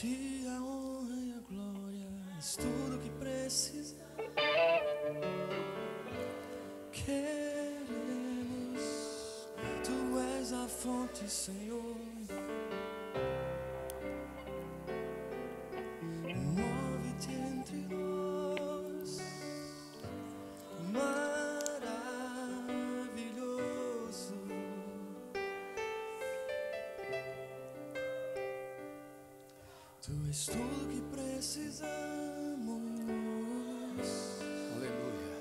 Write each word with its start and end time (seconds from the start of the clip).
ti 0.00 0.44
a 0.46 0.62
honra 0.62 1.16
e 1.16 1.32
a 1.32 1.40
glória, 1.50 2.08
és 2.38 2.54
tudo 2.54 2.98
que 2.98 3.10
precisa. 3.18 3.96
Queremos, 6.92 7.88
tu 9.82 10.18
és 10.38 10.52
a 10.52 10.68
fonte, 10.68 11.28
Senhor. 11.28 11.87
Tu 30.08 30.14
és 30.26 30.46
tudo 30.46 30.88
que 30.88 31.02
precisamos. 31.14 31.92
Aleluia. 34.74 35.36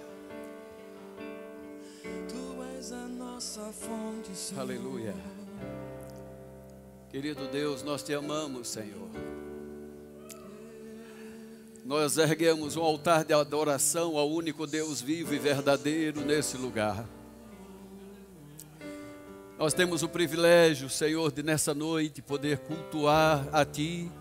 Tu 2.27 2.63
és 2.77 2.91
a 2.91 3.07
nossa 3.07 3.71
fonte, 3.71 4.35
Senhor. 4.35 4.59
Aleluia. 4.59 5.15
Querido 7.09 7.47
Deus, 7.47 7.81
nós 7.81 8.03
te 8.03 8.13
amamos, 8.13 8.67
Senhor. 8.67 9.07
Nós 11.85 12.17
erguemos 12.17 12.75
um 12.75 12.81
altar 12.81 13.23
de 13.23 13.33
adoração 13.33 14.17
ao 14.17 14.29
único 14.29 14.67
Deus 14.67 14.99
vivo 14.99 15.33
e 15.33 15.39
verdadeiro 15.39 16.25
nesse 16.25 16.57
lugar. 16.57 17.07
Nós 19.57 19.73
temos 19.73 20.03
o 20.03 20.09
privilégio, 20.09 20.89
Senhor, 20.89 21.31
de 21.31 21.41
nessa 21.41 21.73
noite 21.73 22.21
poder 22.21 22.57
cultuar 22.57 23.47
a 23.53 23.63
Ti, 23.63 24.11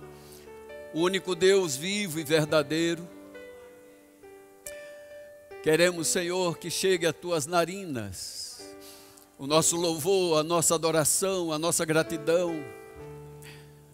o 0.97 1.01
único 1.01 1.35
Deus 1.35 1.77
vivo 1.77 2.19
e 2.19 2.25
verdadeiro. 2.25 3.07
Queremos, 5.63 6.09
Senhor, 6.09 6.57
que 6.57 6.71
chegue 6.71 7.07
a 7.07 7.13
Tuas 7.13 7.45
narinas 7.45 8.75
o 9.39 9.47
nosso 9.47 9.77
louvor, 9.77 10.41
a 10.41 10.43
nossa 10.43 10.75
adoração, 10.75 11.53
a 11.53 11.59
nossa 11.59 11.85
gratidão, 11.85 12.65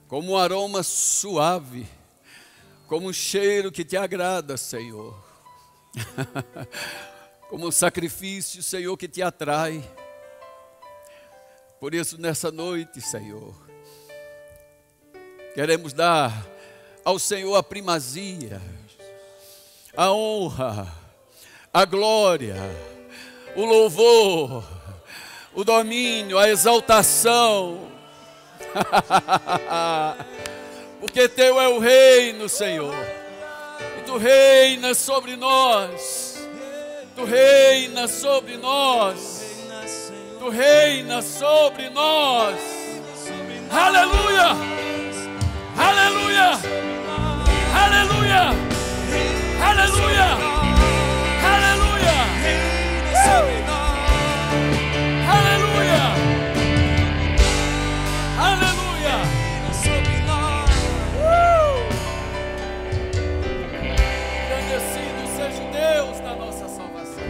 como 0.07 0.35
um 0.35 0.37
aroma 0.37 0.85
suave, 0.85 1.89
como 2.87 3.09
um 3.09 3.13
cheiro 3.13 3.73
que 3.73 3.85
te 3.85 3.97
agrada, 3.97 4.57
Senhor, 4.57 5.21
como 7.51 7.67
um 7.67 7.73
sacrifício, 7.73 8.63
Senhor, 8.63 8.97
que 8.97 9.09
te 9.09 9.23
atrai. 9.23 9.83
Por 11.81 11.97
isso, 11.97 12.17
nessa 12.17 12.53
noite, 12.53 13.01
Senhor, 13.01 13.53
queremos 15.53 15.93
dar 15.93 16.52
ao 17.05 17.19
Senhor 17.19 17.57
a 17.57 17.63
primazia, 17.63 18.61
a 19.97 20.13
honra, 20.13 20.87
a 21.73 21.85
glória, 21.85 22.57
o 23.57 23.65
louvor, 23.65 24.65
o 25.55 25.65
domínio, 25.65 26.39
a 26.39 26.49
exaltação. 26.49 27.91
Porque 31.01 31.29
teu 31.29 31.61
é 31.61 31.69
o 31.69 31.79
reino, 31.79 32.49
Senhor. 32.49 32.95
E 33.99 34.03
tu 34.03 34.17
reinas 34.17 34.99
sobre 34.99 35.37
nós. 35.37 36.49
Tu 37.17 37.25
reinas 37.25 38.11
sobre 38.13 38.57
nós. 38.57 39.43
Tu 40.39 40.49
reinas 40.49 41.25
sobre 41.25 41.91
nós. 41.91 42.57
Aleluia! 43.71 45.02
Aleluia! 45.77 46.59
Aleluia! 47.75 48.43
Aleluia! 49.63 50.29
Aleluia! 51.53 52.19
Aleluia! 55.33 56.05
Aleluia! 58.39 59.17
Agradecido 64.45 65.23
seja 65.37 65.65
Deus 65.71 66.21
da 66.21 66.35
nossa 66.37 66.69
salvação. 66.69 67.25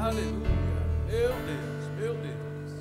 Aleluia! 0.00 0.50
Meu 1.06 1.32
Deus, 1.46 1.84
meu 1.98 2.14
Deus. 2.14 2.72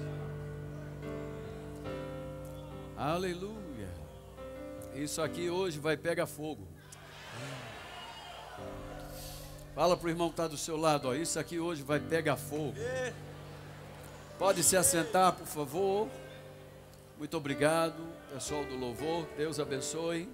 Aleluia! 2.98 3.59
Isso 5.00 5.22
aqui 5.22 5.50
hoje 5.50 5.80
vai 5.80 5.96
pegar 5.96 6.28
fogo. 6.28 6.68
Fala 9.74 9.96
para 9.96 10.08
o 10.08 10.10
irmão 10.10 10.28
que 10.28 10.34
está 10.34 10.46
do 10.46 10.58
seu 10.58 10.76
lado, 10.76 11.08
ó, 11.08 11.16
isso 11.16 11.40
aqui 11.40 11.58
hoje 11.58 11.84
vai 11.84 12.02
pegar 12.02 12.36
fogo. 12.36 12.76
Pode 14.38 14.62
se 14.62 14.76
assentar, 14.76 15.34
por 15.34 15.48
favor. 15.48 16.10
Muito 17.18 17.38
obrigado, 17.38 17.96
pessoal 18.34 18.66
do 18.66 18.76
louvor. 18.76 19.26
Deus 19.38 19.58
abençoe. 19.58 20.30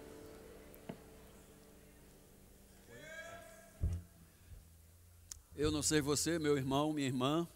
Eu 5.56 5.70
não 5.72 5.84
sei 5.84 6.02
você, 6.02 6.40
meu 6.40 6.58
irmão, 6.58 6.92
minha 6.92 7.08
irmã, 7.08 7.47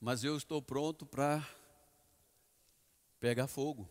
mas 0.00 0.24
eu 0.24 0.34
estou 0.34 0.62
pronto 0.62 1.04
para 1.04 1.46
pegar 3.20 3.46
fogo. 3.46 3.86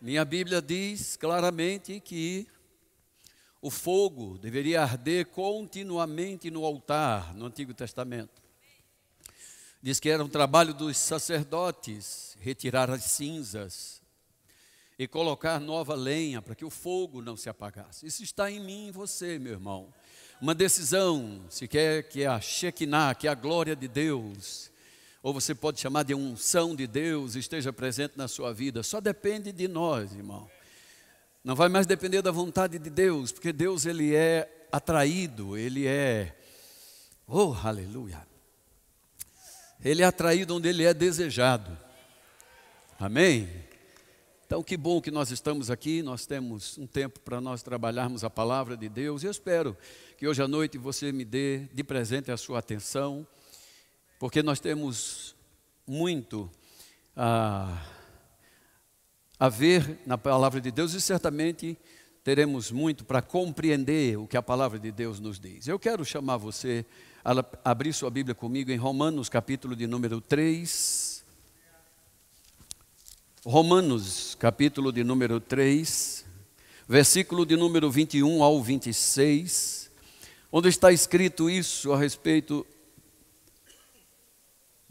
Minha 0.00 0.24
Bíblia 0.24 0.60
diz 0.60 1.16
claramente 1.16 2.00
que 2.00 2.48
o 3.60 3.70
fogo 3.70 4.36
deveria 4.38 4.82
arder 4.82 5.26
continuamente 5.26 6.50
no 6.50 6.64
altar, 6.64 7.32
no 7.34 7.46
Antigo 7.46 7.72
Testamento. 7.72 8.42
Diz 9.80 10.00
que 10.00 10.08
era 10.08 10.24
um 10.24 10.28
trabalho 10.28 10.74
dos 10.74 10.96
sacerdotes 10.96 12.36
retirar 12.40 12.90
as 12.90 13.04
cinzas 13.04 14.02
e 14.98 15.06
colocar 15.06 15.60
nova 15.60 15.94
lenha 15.94 16.42
para 16.42 16.56
que 16.56 16.64
o 16.64 16.70
fogo 16.70 17.22
não 17.22 17.36
se 17.36 17.48
apagasse. 17.48 18.04
Isso 18.04 18.24
está 18.24 18.50
em 18.50 18.58
mim 18.58 18.88
e 18.88 18.92
você, 18.92 19.38
meu 19.38 19.52
irmão. 19.52 19.94
Uma 20.40 20.56
decisão, 20.56 21.44
se 21.48 21.68
quer 21.68 22.08
que 22.08 22.26
a 22.26 22.40
Shekinah, 22.40 23.14
que 23.14 23.28
é 23.28 23.30
a 23.30 23.34
glória 23.36 23.76
de 23.76 23.86
Deus, 23.86 24.71
ou 25.22 25.32
você 25.32 25.54
pode 25.54 25.80
chamar 25.80 26.02
de 26.02 26.14
unção 26.14 26.74
de 26.74 26.86
Deus, 26.86 27.36
esteja 27.36 27.72
presente 27.72 28.14
na 28.16 28.26
sua 28.26 28.52
vida. 28.52 28.82
Só 28.82 29.00
depende 29.00 29.52
de 29.52 29.68
nós, 29.68 30.12
irmão. 30.12 30.50
Não 31.44 31.54
vai 31.54 31.68
mais 31.68 31.86
depender 31.86 32.22
da 32.22 32.30
vontade 32.30 32.78
de 32.78 32.90
Deus, 32.90 33.32
porque 33.32 33.52
Deus 33.52 33.86
ele 33.86 34.14
é 34.14 34.66
atraído, 34.70 35.56
ele 35.56 35.86
é 35.86 36.36
Oh, 37.34 37.54
aleluia. 37.64 38.26
Ele 39.82 40.02
é 40.02 40.04
atraído 40.04 40.54
onde 40.54 40.68
ele 40.68 40.84
é 40.84 40.92
desejado. 40.92 41.76
Amém. 42.98 43.48
Então, 44.44 44.62
que 44.62 44.76
bom 44.76 45.00
que 45.00 45.10
nós 45.10 45.30
estamos 45.30 45.70
aqui, 45.70 46.02
nós 46.02 46.26
temos 46.26 46.76
um 46.76 46.86
tempo 46.86 47.20
para 47.20 47.40
nós 47.40 47.62
trabalharmos 47.62 48.22
a 48.22 48.28
palavra 48.28 48.76
de 48.76 48.88
Deus. 48.88 49.24
Eu 49.24 49.30
espero 49.30 49.74
que 50.18 50.28
hoje 50.28 50.42
à 50.42 50.46
noite 50.46 50.76
você 50.76 51.10
me 51.10 51.24
dê 51.24 51.60
de 51.72 51.82
presente 51.82 52.30
a 52.30 52.36
sua 52.36 52.58
atenção, 52.58 53.26
porque 54.22 54.40
nós 54.40 54.60
temos 54.60 55.34
muito 55.84 56.48
a, 57.16 57.84
a 59.36 59.48
ver 59.48 59.98
na 60.06 60.16
palavra 60.16 60.60
de 60.60 60.70
Deus 60.70 60.94
e 60.94 61.00
certamente 61.00 61.76
teremos 62.22 62.70
muito 62.70 63.04
para 63.04 63.20
compreender 63.20 64.16
o 64.16 64.28
que 64.28 64.36
a 64.36 64.42
palavra 64.42 64.78
de 64.78 64.92
Deus 64.92 65.18
nos 65.18 65.40
diz. 65.40 65.66
Eu 65.66 65.76
quero 65.76 66.04
chamar 66.04 66.36
você 66.36 66.86
a 67.24 67.32
abrir 67.64 67.92
sua 67.92 68.10
Bíblia 68.10 68.32
comigo 68.32 68.70
em 68.70 68.76
Romanos, 68.76 69.28
capítulo 69.28 69.74
de 69.74 69.88
número 69.88 70.20
3. 70.20 71.24
Romanos, 73.44 74.36
capítulo 74.38 74.92
de 74.92 75.02
número 75.02 75.40
3, 75.40 76.24
versículo 76.86 77.44
de 77.44 77.56
número 77.56 77.90
21 77.90 78.40
ao 78.40 78.62
26, 78.62 79.90
onde 80.52 80.68
está 80.68 80.92
escrito 80.92 81.50
isso 81.50 81.92
a 81.92 81.98
respeito 81.98 82.64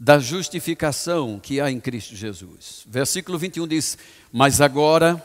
da 0.02 0.18
justificação 0.18 1.38
que 1.40 1.60
há 1.60 1.70
em 1.70 1.78
Cristo 1.78 2.16
Jesus. 2.16 2.84
Versículo 2.88 3.38
21 3.38 3.68
diz: 3.68 3.96
Mas 4.32 4.60
agora, 4.60 5.24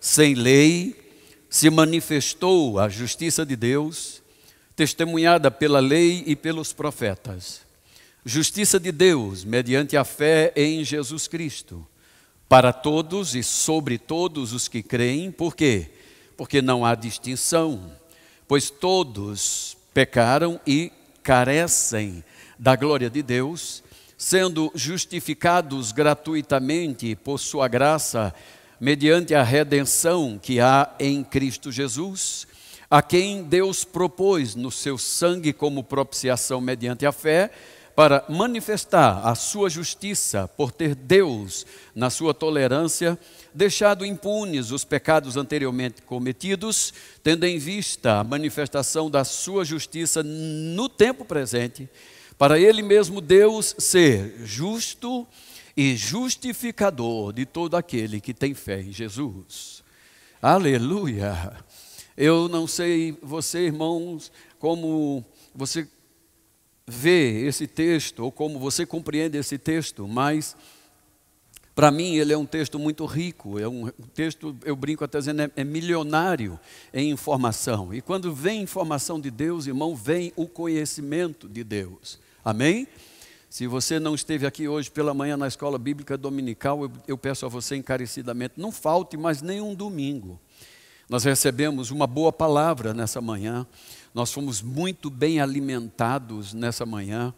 sem 0.00 0.32
lei, 0.32 0.96
se 1.50 1.68
manifestou 1.68 2.78
a 2.78 2.88
justiça 2.88 3.44
de 3.44 3.54
Deus, 3.54 4.22
testemunhada 4.74 5.50
pela 5.50 5.78
lei 5.78 6.24
e 6.26 6.34
pelos 6.34 6.72
profetas. 6.72 7.60
Justiça 8.24 8.80
de 8.80 8.90
Deus, 8.90 9.44
mediante 9.44 9.94
a 9.94 10.04
fé 10.04 10.54
em 10.56 10.82
Jesus 10.82 11.28
Cristo, 11.28 11.86
para 12.48 12.72
todos 12.72 13.34
e 13.34 13.42
sobre 13.42 13.98
todos 13.98 14.54
os 14.54 14.68
que 14.68 14.82
creem, 14.82 15.30
por 15.30 15.54
quê? 15.54 15.90
Porque 16.34 16.62
não 16.62 16.82
há 16.82 16.94
distinção, 16.94 17.92
pois 18.48 18.70
todos 18.70 19.76
pecaram 19.92 20.58
e 20.66 20.90
carecem 21.22 22.24
da 22.58 22.74
glória 22.74 23.10
de 23.10 23.22
Deus, 23.22 23.84
sendo 24.24 24.72
justificados 24.74 25.92
gratuitamente 25.92 27.14
por 27.14 27.38
sua 27.38 27.68
graça, 27.68 28.32
mediante 28.80 29.34
a 29.34 29.42
redenção 29.42 30.40
que 30.42 30.60
há 30.60 30.94
em 30.98 31.22
Cristo 31.22 31.70
Jesus, 31.70 32.46
a 32.88 33.02
quem 33.02 33.42
Deus 33.42 33.84
propôs 33.84 34.54
no 34.54 34.70
seu 34.70 34.96
sangue 34.96 35.52
como 35.52 35.84
propiciação 35.84 36.58
mediante 36.58 37.04
a 37.04 37.12
fé, 37.12 37.50
para 37.94 38.24
manifestar 38.26 39.20
a 39.28 39.34
sua 39.34 39.68
justiça 39.68 40.48
por 40.56 40.72
ter 40.72 40.94
Deus, 40.94 41.66
na 41.94 42.08
sua 42.08 42.32
tolerância, 42.32 43.18
deixado 43.52 44.06
impunes 44.06 44.70
os 44.70 44.84
pecados 44.84 45.36
anteriormente 45.36 46.00
cometidos, 46.00 46.94
tendo 47.22 47.44
em 47.44 47.58
vista 47.58 48.20
a 48.20 48.24
manifestação 48.24 49.10
da 49.10 49.22
sua 49.22 49.66
justiça 49.66 50.22
no 50.22 50.88
tempo 50.88 51.26
presente, 51.26 51.90
para 52.36 52.58
ele 52.58 52.82
mesmo 52.82 53.20
Deus 53.20 53.74
ser 53.78 54.34
justo 54.44 55.26
e 55.76 55.96
justificador 55.96 57.32
de 57.32 57.44
todo 57.44 57.76
aquele 57.76 58.20
que 58.20 58.34
tem 58.34 58.54
fé 58.54 58.80
em 58.80 58.92
Jesus. 58.92 59.82
Aleluia! 60.40 61.56
Eu 62.16 62.48
não 62.48 62.66
sei 62.66 63.16
você, 63.22 63.66
irmãos, 63.66 64.30
como 64.58 65.24
você 65.54 65.88
vê 66.86 67.46
esse 67.46 67.66
texto 67.66 68.20
ou 68.20 68.30
como 68.30 68.58
você 68.58 68.86
compreende 68.86 69.38
esse 69.38 69.58
texto, 69.58 70.06
mas 70.06 70.56
para 71.74 71.90
mim 71.90 72.14
ele 72.16 72.32
é 72.32 72.38
um 72.38 72.46
texto 72.46 72.78
muito 72.78 73.04
rico, 73.04 73.58
é 73.58 73.66
um 73.66 73.90
texto, 74.14 74.56
eu 74.64 74.76
brinco 74.76 75.02
até 75.02 75.18
dizendo, 75.18 75.42
é, 75.42 75.50
é 75.56 75.64
milionário 75.64 76.58
em 76.92 77.10
informação. 77.10 77.92
E 77.92 78.00
quando 78.00 78.32
vem 78.32 78.62
informação 78.62 79.20
de 79.20 79.30
Deus, 79.30 79.66
irmão, 79.66 79.96
vem 79.96 80.32
o 80.36 80.46
conhecimento 80.46 81.48
de 81.48 81.64
Deus. 81.64 82.20
Amém? 82.44 82.86
Se 83.48 83.66
você 83.66 83.98
não 83.98 84.14
esteve 84.14 84.46
aqui 84.46 84.68
hoje 84.68 84.90
pela 84.90 85.14
manhã 85.14 85.34
na 85.34 85.48
escola 85.48 85.78
bíblica 85.78 86.18
dominical, 86.18 86.82
eu, 86.82 86.92
eu 87.08 87.16
peço 87.16 87.46
a 87.46 87.48
você 87.48 87.74
encarecidamente, 87.74 88.54
não 88.58 88.70
falte 88.70 89.16
mais 89.16 89.40
nenhum 89.40 89.74
domingo. 89.74 90.38
Nós 91.08 91.24
recebemos 91.24 91.90
uma 91.90 92.06
boa 92.06 92.30
palavra 92.30 92.92
nessa 92.92 93.18
manhã, 93.18 93.66
nós 94.12 94.30
fomos 94.30 94.60
muito 94.60 95.08
bem 95.08 95.40
alimentados 95.40 96.52
nessa 96.52 96.84
manhã. 96.84 97.32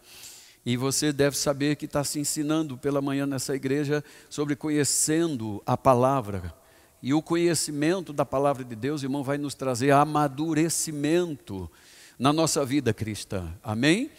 E 0.64 0.76
você 0.76 1.12
deve 1.12 1.36
saber 1.36 1.76
que 1.76 1.84
está 1.84 2.02
se 2.02 2.18
ensinando 2.18 2.76
pela 2.76 3.00
manhã 3.00 3.26
nessa 3.26 3.54
igreja 3.54 4.02
sobre 4.28 4.56
conhecendo 4.56 5.62
a 5.64 5.76
palavra. 5.76 6.52
E 7.00 7.14
o 7.14 7.22
conhecimento 7.22 8.12
da 8.12 8.24
palavra 8.24 8.64
de 8.64 8.74
Deus, 8.74 9.04
irmão, 9.04 9.22
vai 9.22 9.38
nos 9.38 9.54
trazer 9.54 9.92
amadurecimento 9.92 11.70
na 12.18 12.32
nossa 12.32 12.64
vida 12.64 12.92
cristã. 12.92 13.54
Amém? 13.62 14.10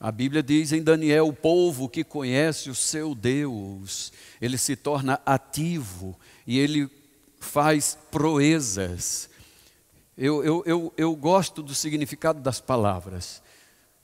A 0.00 0.12
Bíblia 0.12 0.42
diz 0.42 0.72
em 0.72 0.82
Daniel: 0.82 1.28
o 1.28 1.32
povo 1.32 1.88
que 1.88 2.04
conhece 2.04 2.70
o 2.70 2.74
seu 2.74 3.14
Deus, 3.14 4.12
ele 4.40 4.56
se 4.56 4.76
torna 4.76 5.20
ativo 5.26 6.18
e 6.46 6.58
ele 6.58 6.88
faz 7.40 7.98
proezas. 8.10 9.28
Eu, 10.16 10.44
eu, 10.44 10.62
eu, 10.66 10.92
eu 10.96 11.16
gosto 11.16 11.62
do 11.62 11.74
significado 11.74 12.40
das 12.40 12.60
palavras. 12.60 13.42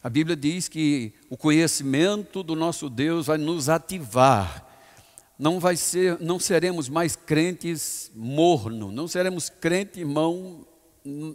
A 0.02 0.10
Bíblia 0.10 0.36
diz 0.36 0.68
que 0.68 1.12
o 1.30 1.36
conhecimento 1.36 2.42
do 2.42 2.54
nosso 2.54 2.90
Deus 2.90 3.26
vai 3.26 3.38
nos 3.38 3.68
ativar. 3.68 4.62
Não 5.38 5.58
vai 5.58 5.76
ser, 5.76 6.20
não 6.20 6.38
seremos 6.38 6.88
mais 6.88 7.16
crentes 7.16 8.10
morno, 8.14 8.92
não 8.92 9.08
seremos 9.08 9.48
crente 9.48 10.00
irmão 10.00 10.64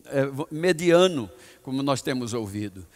é, 0.06 0.30
mediano, 0.52 1.30
como 1.62 1.84
nós 1.84 2.02
temos 2.02 2.34
ouvido 2.34 2.88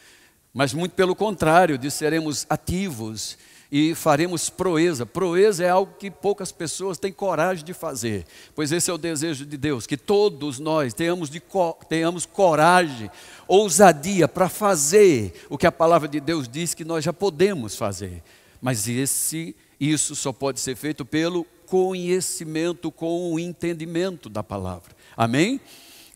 mas 0.54 0.74
muito 0.74 0.94
pelo 0.94 1.16
contrário, 1.16 1.78
de 1.78 1.90
seremos 1.90 2.46
ativos 2.48 3.38
e 3.72 3.96
faremos 3.96 4.52
proeza. 4.52 5.04
Proeza 5.04 5.64
é 5.64 5.70
algo 5.70 5.96
que 5.98 6.12
poucas 6.12 6.52
pessoas 6.52 7.00
têm 7.00 7.12
coragem 7.12 7.66
de 7.66 7.74
fazer, 7.74 8.24
pois 8.54 8.72
esse 8.72 8.92
é 8.92 8.94
o 8.94 8.98
desejo 9.00 9.48
de 9.48 9.58
Deus, 9.58 9.88
que 9.88 9.98
todos 9.98 10.60
nós 10.60 10.94
tenhamos, 10.94 11.28
de, 11.28 11.42
tenhamos 11.90 12.24
coragem, 12.28 13.10
ousadia 13.48 14.28
para 14.28 14.48
fazer 14.48 15.34
o 15.50 15.58
que 15.58 15.66
a 15.66 15.72
palavra 15.72 16.08
de 16.08 16.20
Deus 16.20 16.48
diz 16.48 16.76
que 16.76 16.86
nós 16.86 17.04
já 17.04 17.12
podemos 17.12 17.76
fazer. 17.76 18.22
Mas 18.62 18.88
esse, 18.88 19.56
isso 19.80 20.16
só 20.16 20.32
pode 20.32 20.60
ser 20.60 20.76
feito 20.76 21.04
pelo 21.04 21.44
conhecimento 21.66 22.92
com 22.92 23.34
o 23.34 23.40
entendimento 23.40 24.30
da 24.30 24.44
palavra. 24.44 24.96
Amém? 25.18 25.60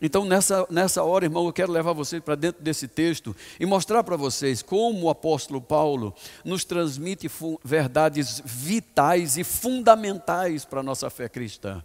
Então, 0.00 0.24
nessa, 0.24 0.64
nessa 0.70 1.02
hora, 1.02 1.24
irmão, 1.24 1.46
eu 1.46 1.52
quero 1.52 1.72
levar 1.72 1.92
vocês 1.92 2.22
para 2.22 2.36
dentro 2.36 2.62
desse 2.62 2.86
texto 2.86 3.34
e 3.58 3.66
mostrar 3.66 4.04
para 4.04 4.16
vocês 4.16 4.62
como 4.62 5.06
o 5.06 5.10
apóstolo 5.10 5.60
Paulo 5.60 6.14
nos 6.44 6.64
transmite 6.64 7.28
verdades 7.64 8.40
vitais 8.44 9.36
e 9.36 9.42
fundamentais 9.42 10.64
para 10.64 10.80
a 10.80 10.84
nossa 10.84 11.10
fé 11.10 11.28
cristã. 11.28 11.82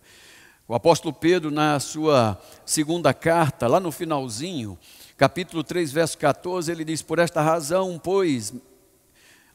O 0.68 0.76
apóstolo 0.76 1.14
Pedro, 1.14 1.50
na 1.50 1.80
sua 1.80 2.40
segunda 2.66 3.14
carta, 3.14 3.68
lá 3.68 3.80
no 3.80 3.92
finalzinho, 3.92 4.78
capítulo 5.18 5.64
3, 5.64 5.92
verso 5.92 6.18
14, 6.20 6.72
ele 6.72 6.86
diz: 6.86 7.02
Por 7.02 7.18
esta 7.18 7.42
razão, 7.42 8.00
pois, 8.02 8.54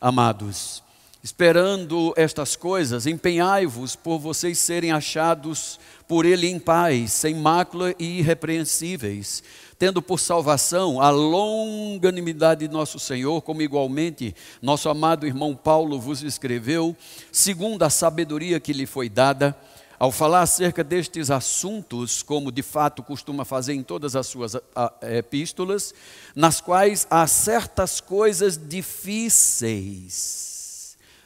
amados, 0.00 0.82
esperando 1.22 2.14
estas 2.16 2.54
coisas, 2.54 3.06
empenhai-vos 3.06 3.96
por 3.96 4.18
vocês 4.18 4.58
serem 4.58 4.92
achados 4.92 5.80
por 6.06 6.24
ele 6.24 6.46
em 6.48 6.58
paz, 6.58 7.12
sem 7.12 7.34
mácula 7.34 7.92
e 7.98 8.20
irrepreensíveis, 8.20 9.42
tendo 9.78 10.00
por 10.00 10.18
salvação 10.20 11.00
a 11.00 11.10
longanimidade 11.10 12.66
de 12.66 12.72
nosso 12.72 12.98
Senhor, 12.98 13.42
como 13.42 13.62
igualmente 13.62 14.34
nosso 14.62 14.88
amado 14.88 15.26
irmão 15.26 15.54
Paulo 15.54 16.00
vos 16.00 16.22
escreveu, 16.22 16.96
segundo 17.32 17.82
a 17.82 17.90
sabedoria 17.90 18.60
que 18.60 18.72
lhe 18.72 18.86
foi 18.86 19.08
dada, 19.08 19.56
ao 19.98 20.12
falar 20.12 20.42
acerca 20.42 20.84
destes 20.84 21.28
assuntos, 21.28 22.22
como 22.22 22.52
de 22.52 22.62
fato 22.62 23.02
costuma 23.02 23.44
fazer 23.44 23.74
em 23.74 23.82
todas 23.82 24.14
as 24.14 24.28
suas 24.28 24.56
epístolas, 25.02 25.92
nas 26.36 26.60
quais 26.60 27.04
há 27.10 27.26
certas 27.26 28.00
coisas 28.00 28.56
difíceis 28.56 30.47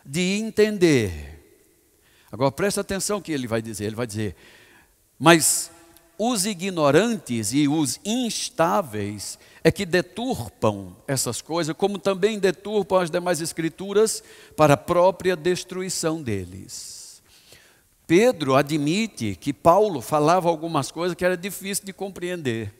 de 0.04 0.38
entender. 0.38 1.40
Agora 2.30 2.50
presta 2.50 2.80
atenção 2.80 3.20
que 3.20 3.32
ele 3.32 3.46
vai 3.46 3.60
dizer, 3.60 3.86
ele 3.86 3.96
vai 3.96 4.06
dizer: 4.06 4.34
mas 5.18 5.70
os 6.18 6.46
ignorantes 6.46 7.52
e 7.52 7.66
os 7.66 7.98
instáveis 8.04 9.38
é 9.64 9.70
que 9.70 9.84
deturpam 9.84 10.96
essas 11.06 11.40
coisas, 11.42 11.74
como 11.76 11.98
também 11.98 12.38
deturpam 12.38 12.98
as 12.98 13.10
demais 13.10 13.40
escrituras 13.40 14.22
para 14.56 14.74
a 14.74 14.76
própria 14.76 15.36
destruição 15.36 16.22
deles. 16.22 17.22
Pedro 18.06 18.54
admite 18.54 19.36
que 19.36 19.52
Paulo 19.52 20.00
falava 20.00 20.48
algumas 20.48 20.90
coisas 20.90 21.14
que 21.16 21.24
era 21.24 21.36
difícil 21.36 21.84
de 21.84 21.92
compreender. 21.92 22.72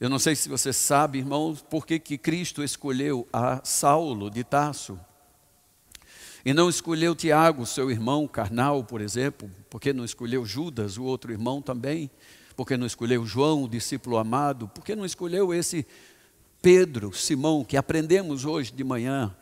Eu 0.00 0.08
não 0.08 0.18
sei 0.18 0.34
se 0.34 0.48
você 0.48 0.72
sabe, 0.72 1.18
irmãos, 1.18 1.62
por 1.62 1.86
que, 1.86 1.98
Cristo 1.98 2.64
escolheu 2.64 3.28
a 3.32 3.60
Saulo 3.62 4.30
de 4.30 4.42
Tarso. 4.42 4.98
E 6.44 6.54
não 6.54 6.68
escolheu 6.68 7.14
Tiago, 7.14 7.66
seu 7.66 7.90
irmão 7.90 8.26
carnal, 8.26 8.82
por 8.82 9.00
exemplo, 9.00 9.50
porque 9.68 9.92
não 9.92 10.04
escolheu 10.04 10.44
Judas, 10.46 10.96
o 10.96 11.04
outro 11.04 11.30
irmão 11.32 11.60
também, 11.60 12.10
porque 12.56 12.76
não 12.76 12.86
escolheu 12.86 13.26
João, 13.26 13.64
o 13.64 13.68
discípulo 13.68 14.16
amado, 14.16 14.68
porque 14.68 14.96
não 14.96 15.04
escolheu 15.04 15.52
esse 15.52 15.86
Pedro, 16.62 17.12
Simão, 17.12 17.64
que 17.64 17.76
aprendemos 17.76 18.44
hoje 18.44 18.72
de 18.72 18.84
manhã, 18.84 19.34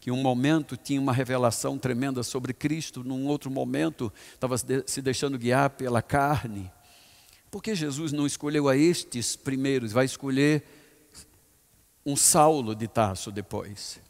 que 0.00 0.10
um 0.10 0.22
momento 0.22 0.76
tinha 0.76 1.00
uma 1.00 1.12
revelação 1.12 1.76
tremenda 1.76 2.22
sobre 2.22 2.54
Cristo, 2.54 3.04
num 3.04 3.26
outro 3.26 3.50
momento 3.50 4.12
estava 4.32 4.56
se 4.56 5.02
deixando 5.02 5.38
guiar 5.38 5.70
pela 5.70 6.00
carne. 6.00 6.70
Por 7.50 7.62
que 7.62 7.74
Jesus 7.74 8.12
não 8.12 8.26
escolheu 8.26 8.68
a 8.68 8.76
estes 8.76 9.36
primeiros, 9.36 9.92
vai 9.92 10.04
escolher 10.04 10.62
um 12.04 12.16
Saulo 12.16 12.74
de 12.74 12.86
Tarso 12.86 13.30
depois? 13.30 14.00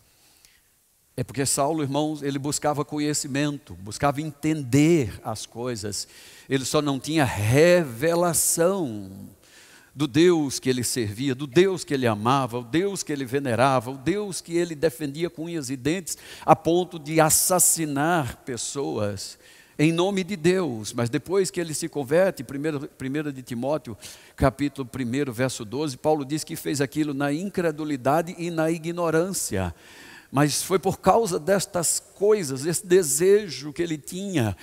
É 1.18 1.24
porque 1.24 1.44
Saulo, 1.44 1.82
irmãos, 1.82 2.22
ele 2.22 2.38
buscava 2.38 2.84
conhecimento, 2.84 3.74
buscava 3.74 4.20
entender 4.20 5.20
as 5.24 5.46
coisas. 5.46 6.06
Ele 6.48 6.64
só 6.64 6.80
não 6.80 7.00
tinha 7.00 7.24
revelação 7.24 9.10
do 9.92 10.06
Deus 10.06 10.60
que 10.60 10.70
ele 10.70 10.84
servia, 10.84 11.34
do 11.34 11.44
Deus 11.44 11.82
que 11.82 11.92
ele 11.92 12.06
amava, 12.06 12.60
o 12.60 12.62
Deus 12.62 13.02
que 13.02 13.12
ele 13.12 13.24
venerava, 13.24 13.90
o 13.90 13.98
Deus 13.98 14.40
que 14.40 14.56
ele 14.56 14.76
defendia 14.76 15.28
com 15.28 15.46
unhas 15.46 15.70
e 15.70 15.76
dentes, 15.76 16.16
a 16.46 16.54
ponto 16.54 17.00
de 17.00 17.20
assassinar 17.20 18.36
pessoas 18.44 19.36
em 19.76 19.90
nome 19.90 20.22
de 20.22 20.36
Deus. 20.36 20.92
Mas 20.92 21.10
depois 21.10 21.50
que 21.50 21.60
ele 21.60 21.74
se 21.74 21.88
converte, 21.88 22.44
1 22.44 23.32
de 23.32 23.42
Timóteo, 23.42 23.98
capítulo 24.36 24.88
1, 24.88 25.32
verso 25.32 25.64
12, 25.64 25.96
Paulo 25.96 26.24
diz 26.24 26.44
que 26.44 26.54
fez 26.54 26.80
aquilo 26.80 27.12
na 27.12 27.32
incredulidade 27.32 28.36
e 28.38 28.52
na 28.52 28.70
ignorância. 28.70 29.74
Mas 30.30 30.62
foi 30.62 30.78
por 30.78 30.98
causa 30.98 31.38
destas 31.38 32.00
coisas, 32.14 32.66
esse 32.66 32.86
desejo 32.86 33.72
que 33.72 33.82
ele 33.82 33.96
tinha, 33.96 34.56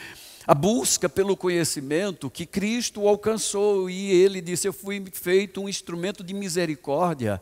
a 0.45 0.53
busca 0.53 1.09
pelo 1.09 1.35
conhecimento 1.35 2.29
que 2.29 2.45
Cristo 2.45 3.07
alcançou. 3.07 3.89
E 3.89 4.11
ele 4.11 4.41
disse: 4.41 4.67
Eu 4.67 4.73
fui 4.73 5.03
feito 5.11 5.61
um 5.61 5.69
instrumento 5.69 6.23
de 6.23 6.33
misericórdia 6.33 7.41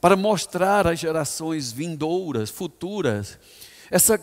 para 0.00 0.16
mostrar 0.16 0.86
às 0.86 0.98
gerações 0.98 1.72
vindouras, 1.72 2.50
futuras, 2.50 3.38
essa 3.90 4.18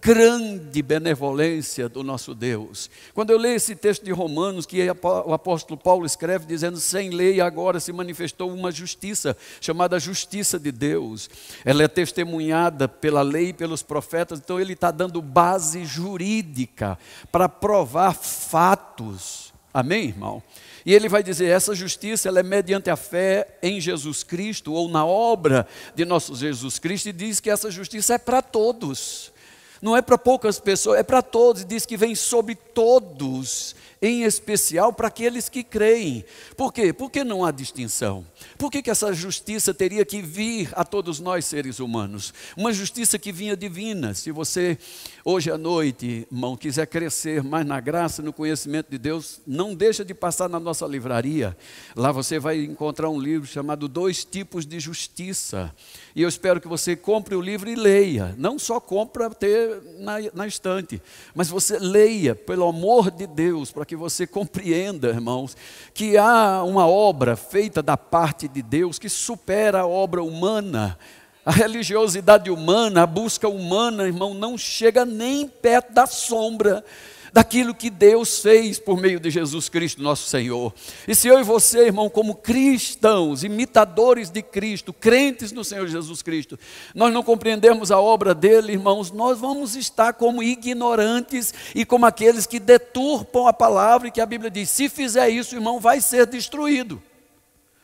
grande 0.00 0.82
benevolência 0.82 1.88
do 1.88 2.02
nosso 2.02 2.34
Deus. 2.34 2.90
Quando 3.14 3.30
eu 3.30 3.38
leio 3.38 3.56
esse 3.56 3.74
texto 3.74 4.04
de 4.04 4.12
Romanos, 4.12 4.66
que 4.66 4.78
o 5.24 5.32
apóstolo 5.32 5.78
Paulo 5.78 6.06
escreve 6.06 6.46
dizendo: 6.46 6.78
sem 6.78 7.10
lei 7.10 7.40
agora 7.40 7.80
se 7.80 7.92
manifestou 7.92 8.52
uma 8.52 8.70
justiça, 8.70 9.36
chamada 9.60 9.98
justiça 9.98 10.58
de 10.58 10.70
Deus. 10.70 11.28
Ela 11.64 11.82
é 11.82 11.88
testemunhada 11.88 12.88
pela 12.88 13.22
lei 13.22 13.48
e 13.48 13.52
pelos 13.52 13.82
profetas, 13.82 14.38
então 14.38 14.60
ele 14.60 14.72
está 14.72 14.90
dando 14.90 15.20
base 15.20 15.84
jurídica 15.84 16.98
para 17.30 17.48
provar 17.48 18.14
fatos. 18.14 19.52
Amém, 19.72 20.08
irmão? 20.08 20.42
E 20.86 20.94
ele 20.94 21.08
vai 21.08 21.22
dizer: 21.22 21.46
essa 21.46 21.74
justiça 21.74 22.28
ela 22.28 22.40
é 22.40 22.42
mediante 22.42 22.88
a 22.88 22.96
fé 22.96 23.58
em 23.62 23.80
Jesus 23.80 24.22
Cristo, 24.22 24.72
ou 24.72 24.88
na 24.88 25.04
obra 25.04 25.66
de 25.94 26.04
nosso 26.04 26.34
Jesus 26.34 26.78
Cristo, 26.78 27.08
e 27.08 27.12
diz 27.12 27.40
que 27.40 27.50
essa 27.50 27.70
justiça 27.70 28.14
é 28.14 28.18
para 28.18 28.40
todos. 28.40 29.32
Não 29.80 29.96
é 29.96 30.02
para 30.02 30.18
poucas 30.18 30.58
pessoas, 30.58 30.98
é 30.98 31.02
para 31.02 31.22
todos. 31.22 31.64
Diz 31.64 31.86
que 31.86 31.96
vem 31.96 32.14
sobre 32.14 32.54
todos, 32.54 33.76
em 34.02 34.22
especial 34.24 34.92
para 34.92 35.08
aqueles 35.08 35.48
que 35.48 35.62
creem. 35.62 36.24
Por 36.56 36.72
quê? 36.72 36.92
Porque 36.92 37.22
não 37.22 37.44
há 37.44 37.50
distinção. 37.50 38.24
Por 38.56 38.70
que, 38.70 38.82
que 38.82 38.90
essa 38.90 39.12
justiça 39.12 39.72
teria 39.72 40.04
que 40.04 40.20
vir 40.20 40.70
a 40.72 40.84
todos 40.84 41.20
nós, 41.20 41.44
seres 41.44 41.80
humanos? 41.80 42.34
Uma 42.56 42.72
justiça 42.72 43.18
que 43.18 43.32
vinha 43.32 43.56
divina. 43.56 44.14
Se 44.14 44.30
você 44.32 44.78
hoje 45.24 45.50
à 45.50 45.58
noite, 45.58 46.26
irmão, 46.30 46.56
quiser 46.56 46.86
crescer 46.86 47.42
mais 47.42 47.66
na 47.66 47.80
graça, 47.80 48.22
no 48.22 48.32
conhecimento 48.32 48.90
de 48.90 48.98
Deus, 48.98 49.40
não 49.46 49.74
deixa 49.74 50.04
de 50.04 50.14
passar 50.14 50.48
na 50.48 50.58
nossa 50.58 50.86
livraria. 50.86 51.56
Lá 51.94 52.12
você 52.12 52.38
vai 52.38 52.64
encontrar 52.64 53.10
um 53.10 53.20
livro 53.20 53.46
chamado 53.46 53.88
Dois 53.88 54.24
Tipos 54.24 54.66
de 54.66 54.80
Justiça. 54.80 55.74
E 56.14 56.22
eu 56.22 56.28
espero 56.28 56.60
que 56.60 56.68
você 56.68 56.96
compre 56.96 57.34
o 57.34 57.40
livro 57.40 57.68
e 57.68 57.74
leia. 57.74 58.34
Não 58.38 58.58
só 58.58 58.80
compra 58.80 59.30
ter 59.30 59.82
na, 59.98 60.14
na 60.34 60.46
estante, 60.46 61.00
mas 61.34 61.48
você 61.48 61.78
leia, 61.78 62.34
pelo 62.34 62.66
amor 62.68 63.10
de 63.10 63.26
Deus, 63.26 63.70
para 63.70 63.84
que 63.84 63.96
você 63.96 64.26
compreenda, 64.26 65.08
irmãos, 65.08 65.56
que 65.94 66.16
há 66.16 66.62
uma 66.64 66.86
obra 66.86 67.36
feita 67.36 67.82
da 67.82 67.96
parte 67.96 68.27
de 68.36 68.62
Deus 68.62 68.98
que 68.98 69.08
supera 69.08 69.80
a 69.80 69.86
obra 69.86 70.22
humana. 70.22 70.98
A 71.44 71.50
religiosidade 71.50 72.50
humana, 72.50 73.04
a 73.04 73.06
busca 73.06 73.48
humana, 73.48 74.04
irmão, 74.04 74.34
não 74.34 74.58
chega 74.58 75.04
nem 75.06 75.48
perto 75.48 75.92
da 75.92 76.06
sombra 76.06 76.84
daquilo 77.32 77.74
que 77.74 77.90
Deus 77.90 78.40
fez 78.40 78.78
por 78.78 78.98
meio 78.98 79.20
de 79.20 79.30
Jesus 79.30 79.68
Cristo, 79.68 80.02
nosso 80.02 80.28
Senhor. 80.28 80.72
E 81.06 81.14
se 81.14 81.28
eu 81.28 81.38
e 81.38 81.42
você, 81.42 81.86
irmão, 81.86 82.08
como 82.08 82.34
cristãos, 82.34 83.44
imitadores 83.44 84.30
de 84.30 84.42
Cristo, 84.42 84.92
crentes 84.92 85.52
no 85.52 85.64
Senhor 85.64 85.86
Jesus 85.86 86.22
Cristo, 86.22 86.58
nós 86.94 87.12
não 87.12 87.22
compreendemos 87.22 87.90
a 87.90 88.00
obra 88.00 88.34
dele, 88.34 88.72
irmãos, 88.72 89.10
nós 89.10 89.38
vamos 89.38 89.76
estar 89.76 90.14
como 90.14 90.42
ignorantes 90.42 91.52
e 91.74 91.84
como 91.84 92.06
aqueles 92.06 92.46
que 92.46 92.58
deturpam 92.58 93.46
a 93.46 93.52
palavra 93.52 94.08
e 94.08 94.10
que 94.10 94.20
a 94.20 94.26
Bíblia 94.26 94.50
diz: 94.50 94.70
se 94.70 94.88
fizer 94.88 95.28
isso, 95.28 95.54
irmão, 95.54 95.80
vai 95.80 96.00
ser 96.00 96.26
destruído. 96.26 97.02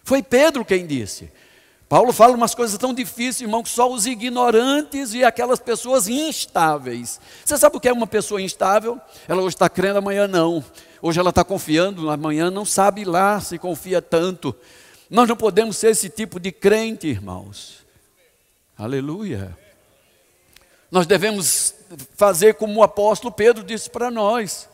Foi 0.04 0.22
Pedro 0.22 0.64
quem 0.64 0.86
disse. 0.86 1.32
Paulo 1.88 2.12
fala 2.12 2.34
umas 2.34 2.54
coisas 2.54 2.76
tão 2.78 2.94
difíceis, 2.94 3.42
irmão, 3.42 3.62
que 3.62 3.68
só 3.68 3.90
os 3.90 4.06
ignorantes 4.06 5.14
e 5.14 5.24
aquelas 5.24 5.58
pessoas 5.58 6.08
instáveis. 6.08 7.20
Você 7.44 7.56
sabe 7.56 7.76
o 7.76 7.80
que 7.80 7.88
é 7.88 7.92
uma 7.92 8.06
pessoa 8.06 8.40
instável? 8.40 9.00
Ela 9.28 9.42
hoje 9.42 9.54
está 9.54 9.68
crendo, 9.68 9.98
amanhã 9.98 10.26
não. 10.26 10.64
Hoje 11.00 11.20
ela 11.20 11.30
está 11.30 11.44
confiando, 11.44 12.10
amanhã 12.10 12.50
não 12.50 12.64
sabe 12.64 13.04
lá 13.04 13.40
se 13.40 13.58
confia 13.58 14.00
tanto. 14.00 14.54
Nós 15.08 15.28
não 15.28 15.36
podemos 15.36 15.76
ser 15.76 15.90
esse 15.90 16.08
tipo 16.08 16.40
de 16.40 16.50
crente, 16.50 17.06
irmãos. 17.06 17.84
Aleluia. 18.76 19.56
Nós 20.90 21.06
devemos 21.06 21.74
fazer 22.16 22.54
como 22.54 22.80
o 22.80 22.82
apóstolo 22.82 23.32
Pedro 23.32 23.62
disse 23.62 23.88
para 23.88 24.10
nós. 24.10 24.68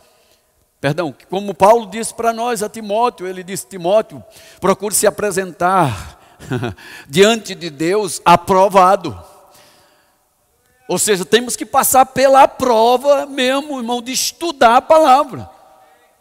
Perdão, 0.80 1.14
como 1.28 1.54
Paulo 1.54 1.87
disse 1.90 2.14
para 2.14 2.32
nós 2.32 2.62
a 2.62 2.68
Timóteo, 2.68 3.26
ele 3.26 3.42
disse: 3.42 3.66
Timóteo, 3.66 4.25
procure 4.60 4.94
se 4.94 5.06
apresentar 5.06 6.18
diante 7.06 7.54
de 7.54 7.68
Deus 7.68 8.22
aprovado. 8.25 9.18
Ou 10.88 10.99
seja, 10.99 11.25
temos 11.25 11.54
que 11.54 11.66
passar 11.66 12.06
pela 12.06 12.49
prova 12.49 13.26
mesmo, 13.26 13.78
irmão, 13.78 14.02
de 14.02 14.10
estudar 14.10 14.76
a 14.76 14.82
palavra. 14.82 15.49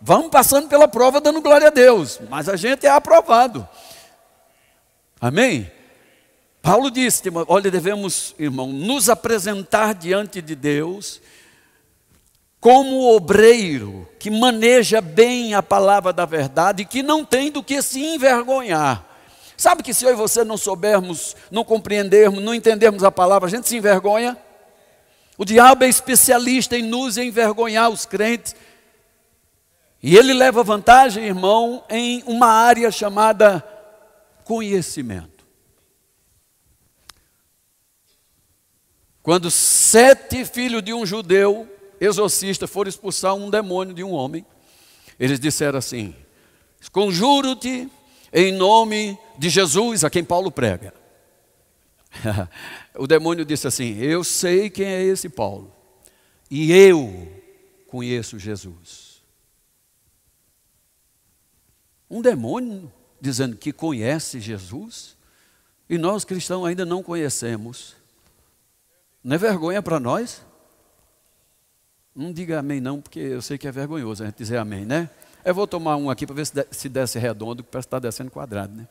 Vamos 0.02 0.30
passando 0.30 0.68
pela 0.68 0.88
prova 0.88 1.20
dando 1.20 1.42
glória 1.42 1.68
a 1.68 1.72
Deus, 1.72 2.20
mas 2.30 2.48
a 2.48 2.56
gente 2.56 2.86
é 2.86 2.90
aprovado. 2.90 3.68
Amém? 5.20 5.72
Paulo 6.62 6.92
disse: 6.92 7.24
olha, 7.48 7.72
devemos, 7.72 8.36
irmão, 8.38 8.68
nos 8.68 9.10
apresentar 9.10 9.94
diante 9.94 10.42
de 10.42 10.54
Deus 10.54 11.22
como 12.60 13.16
obreiro 13.16 14.08
que 14.20 14.30
maneja 14.30 15.00
bem 15.00 15.54
a 15.54 15.64
palavra 15.64 16.12
da 16.12 16.26
verdade 16.26 16.84
e 16.84 16.86
que 16.86 17.02
não 17.02 17.24
tem 17.24 17.52
do 17.52 17.64
que 17.64 17.82
se 17.82 18.04
envergonhar. 18.04 19.06
Sabe 19.56 19.84
que 19.84 19.94
se 19.94 20.06
eu 20.06 20.12
e 20.12 20.16
você 20.16 20.44
não 20.44 20.58
soubermos, 20.58 21.36
não 21.50 21.64
compreendermos, 21.64 22.44
não 22.44 22.54
entendermos 22.54 23.04
a 23.04 23.12
palavra, 23.12 23.48
a 23.48 23.50
gente 23.52 23.68
se 23.68 23.78
envergonha? 23.78 24.38
O 25.38 25.46
diabo 25.46 25.86
é 25.86 25.88
especialista 25.90 26.78
em 26.78 26.82
nos 26.82 27.18
envergonhar 27.18 27.90
os 27.90 28.06
crentes. 28.06 28.56
E 30.02 30.16
ele 30.16 30.34
leva 30.34 30.64
vantagem, 30.64 31.26
irmão, 31.26 31.84
em 31.90 32.24
uma 32.26 32.48
área 32.48 32.92
chamada 32.92 33.64
conhecimento. 34.44 35.46
Quando 39.22 39.52
sete 39.52 40.44
filhos 40.44 40.84
de 40.84 40.94
um 40.94 41.06
judeu 41.06 41.68
exorcista 42.00 42.68
foram 42.68 42.90
expulsar 42.90 43.36
um 43.36 43.50
demônio 43.50 43.94
de 43.94 44.04
um 44.04 44.12
homem, 44.12 44.46
eles 45.20 45.40
disseram 45.40 45.80
assim: 45.80 46.16
Conjuro-te 46.92 47.90
em 48.32 48.52
nome 48.54 49.18
de 49.38 49.50
Jesus, 49.50 50.04
a 50.04 50.10
quem 50.10 50.24
Paulo 50.24 50.52
prega. 50.52 50.94
o 52.96 53.06
demônio 53.06 53.46
disse 53.46 53.68
assim: 53.68 53.98
Eu 54.00 54.24
sei 54.24 54.70
quem 54.70 54.86
é 54.86 55.04
esse 55.04 55.30
Paulo, 55.30 55.74
e 56.50 56.72
eu 56.72 57.28
conheço 57.88 58.40
Jesus. 58.40 59.22
Um 62.10 62.22
demônio 62.22 62.92
dizendo 63.22 63.56
que 63.56 63.72
conhece 63.72 64.40
Jesus, 64.40 65.16
e 65.90 65.98
nós 65.98 66.24
cristãos 66.24 66.66
ainda 66.66 66.86
não 66.86 67.04
conhecemos. 67.04 67.96
Não 69.24 69.36
é 69.36 69.38
vergonha 69.38 69.82
para 69.82 70.00
nós? 70.00 70.42
Não 72.16 72.34
diga 72.34 72.60
amém, 72.60 72.82
não, 72.82 73.00
porque 73.00 73.20
eu 73.20 73.42
sei 73.42 73.58
que 73.58 73.68
é 73.68 73.72
vergonhoso 73.72 74.24
a 74.24 74.26
gente 74.26 74.38
dizer 74.38 74.58
amém, 74.58 74.86
né? 74.86 75.10
Eu 75.46 75.54
vou 75.54 75.68
tomar 75.68 75.96
um 75.96 76.10
aqui 76.10 76.26
para 76.26 76.36
ver 76.36 76.46
se 76.72 76.90
desce 76.90 77.18
redondo, 77.20 77.64
que 77.64 77.70
parece 77.70 77.88
que 77.88 77.96
está 77.96 78.00
descendo 78.00 78.32
quadrado, 78.32 78.76
né? 78.76 78.88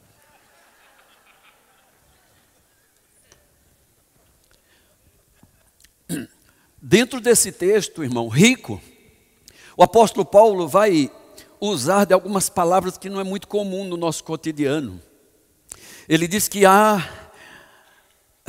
Dentro 6.80 7.20
desse 7.20 7.52
texto, 7.52 8.02
irmão, 8.02 8.28
rico, 8.28 8.80
o 9.76 9.82
apóstolo 9.82 10.24
Paulo 10.24 10.66
vai 10.66 11.10
usar 11.60 12.04
de 12.04 12.14
algumas 12.14 12.48
palavras 12.48 12.96
que 12.96 13.10
não 13.10 13.20
é 13.20 13.24
muito 13.24 13.48
comum 13.48 13.84
no 13.84 13.96
nosso 13.96 14.22
cotidiano. 14.24 15.02
Ele 16.08 16.26
diz 16.26 16.48
que 16.48 16.64
há 16.64 17.27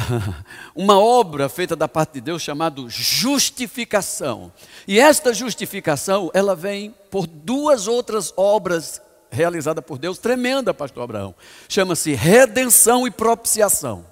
uma 0.75 0.99
obra 0.99 1.49
feita 1.49 1.75
da 1.75 1.87
parte 1.87 2.13
de 2.13 2.21
Deus 2.21 2.41
chamada 2.41 2.81
justificação. 2.87 4.51
E 4.87 4.99
esta 4.99 5.33
justificação, 5.33 6.31
ela 6.33 6.55
vem 6.55 6.93
por 7.11 7.27
duas 7.27 7.87
outras 7.87 8.33
obras 8.35 9.01
realizadas 9.31 9.83
por 9.83 9.97
Deus, 9.97 10.17
tremenda, 10.17 10.73
pastor 10.73 11.03
Abraão. 11.03 11.35
Chama-se 11.67 12.13
redenção 12.13 13.05
e 13.05 13.11
propiciação. 13.11 14.05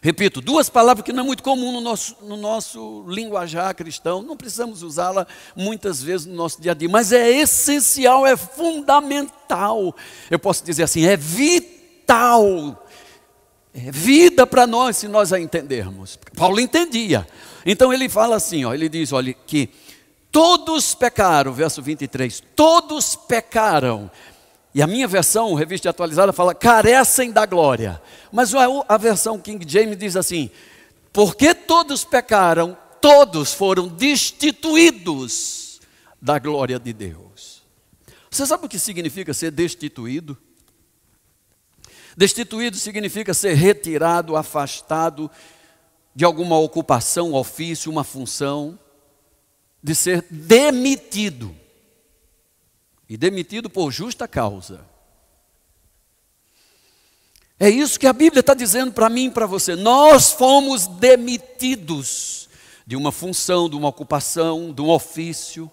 Repito, 0.00 0.40
duas 0.40 0.68
palavras 0.68 1.04
que 1.04 1.12
não 1.12 1.22
é 1.22 1.26
muito 1.26 1.44
comum 1.44 1.70
no 1.70 1.80
nosso, 1.80 2.16
no 2.22 2.36
nosso 2.36 3.04
linguajar 3.06 3.72
cristão, 3.72 4.20
não 4.20 4.36
precisamos 4.36 4.82
usá-la 4.82 5.28
muitas 5.54 6.02
vezes 6.02 6.26
no 6.26 6.34
nosso 6.34 6.60
dia 6.60 6.72
a 6.72 6.74
dia, 6.74 6.88
mas 6.88 7.12
é 7.12 7.30
essencial, 7.30 8.26
é 8.26 8.36
fundamental. 8.36 9.94
Eu 10.28 10.40
posso 10.40 10.64
dizer 10.64 10.82
assim, 10.82 11.06
é 11.06 11.16
vital 11.16 12.81
é 13.74 13.90
vida 13.90 14.46
para 14.46 14.66
nós 14.66 14.98
se 14.98 15.08
nós 15.08 15.32
a 15.32 15.40
entendermos. 15.40 16.18
Paulo 16.36 16.60
entendia. 16.60 17.26
Então 17.64 17.92
ele 17.92 18.08
fala 18.08 18.36
assim, 18.36 18.64
ó, 18.64 18.74
ele 18.74 18.88
diz, 18.88 19.12
olha, 19.12 19.32
que 19.32 19.70
todos 20.30 20.94
pecaram, 20.94 21.52
verso 21.52 21.80
23, 21.82 22.42
todos 22.54 23.16
pecaram. 23.16 24.10
E 24.74 24.82
a 24.82 24.86
minha 24.86 25.06
versão, 25.06 25.54
revista 25.54 25.90
atualizada, 25.90 26.32
fala 26.32 26.54
carecem 26.54 27.30
da 27.30 27.44
glória. 27.44 28.00
Mas 28.30 28.54
a, 28.54 28.66
a 28.88 28.96
versão 28.96 29.38
King 29.38 29.64
James 29.68 29.98
diz 29.98 30.16
assim: 30.16 30.50
porque 31.12 31.54
todos 31.54 32.04
pecaram, 32.04 32.76
todos 33.00 33.52
foram 33.52 33.86
destituídos 33.86 35.80
da 36.20 36.38
glória 36.38 36.78
de 36.78 36.92
Deus. 36.92 37.62
Você 38.30 38.46
sabe 38.46 38.64
o 38.64 38.68
que 38.68 38.78
significa 38.78 39.34
ser 39.34 39.50
destituído? 39.50 40.38
Destituído 42.16 42.76
significa 42.76 43.32
ser 43.32 43.54
retirado, 43.54 44.36
afastado 44.36 45.30
de 46.14 46.24
alguma 46.24 46.58
ocupação, 46.58 47.32
ofício, 47.32 47.90
uma 47.90 48.04
função, 48.04 48.78
de 49.82 49.94
ser 49.94 50.24
demitido. 50.30 51.54
E 53.08 53.16
demitido 53.16 53.68
por 53.68 53.90
justa 53.90 54.28
causa. 54.28 54.86
É 57.58 57.68
isso 57.68 57.98
que 57.98 58.06
a 58.06 58.12
Bíblia 58.12 58.40
está 58.40 58.54
dizendo 58.54 58.92
para 58.92 59.08
mim 59.08 59.26
e 59.26 59.30
para 59.30 59.46
você. 59.46 59.76
Nós 59.76 60.32
fomos 60.32 60.86
demitidos 60.86 62.48
de 62.86 62.96
uma 62.96 63.12
função, 63.12 63.68
de 63.68 63.76
uma 63.76 63.88
ocupação, 63.88 64.72
de 64.72 64.82
um 64.82 64.90
ofício. 64.90 65.70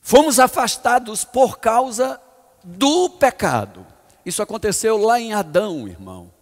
Fomos 0.00 0.38
afastados 0.38 1.24
por 1.24 1.58
causa 1.58 2.20
do 2.64 3.10
pecado. 3.10 3.93
Isso 4.24 4.42
aconteceu 4.42 4.96
lá 4.96 5.20
em 5.20 5.34
Adão, 5.34 5.86
irmão. 5.86 6.32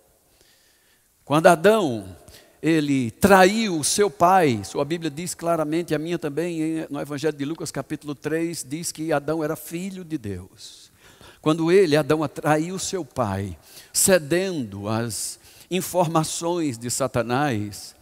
Quando 1.25 1.49
Adão, 1.49 2.17
ele 2.63 3.11
traiu 3.11 3.77
o 3.79 3.83
seu 3.83 4.09
pai, 4.09 4.63
sua 4.65 4.85
Bíblia 4.85 5.11
diz 5.11 5.35
claramente, 5.35 5.95
a 5.95 5.99
minha 5.99 6.19
também, 6.19 6.87
no 6.89 7.01
Evangelho 7.01 7.37
de 7.37 7.45
Lucas, 7.45 7.73
capítulo 7.73 8.15
3, 8.15 8.65
diz 8.69 8.93
que 8.93 9.13
Adão 9.13 9.43
era 9.43 9.57
filho 9.57 10.05
de 10.05 10.17
Deus. 10.17 10.93
Quando 11.41 11.73
ele, 11.73 11.97
Adão, 11.97 12.27
traiu 12.29 12.79
seu 12.79 13.05
pai, 13.05 13.59
cedendo 13.93 14.89
às 14.89 15.41
informações 15.69 16.79
de 16.79 16.89
Satanás, 16.89 17.97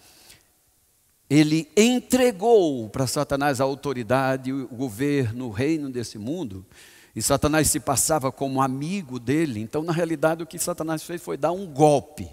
ele 1.30 1.70
entregou 1.74 2.90
para 2.90 3.06
Satanás 3.06 3.62
a 3.62 3.64
autoridade, 3.64 4.52
o 4.52 4.66
governo, 4.66 5.46
o 5.46 5.50
reino 5.50 5.88
desse 5.88 6.18
mundo, 6.18 6.66
e 7.14 7.20
Satanás 7.22 7.68
se 7.68 7.80
passava 7.80 8.30
como 8.30 8.62
amigo 8.62 9.18
dele. 9.18 9.60
Então, 9.60 9.82
na 9.82 9.92
realidade, 9.92 10.42
o 10.42 10.46
que 10.46 10.58
Satanás 10.58 11.02
fez 11.02 11.20
foi 11.20 11.36
dar 11.36 11.52
um 11.52 11.66
golpe. 11.66 12.28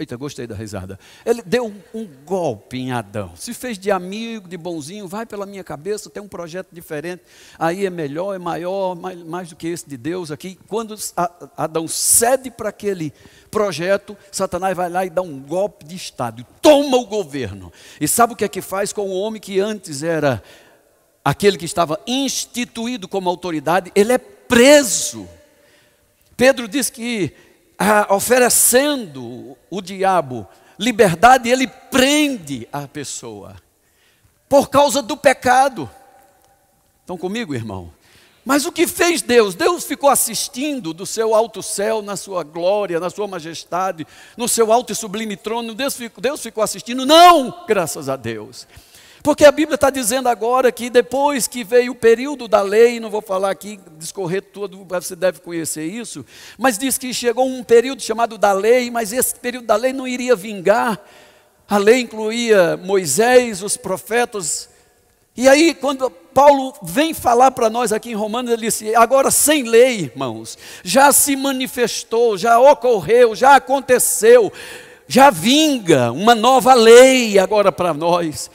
Eita, 0.00 0.16
gostei 0.16 0.46
da 0.46 0.54
risada. 0.54 0.96
Ele 1.26 1.42
deu 1.42 1.74
um, 1.92 2.06
golpe 2.24 2.78
em 2.78 2.92
Adão. 2.92 3.32
Se 3.34 3.52
fez 3.52 3.76
de 3.76 3.90
amigo, 3.90 4.48
de 4.48 4.56
bonzinho, 4.56 5.08
vai 5.08 5.26
pela 5.26 5.44
minha 5.44 5.64
cabeça, 5.64 6.08
tem 6.08 6.22
um 6.22 6.28
projeto 6.28 6.68
diferente. 6.70 7.24
Aí 7.58 7.84
é 7.84 7.90
melhor, 7.90 8.32
é 8.32 8.38
maior, 8.38 8.94
mais, 8.94 9.18
mais 9.24 9.48
do 9.48 9.56
que 9.56 9.66
esse 9.66 9.88
de 9.88 9.96
Deus 9.96 10.30
aqui. 10.30 10.56
Quando 10.68 10.94
Adão 11.56 11.88
cede 11.88 12.48
para 12.48 12.68
aquele 12.68 13.12
projeto, 13.50 14.16
Satanás 14.30 14.76
vai 14.76 14.88
lá 14.88 15.04
e 15.04 15.10
dá 15.10 15.20
um 15.20 15.40
golpe 15.40 15.84
de 15.84 15.96
Estado. 15.96 16.46
Toma 16.62 16.96
o 16.96 17.06
governo. 17.06 17.72
E 18.00 18.06
sabe 18.06 18.34
o 18.34 18.36
que 18.36 18.44
é 18.44 18.48
que 18.48 18.62
faz 18.62 18.92
com 18.92 19.08
o 19.08 19.18
homem 19.18 19.40
que 19.40 19.58
antes 19.58 20.04
era 20.04 20.40
aquele 21.28 21.58
que 21.58 21.66
estava 21.66 22.00
instituído 22.06 23.06
como 23.06 23.28
autoridade, 23.28 23.92
ele 23.94 24.14
é 24.14 24.18
preso. 24.18 25.28
Pedro 26.34 26.66
diz 26.66 26.88
que 26.88 27.34
ah, 27.78 28.06
oferecendo 28.14 29.54
o 29.68 29.82
diabo 29.82 30.48
liberdade, 30.78 31.50
ele 31.50 31.66
prende 31.66 32.66
a 32.72 32.88
pessoa 32.88 33.56
por 34.48 34.70
causa 34.70 35.02
do 35.02 35.18
pecado. 35.18 35.90
Estão 37.02 37.18
comigo, 37.18 37.54
irmão? 37.54 37.92
Mas 38.42 38.64
o 38.64 38.72
que 38.72 38.86
fez 38.86 39.20
Deus? 39.20 39.54
Deus 39.54 39.84
ficou 39.84 40.08
assistindo 40.08 40.94
do 40.94 41.04
seu 41.04 41.34
alto 41.34 41.62
céu, 41.62 42.00
na 42.00 42.16
sua 42.16 42.42
glória, 42.42 42.98
na 42.98 43.10
sua 43.10 43.28
majestade, 43.28 44.06
no 44.34 44.48
seu 44.48 44.72
alto 44.72 44.94
e 44.94 44.96
sublime 44.96 45.36
trono. 45.36 45.74
Deus 45.74 45.98
Deus 46.18 46.40
ficou 46.40 46.64
assistindo? 46.64 47.04
Não, 47.04 47.66
graças 47.68 48.08
a 48.08 48.16
Deus. 48.16 48.66
Porque 49.22 49.44
a 49.44 49.52
Bíblia 49.52 49.74
está 49.74 49.90
dizendo 49.90 50.28
agora 50.28 50.70
que 50.70 50.88
depois 50.88 51.46
que 51.46 51.64
veio 51.64 51.92
o 51.92 51.94
período 51.94 52.46
da 52.46 52.60
lei, 52.60 53.00
não 53.00 53.10
vou 53.10 53.20
falar 53.20 53.50
aqui, 53.50 53.80
discorrer 53.96 54.42
todo, 54.42 54.84
você 54.84 55.16
deve 55.16 55.40
conhecer 55.40 55.84
isso, 55.84 56.24
mas 56.56 56.78
diz 56.78 56.96
que 56.96 57.12
chegou 57.12 57.46
um 57.46 57.64
período 57.64 58.00
chamado 58.00 58.38
da 58.38 58.52
lei, 58.52 58.90
mas 58.90 59.12
esse 59.12 59.34
período 59.34 59.66
da 59.66 59.76
lei 59.76 59.92
não 59.92 60.06
iria 60.06 60.36
vingar. 60.36 61.00
A 61.68 61.76
lei 61.76 62.00
incluía 62.00 62.76
Moisés, 62.78 63.62
os 63.62 63.76
profetas. 63.76 64.70
E 65.36 65.46
aí, 65.46 65.74
quando 65.74 66.10
Paulo 66.10 66.72
vem 66.82 67.12
falar 67.12 67.50
para 67.50 67.68
nós 67.68 67.92
aqui 67.92 68.10
em 68.10 68.14
Romanos, 68.14 68.50
ele 68.50 68.62
disse: 68.62 68.94
agora 68.94 69.30
sem 69.30 69.64
lei, 69.64 70.00
irmãos, 70.00 70.56
já 70.82 71.12
se 71.12 71.36
manifestou, 71.36 72.38
já 72.38 72.58
ocorreu, 72.58 73.34
já 73.34 73.56
aconteceu, 73.56 74.50
já 75.06 75.28
vinga 75.30 76.10
uma 76.10 76.34
nova 76.34 76.72
lei 76.72 77.38
agora 77.38 77.70
para 77.70 77.92
nós. 77.92 78.50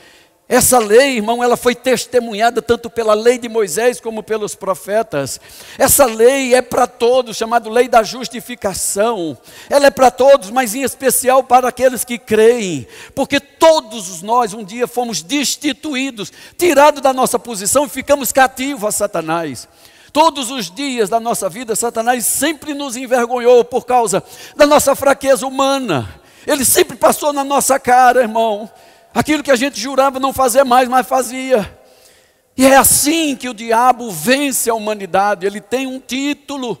Essa 0.46 0.78
lei, 0.78 1.16
irmão, 1.16 1.42
ela 1.42 1.56
foi 1.56 1.74
testemunhada 1.74 2.60
tanto 2.60 2.90
pela 2.90 3.14
lei 3.14 3.38
de 3.38 3.48
Moisés 3.48 3.98
como 3.98 4.22
pelos 4.22 4.54
profetas. 4.54 5.40
Essa 5.78 6.04
lei 6.04 6.54
é 6.54 6.60
para 6.60 6.86
todos, 6.86 7.38
chamada 7.38 7.70
lei 7.70 7.88
da 7.88 8.02
justificação. 8.02 9.38
Ela 9.70 9.86
é 9.86 9.90
para 9.90 10.10
todos, 10.10 10.50
mas 10.50 10.74
em 10.74 10.82
especial 10.82 11.42
para 11.42 11.68
aqueles 11.68 12.04
que 12.04 12.18
creem, 12.18 12.86
porque 13.14 13.40
todos 13.40 14.20
nós 14.20 14.52
um 14.52 14.62
dia 14.62 14.86
fomos 14.86 15.22
destituídos, 15.22 16.30
tirados 16.58 17.00
da 17.00 17.14
nossa 17.14 17.38
posição 17.38 17.86
e 17.86 17.88
ficamos 17.88 18.30
cativos 18.30 18.84
a 18.84 18.92
Satanás. 18.92 19.66
Todos 20.12 20.50
os 20.50 20.70
dias 20.70 21.08
da 21.08 21.18
nossa 21.18 21.48
vida, 21.48 21.74
Satanás 21.74 22.26
sempre 22.26 22.74
nos 22.74 22.96
envergonhou 22.96 23.64
por 23.64 23.86
causa 23.86 24.22
da 24.54 24.66
nossa 24.66 24.94
fraqueza 24.94 25.46
humana. 25.46 26.20
Ele 26.46 26.66
sempre 26.66 26.98
passou 26.98 27.32
na 27.32 27.42
nossa 27.42 27.80
cara, 27.80 28.20
irmão. 28.20 28.70
Aquilo 29.14 29.44
que 29.44 29.52
a 29.52 29.56
gente 29.56 29.78
jurava 29.78 30.18
não 30.18 30.32
fazer 30.32 30.64
mais, 30.64 30.88
mas 30.88 31.06
fazia. 31.06 31.78
E 32.56 32.66
é 32.66 32.76
assim 32.76 33.36
que 33.36 33.48
o 33.48 33.54
diabo 33.54 34.10
vence 34.10 34.68
a 34.68 34.74
humanidade, 34.74 35.46
ele 35.46 35.60
tem 35.60 35.86
um 35.86 36.00
título. 36.00 36.76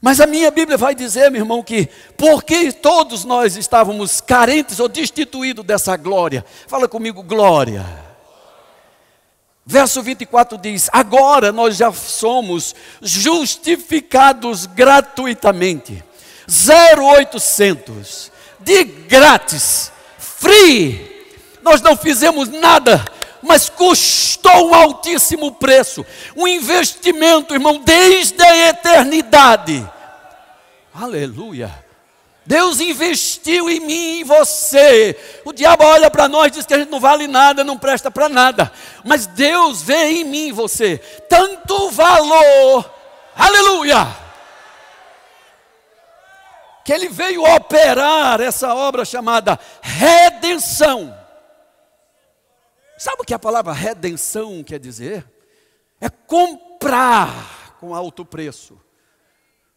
Mas 0.00 0.20
a 0.20 0.26
minha 0.26 0.52
Bíblia 0.52 0.76
vai 0.76 0.94
dizer, 0.94 1.28
meu 1.32 1.40
irmão, 1.40 1.60
que 1.64 1.88
porque 2.16 2.70
todos 2.70 3.24
nós 3.24 3.56
estávamos 3.56 4.20
carentes 4.20 4.78
ou 4.78 4.88
destituídos 4.88 5.64
dessa 5.64 5.96
glória, 5.96 6.44
fala 6.68 6.86
comigo, 6.86 7.20
glória. 7.20 7.84
Verso 9.66 10.00
24 10.00 10.56
diz: 10.56 10.88
Agora 10.92 11.50
nós 11.50 11.76
já 11.76 11.92
somos 11.92 12.74
justificados 13.02 14.66
gratuitamente, 14.66 16.02
0800 16.48 18.37
de 18.60 18.84
grátis, 18.84 19.92
free. 20.18 21.26
Nós 21.62 21.80
não 21.80 21.96
fizemos 21.96 22.48
nada, 22.48 23.04
mas 23.42 23.68
custou 23.68 24.70
um 24.70 24.74
altíssimo 24.74 25.52
preço, 25.52 26.04
um 26.36 26.46
investimento, 26.46 27.54
irmão, 27.54 27.78
desde 27.84 28.42
a 28.42 28.68
eternidade. 28.68 29.86
Aleluia. 30.94 31.86
Deus 32.46 32.80
investiu 32.80 33.68
em 33.68 33.78
mim 33.80 33.92
e 33.92 34.20
em 34.20 34.24
você. 34.24 35.14
O 35.44 35.52
diabo 35.52 35.84
olha 35.84 36.10
para 36.10 36.28
nós 36.28 36.46
e 36.46 36.50
diz 36.52 36.66
que 36.66 36.72
a 36.72 36.78
gente 36.78 36.90
não 36.90 36.98
vale 36.98 37.28
nada, 37.28 37.62
não 37.62 37.76
presta 37.76 38.10
para 38.10 38.26
nada. 38.26 38.72
Mas 39.04 39.26
Deus 39.26 39.82
vê 39.82 40.12
em 40.12 40.24
mim 40.24 40.48
e 40.48 40.52
você 40.52 40.96
tanto 41.28 41.90
valor. 41.90 42.90
Aleluia 43.36 44.27
que 46.88 46.92
ele 46.94 47.10
veio 47.10 47.44
operar 47.44 48.40
essa 48.40 48.74
obra 48.74 49.04
chamada 49.04 49.60
redenção. 49.82 51.14
Sabe 52.96 53.20
o 53.20 53.24
que 53.26 53.34
a 53.34 53.38
palavra 53.38 53.74
redenção 53.74 54.64
quer 54.64 54.80
dizer? 54.80 55.30
É 56.00 56.08
comprar 56.08 57.76
com 57.78 57.94
alto 57.94 58.24
preço. 58.24 58.80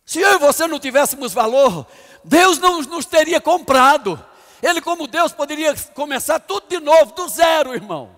Se 0.05 0.21
eu 0.21 0.35
e 0.35 0.37
você 0.37 0.65
não 0.67 0.79
tivéssemos 0.79 1.33
valor, 1.33 1.85
Deus 2.23 2.57
não 2.59 2.81
nos 2.81 3.05
teria 3.05 3.41
comprado. 3.41 4.17
Ele, 4.63 4.79
como 4.79 5.05
Deus, 5.05 5.33
poderia 5.33 5.75
começar 5.93 6.39
tudo 6.39 6.69
de 6.69 6.79
novo, 6.79 7.11
do 7.11 7.27
zero, 7.27 7.75
irmão. 7.75 8.17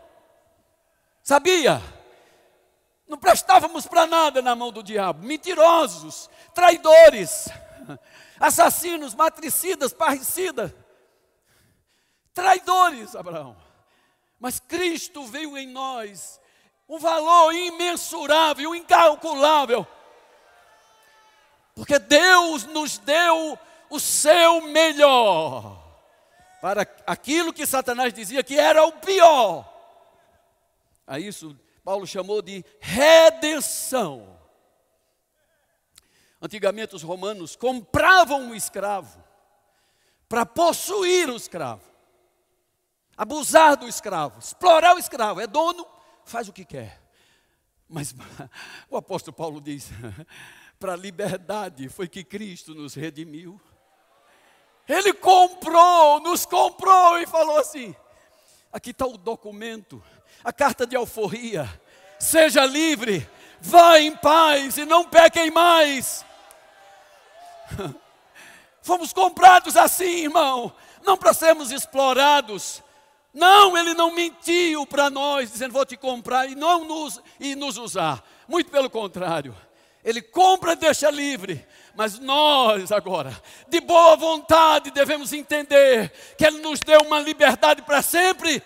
Sabia? 1.23 1.81
Não 3.07 3.17
prestávamos 3.17 3.87
para 3.87 4.05
nada 4.05 4.39
na 4.39 4.55
mão 4.55 4.71
do 4.71 4.83
diabo. 4.83 5.25
Mentirosos, 5.25 6.29
traidores 6.53 7.49
assassinos, 8.39 9.13
matricidas, 9.13 9.93
parricidas, 9.93 10.71
traidores, 12.33 13.15
Abraão. 13.15 13.55
Mas 14.39 14.59
Cristo 14.59 15.25
veio 15.25 15.57
em 15.57 15.67
nós 15.67 16.39
um 16.87 16.99
valor 16.99 17.53
imensurável, 17.53 18.75
incalculável. 18.75 19.87
Porque 21.75 21.97
Deus 21.97 22.65
nos 22.65 22.97
deu 22.97 23.57
o 23.89 23.99
seu 23.99 24.61
melhor 24.61 25.81
para 26.61 26.87
aquilo 27.05 27.53
que 27.53 27.65
Satanás 27.65 28.13
dizia 28.13 28.43
que 28.43 28.57
era 28.57 28.83
o 28.85 28.91
pior. 28.91 29.69
A 31.05 31.19
isso 31.19 31.57
Paulo 31.83 32.07
chamou 32.07 32.41
de 32.41 32.63
redenção. 32.79 34.39
Antigamente 36.43 36.93
os 36.93 37.03
romanos 37.03 37.55
compravam 37.55 38.41
um 38.41 38.53
escravo 38.53 39.23
para 40.27 40.45
possuir 40.45 41.29
o 41.29 41.37
escravo. 41.37 41.81
abusar 43.15 43.77
do 43.77 43.87
escravo, 43.87 44.39
explorar 44.39 44.93
o 44.93 44.99
escravo. 44.99 45.39
É 45.39 45.47
dono, 45.47 45.87
faz 46.25 46.49
o 46.49 46.51
que 46.51 46.65
quer. 46.65 47.01
Mas 47.87 48.13
o 48.91 48.97
apóstolo 48.97 49.33
Paulo 49.33 49.61
diz: 49.61 49.89
para 50.77 50.93
a 50.93 50.97
liberdade 50.97 51.87
foi 51.87 52.09
que 52.09 52.25
Cristo 52.25 52.75
nos 52.75 52.93
redimiu. 52.93 53.61
Ele 54.85 55.13
comprou, 55.13 56.19
nos 56.19 56.45
comprou 56.45 57.19
e 57.19 57.25
falou 57.25 57.57
assim: 57.57 57.95
aqui 58.69 58.89
está 58.89 59.05
o 59.05 59.17
documento, 59.17 60.03
a 60.43 60.51
carta 60.51 60.85
de 60.85 60.97
alforria. 60.97 61.69
Seja 62.19 62.65
livre, 62.65 63.25
vá 63.61 63.97
em 63.97 64.13
paz 64.13 64.77
e 64.77 64.85
não 64.85 65.07
pequem 65.07 65.49
mais. 65.49 66.25
Fomos 68.81 69.13
comprados 69.13 69.77
assim, 69.77 70.23
irmão, 70.23 70.73
não 71.03 71.17
para 71.17 71.33
sermos 71.33 71.71
explorados. 71.71 72.83
Não, 73.33 73.75
ele 73.77 73.93
não 73.93 74.13
mentiu 74.13 74.85
para 74.85 75.09
nós, 75.09 75.51
dizendo 75.51 75.73
vou 75.73 75.85
te 75.85 75.97
comprar 75.97 76.47
e 76.47 76.53
não 76.53 76.85
nos, 76.85 77.21
e 77.39 77.55
nos 77.55 77.77
usar. 77.77 78.23
Muito 78.47 78.69
pelo 78.69 78.89
contrário. 78.89 79.55
Ele 80.03 80.21
compra 80.21 80.73
e 80.73 80.75
deixa 80.75 81.09
livre. 81.09 81.65
Mas 81.95 82.19
nós 82.19 82.91
agora, 82.91 83.39
de 83.67 83.79
boa 83.79 84.15
vontade, 84.15 84.91
devemos 84.91 85.31
entender 85.31 86.11
que 86.37 86.45
Ele 86.45 86.59
nos 86.59 86.79
deu 86.79 87.01
uma 87.01 87.19
liberdade 87.19 87.83
para 87.83 88.01
sempre. 88.01 88.61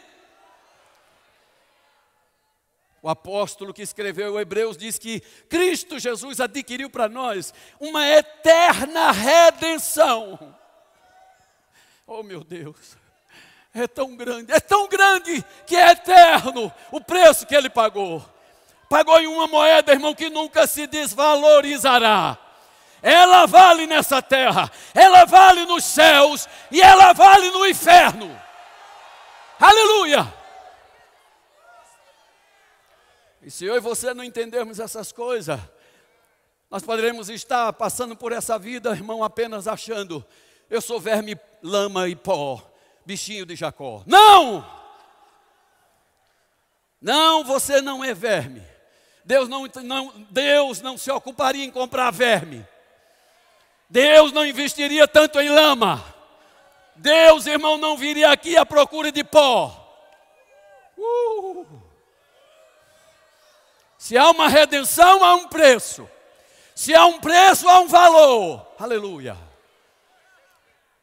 O 3.01 3.09
apóstolo 3.09 3.73
que 3.73 3.81
escreveu 3.81 4.33
o 4.33 4.39
Hebreus 4.39 4.75
diz 4.75 4.97
que 4.97 5.19
Cristo 5.49 5.99
Jesus 5.99 6.39
adquiriu 6.39 6.89
para 6.89 7.07
nós 7.07 7.53
uma 7.79 8.05
eterna 8.07 9.11
redenção. 9.11 10.55
Oh 12.05 12.23
meu 12.23 12.43
Deus, 12.43 12.97
é 13.73 13.87
tão 13.87 14.15
grande, 14.15 14.51
é 14.51 14.59
tão 14.59 14.87
grande 14.87 15.45
que 15.65 15.75
é 15.75 15.91
eterno 15.91 16.71
o 16.91 16.99
preço 16.99 17.45
que 17.45 17.55
ele 17.55 17.69
pagou. 17.69 18.25
Pagou 18.89 19.19
em 19.19 19.27
uma 19.27 19.47
moeda, 19.47 19.91
irmão, 19.91 20.15
que 20.15 20.29
nunca 20.29 20.65
se 20.65 20.87
desvalorizará. 20.87 22.37
Ela 23.01 23.45
vale 23.45 23.85
nessa 23.85 24.21
terra, 24.21 24.71
ela 24.93 25.25
vale 25.25 25.65
nos 25.65 25.83
céus 25.83 26.47
e 26.71 26.81
ela 26.81 27.13
vale 27.13 27.51
no 27.51 27.65
inferno. 27.65 28.41
Aleluia! 29.59 30.36
E 33.47 33.49
se 33.49 33.63
eu 33.63 33.77
e 33.77 33.79
você 33.79 34.13
não 34.13 34.25
entendermos 34.25 34.77
essas 34.77 35.13
coisas, 35.13 35.57
nós 36.69 36.83
poderemos 36.83 37.29
estar 37.29 37.71
passando 37.71 38.13
por 38.13 38.33
essa 38.33 38.59
vida, 38.59 38.89
irmão, 38.89 39.23
apenas 39.23 39.69
achando, 39.69 40.25
eu 40.69 40.81
sou 40.81 40.99
verme, 40.99 41.39
lama 41.63 42.09
e 42.09 42.15
pó, 42.17 42.61
bichinho 43.05 43.45
de 43.45 43.55
Jacó. 43.55 44.03
Não! 44.05 44.69
Não, 47.01 47.45
você 47.45 47.79
não 47.79 48.03
é 48.03 48.13
verme. 48.13 48.61
Deus 49.23 49.47
não, 49.47 49.65
não, 49.81 50.27
Deus 50.29 50.81
não 50.81 50.97
se 50.97 51.09
ocuparia 51.09 51.63
em 51.63 51.71
comprar 51.71 52.11
verme. 52.11 52.67
Deus 53.89 54.33
não 54.33 54.45
investiria 54.45 55.07
tanto 55.07 55.39
em 55.39 55.47
lama. 55.47 56.03
Deus, 56.97 57.47
irmão, 57.47 57.77
não 57.77 57.95
viria 57.95 58.29
aqui 58.29 58.57
à 58.57 58.65
procura 58.65 59.09
de 59.09 59.23
pó. 59.23 59.85
Uh! 60.97 61.46
Se 64.07 64.15
há 64.15 64.29
uma 64.31 64.47
redenção, 64.47 65.21
há 65.21 65.35
um 65.35 65.49
preço. 65.49 66.09
Se 66.73 66.95
há 66.95 67.05
um 67.05 67.19
preço, 67.19 67.67
há 67.67 67.81
um 67.81 67.89
valor. 67.89 68.65
Aleluia. 68.79 69.37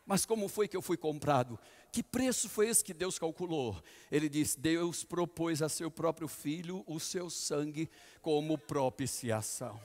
Mas 0.07 0.25
como 0.25 0.49
foi 0.49 0.67
que 0.67 0.75
eu 0.75 0.81
fui 0.81 0.97
comprado? 0.97 1.61
Que 1.93 2.03
preço 2.03 2.49
foi 2.49 2.67
esse 2.67 2.83
que 2.83 2.95
Deus 2.95 3.19
calculou? 3.19 3.79
Ele 4.11 4.27
diz: 4.27 4.55
Deus 4.55 5.05
propôs 5.05 5.61
a 5.61 5.69
seu 5.69 5.91
próprio 5.91 6.27
filho 6.27 6.83
o 6.87 6.99
seu 6.99 7.29
sangue 7.29 7.91
como 8.23 8.57
propiciação. 8.57 9.79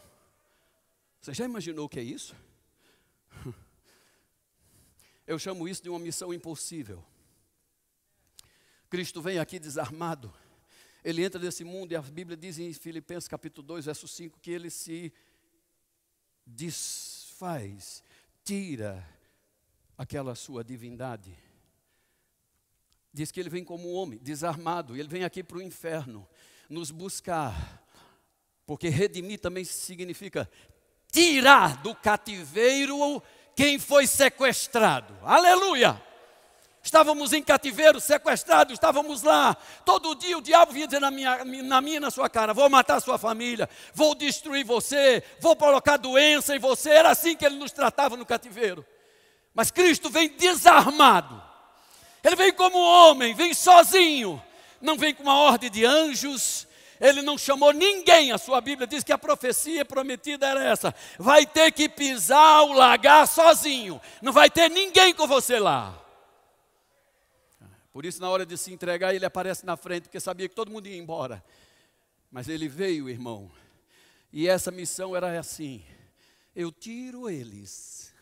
Você 1.20 1.34
já 1.34 1.44
imaginou 1.44 1.88
o 1.88 1.90
que 1.90 2.00
é 2.00 2.04
isso? 2.04 2.34
Eu 5.28 5.38
chamo 5.38 5.68
isso 5.68 5.84
de 5.84 5.90
uma 5.90 6.00
missão 6.00 6.34
impossível. 6.34 7.04
Cristo 8.90 9.22
vem 9.22 9.40
aqui 9.40 9.60
desarmado 9.60 10.34
ele 11.04 11.24
entra 11.24 11.40
nesse 11.40 11.64
mundo 11.64 11.92
e 11.92 11.96
a 11.96 12.02
Bíblia 12.02 12.36
diz 12.36 12.60
em 12.60 12.72
Filipenses 12.74 13.28
capítulo 13.28 13.66
2, 13.66 13.86
verso 13.86 14.08
5, 14.08 14.40
que 14.40 14.52
ele 14.52 14.70
se 14.70 15.14
desfaz, 16.46 18.04
tira 18.44 19.08
aquela 19.98 20.36
sua 20.36 20.64
divindade. 20.64 21.38
Diz 23.14 23.32
que 23.32 23.40
ele 23.40 23.50
vem 23.50 23.64
como 23.64 23.92
um 23.92 23.96
homem, 23.96 24.20
desarmado, 24.20 24.96
ele 24.96 25.08
vem 25.08 25.24
aqui 25.24 25.44
para 25.44 25.58
o 25.58 25.62
inferno, 25.62 26.28
nos 26.70 26.92
buscar, 26.92 27.84
porque 28.66 28.90
redimir 28.90 29.40
também 29.40 29.64
significa 29.64 30.50
tirar 31.12 31.82
do 31.82 31.96
cativeiro 31.96 33.22
quem 33.56 33.80
foi 33.80 34.06
sequestrado. 34.06 35.18
Aleluia! 35.24 36.09
Estávamos 36.90 37.34
em 37.34 37.44
cativeiro, 37.44 38.02
sequestrados, 38.02 38.74
estávamos 38.74 39.22
lá. 39.22 39.56
Todo 39.86 40.16
dia 40.16 40.36
o 40.36 40.42
diabo 40.42 40.72
vinha 40.72 40.88
dizer 40.88 41.00
na 41.00 41.12
minha, 41.12 41.46
na 41.46 41.82
minha 41.82 42.00
na 42.00 42.10
sua 42.10 42.28
cara: 42.28 42.52
vou 42.52 42.68
matar 42.68 42.96
a 42.96 43.00
sua 43.00 43.16
família, 43.16 43.70
vou 43.94 44.16
destruir 44.16 44.66
você, 44.66 45.22
vou 45.40 45.56
colocar 45.56 45.98
doença 45.98 46.56
em 46.56 46.58
você. 46.58 46.90
Era 46.90 47.12
assim 47.12 47.36
que 47.36 47.46
ele 47.46 47.58
nos 47.58 47.72
tratava 47.72 48.18
no 48.18 48.26
cativeiro. 48.26 48.84
Mas 49.54 49.70
Cristo 49.70 50.10
vem 50.10 50.30
desarmado. 50.30 51.40
Ele 52.24 52.36
vem 52.36 52.52
como 52.52 52.80
homem, 52.80 53.36
vem 53.36 53.54
sozinho. 53.54 54.42
Não 54.82 54.98
vem 54.98 55.14
com 55.14 55.22
uma 55.22 55.36
ordem 55.36 55.70
de 55.70 55.86
anjos. 55.86 56.68
Ele 57.00 57.22
não 57.22 57.38
chamou 57.38 57.72
ninguém. 57.72 58.32
A 58.32 58.40
sua 58.40 58.60
Bíblia 58.62 58.88
diz 58.88 59.04
que 59.04 59.14
a 59.14 59.18
profecia 59.20 59.86
prometida 59.86 60.48
era 60.48 60.64
essa: 60.64 60.96
vai 61.20 61.46
ter 61.46 61.72
que 61.72 61.88
pisar 61.88 62.64
o 62.64 62.74
lagar 62.74 63.28
sozinho. 63.28 64.02
Não 64.24 64.34
vai 64.34 64.50
ter 64.50 64.72
ninguém 64.72 65.14
com 65.14 65.28
você 65.28 65.60
lá. 65.60 66.09
Por 68.00 68.06
isso, 68.06 68.22
na 68.22 68.30
hora 68.30 68.46
de 68.46 68.58
se 68.58 68.72
entregar, 68.72 69.14
ele 69.14 69.26
aparece 69.26 69.66
na 69.66 69.76
frente, 69.76 70.04
porque 70.04 70.22
sabia 70.22 70.48
que 70.48 70.56
todo 70.56 70.72
mundo 70.72 70.88
ia 70.88 70.96
embora. 70.96 71.44
Mas 72.32 72.48
ele 72.48 72.66
veio, 72.66 73.10
irmão. 73.10 73.52
E 74.32 74.48
essa 74.48 74.72
missão 74.72 75.14
era 75.18 75.38
assim: 75.38 75.84
eu 76.56 76.72
tiro 76.72 77.30
eles. 77.30 78.16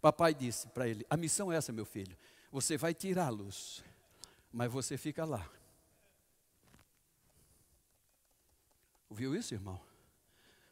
Papai 0.00 0.32
disse 0.32 0.68
para 0.68 0.88
ele: 0.88 1.04
a 1.10 1.16
missão 1.18 1.52
é 1.52 1.56
essa, 1.56 1.74
meu 1.74 1.84
filho. 1.84 2.16
Você 2.50 2.78
vai 2.78 2.94
tirá-los, 2.94 3.84
mas 4.50 4.72
você 4.72 4.96
fica 4.96 5.26
lá. 5.26 5.46
Ouviu 9.10 9.36
isso, 9.36 9.52
irmão? 9.52 9.78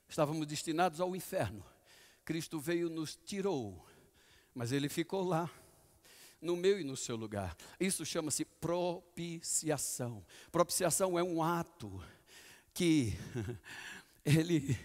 Estávamos 0.09 0.47
destinados 0.47 0.99
ao 0.99 1.15
inferno. 1.15 1.63
Cristo 2.25 2.59
veio, 2.59 2.89
nos 2.89 3.17
tirou, 3.17 3.87
mas 4.55 4.73
ele 4.73 4.89
ficou 4.89 5.23
lá 5.23 5.51
no 6.45 6.55
meu 6.55 6.79
e 6.79 6.85
no 6.85 6.97
seu 6.97 7.17
lugar. 7.17 7.57
Isso 7.81 8.05
chama-se 8.05 8.45
propiciação. 8.45 10.25
Propiciação 10.53 11.19
é 11.19 11.23
um 11.23 11.43
ato 11.43 12.01
que 12.73 13.15
ele 14.25 14.79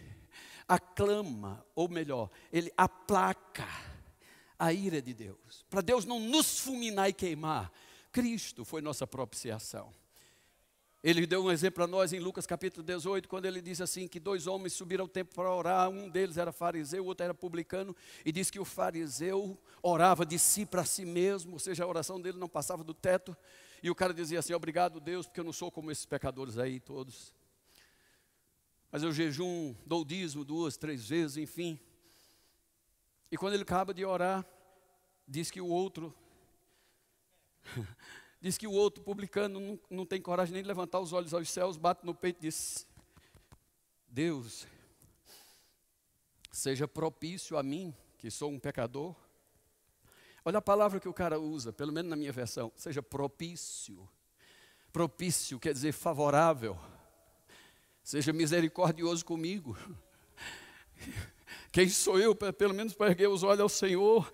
aclama, 0.67 1.65
ou 1.76 1.89
melhor, 1.89 2.30
ele 2.52 2.72
aplaca 2.78 3.67
a 4.58 4.72
ira 4.72 5.02
de 5.02 5.13
Deus. 5.13 5.65
Para 5.69 5.82
Deus 5.82 6.06
não 6.06 6.19
nos 6.19 6.60
fulminar 6.60 7.10
e 7.10 7.13
queimar, 7.13 7.72
Cristo 8.12 8.63
foi 8.63 8.82
nossa 8.82 9.06
propiciação. 9.06 9.93
Ele 11.01 11.25
deu 11.25 11.45
um 11.45 11.51
exemplo 11.51 11.81
a 11.85 11.88
nós 11.88 12.12
em 12.12 12.19
Lucas 12.19 12.45
capítulo 12.45 12.85
18, 12.85 13.29
quando 13.29 13.45
ele 13.45 13.62
diz 13.62 13.79
assim: 13.79 14.05
que 14.05 14.19
dois 14.19 14.47
homens 14.47 14.73
subiram 14.73 15.03
ao 15.03 15.07
templo 15.07 15.33
para 15.33 15.49
orar, 15.49 15.89
um 15.89 16.09
deles 16.09 16.35
era 16.35 16.51
fariseu, 16.51 17.03
o 17.03 17.07
outro 17.07 17.23
era 17.23 17.33
publicano, 17.33 17.95
e 18.25 18.33
diz 18.33 18.51
que 18.51 18.59
o 18.59 18.65
fariseu 18.65 19.57
orava 19.81 20.25
de 20.25 20.38
si 20.38 20.65
para 20.65 20.83
si 20.83 21.05
mesmo, 21.05 21.53
ou 21.53 21.59
seja, 21.59 21.85
a 21.85 21.88
oração 21.88 22.19
dele 22.19 22.38
não 22.38 22.49
passava 22.49 22.83
do 22.83 22.93
teto, 22.93 23.35
e 23.81 23.89
o 23.89 23.95
cara 23.95 24.13
dizia 24.13 24.39
assim: 24.39 24.53
Obrigado, 24.53 24.99
Deus, 24.99 25.25
porque 25.25 25.39
eu 25.39 25.45
não 25.45 25.53
sou 25.53 25.71
como 25.71 25.89
esses 25.89 26.05
pecadores 26.05 26.57
aí 26.57 26.81
todos. 26.81 27.33
Mas 28.91 29.01
eu 29.01 29.13
jejum, 29.13 29.73
dou 29.85 30.03
dízimo 30.03 30.43
duas, 30.43 30.75
três 30.75 31.07
vezes, 31.07 31.38
enfim. 31.38 31.79
E 33.31 33.38
quando 33.38 33.53
ele 33.53 33.63
acaba 33.63 33.93
de 33.93 34.03
orar, 34.03 34.45
diz 35.25 35.49
que 35.49 35.62
o 35.62 35.67
outro 35.67 36.13
Diz 38.41 38.58
que 38.58 38.67
o 38.67 38.71
outro 38.71 39.04
publicano 39.04 39.60
não, 39.60 39.80
não 39.89 40.06
tem 40.06 40.21
coragem 40.21 40.54
nem 40.54 40.63
de 40.63 40.67
levantar 40.67 40.99
os 40.99 41.12
olhos 41.12 41.34
aos 41.34 41.49
céus, 41.49 41.75
bate 41.75 42.06
no 42.06 42.15
peito 42.15 42.38
e 42.39 42.41
diz: 42.43 42.88
Deus, 44.08 44.65
seja 46.52 46.88
propício 46.88 47.58
a 47.58 47.63
mim, 47.63 47.93
que 48.17 48.32
sou 48.32 48.49
um 48.49 48.60
pecador. 48.60 49.13
Olha 50.45 50.60
a 50.60 50.62
palavra 50.62 51.02
que 51.02 51.10
o 51.10 51.13
cara 51.13 51.38
usa, 51.38 51.73
pelo 51.73 51.91
menos 51.91 52.10
na 52.10 52.15
minha 52.15 52.32
versão, 52.32 52.71
seja 52.75 53.04
propício. 53.04 54.08
Propício 54.91 55.60
quer 55.60 55.73
dizer 55.73 55.91
favorável. 55.91 56.80
Seja 58.02 58.32
misericordioso 58.32 59.25
comigo. 59.25 59.78
Quem 61.71 61.89
sou 61.89 62.17
eu, 62.17 62.34
pelo 62.34 62.73
menos 62.73 62.93
para 62.93 63.12
erguer 63.12 63.28
os 63.28 63.43
olhos 63.43 63.60
ao 63.60 63.69
Senhor 63.69 64.32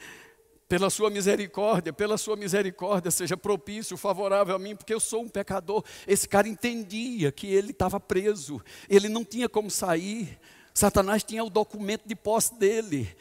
pela 0.67 0.89
sua 0.89 1.09
misericórdia, 1.09 1.93
pela 1.93 2.17
sua 2.17 2.35
misericórdia, 2.35 3.11
seja 3.11 3.37
propício, 3.37 3.95
favorável 3.97 4.55
a 4.55 4.59
mim, 4.59 4.75
porque 4.75 4.93
eu 4.93 4.99
sou 4.99 5.21
um 5.21 5.29
pecador. 5.29 5.83
Esse 6.07 6.27
cara 6.27 6.47
entendia 6.47 7.31
que 7.31 7.47
ele 7.47 7.71
estava 7.71 7.99
preso, 7.99 8.61
ele 8.89 9.07
não 9.07 9.23
tinha 9.23 9.47
como 9.47 9.69
sair. 9.69 10.39
Satanás 10.73 11.23
tinha 11.23 11.43
o 11.43 11.49
documento 11.49 12.07
de 12.07 12.15
posse 12.15 12.55
dele. 12.55 13.15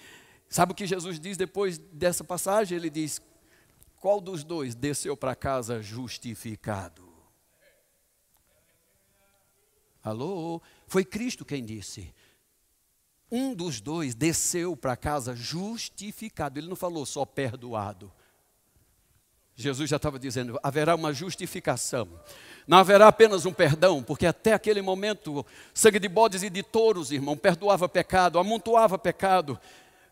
Sabe 0.49 0.73
o 0.73 0.75
que 0.75 0.87
Jesus 0.87 1.21
diz 1.21 1.37
depois 1.37 1.79
dessa 1.79 2.25
passagem? 2.25 2.77
Ele 2.77 2.91
diz: 2.91 3.21
Qual 4.01 4.21
dos 4.21 4.43
dois 4.43 4.75
desceu 4.75 5.17
para 5.17 5.35
casa 5.35 5.83
justificado? 5.83 7.13
Alô? 10.03 10.61
Foi 10.87 11.05
Cristo 11.05 11.45
quem 11.45 11.65
disse 11.65 12.13
um 13.35 13.53
dos 13.53 13.81
dois 13.81 14.15
desceu 14.15 14.77
para 14.77 14.97
casa 14.97 15.35
justificado. 15.35 16.61
Ele 16.61 16.69
não 16.69 16.77
falou 16.77 17.05
só 17.05 17.25
perdoado. 17.25 18.13
Jesus 19.57 19.91
já 19.91 19.97
estava 19.97 20.19
dizendo: 20.19 20.59
haverá 20.63 20.95
uma 20.95 21.13
justificação. 21.13 22.09
Não 22.67 22.79
haverá 22.79 23.09
apenas 23.09 23.45
um 23.45 23.53
perdão, 23.53 24.03
porque 24.03 24.25
até 24.25 24.53
aquele 24.53 24.81
momento, 24.81 25.45
sangue 25.75 25.99
de 25.99 26.09
bodes 26.09 26.43
e 26.43 26.49
de 26.49 26.63
touros, 26.63 27.11
irmão, 27.11 27.37
perdoava 27.37 27.89
pecado, 27.89 28.39
amontoava 28.39 28.97
pecado, 28.97 29.61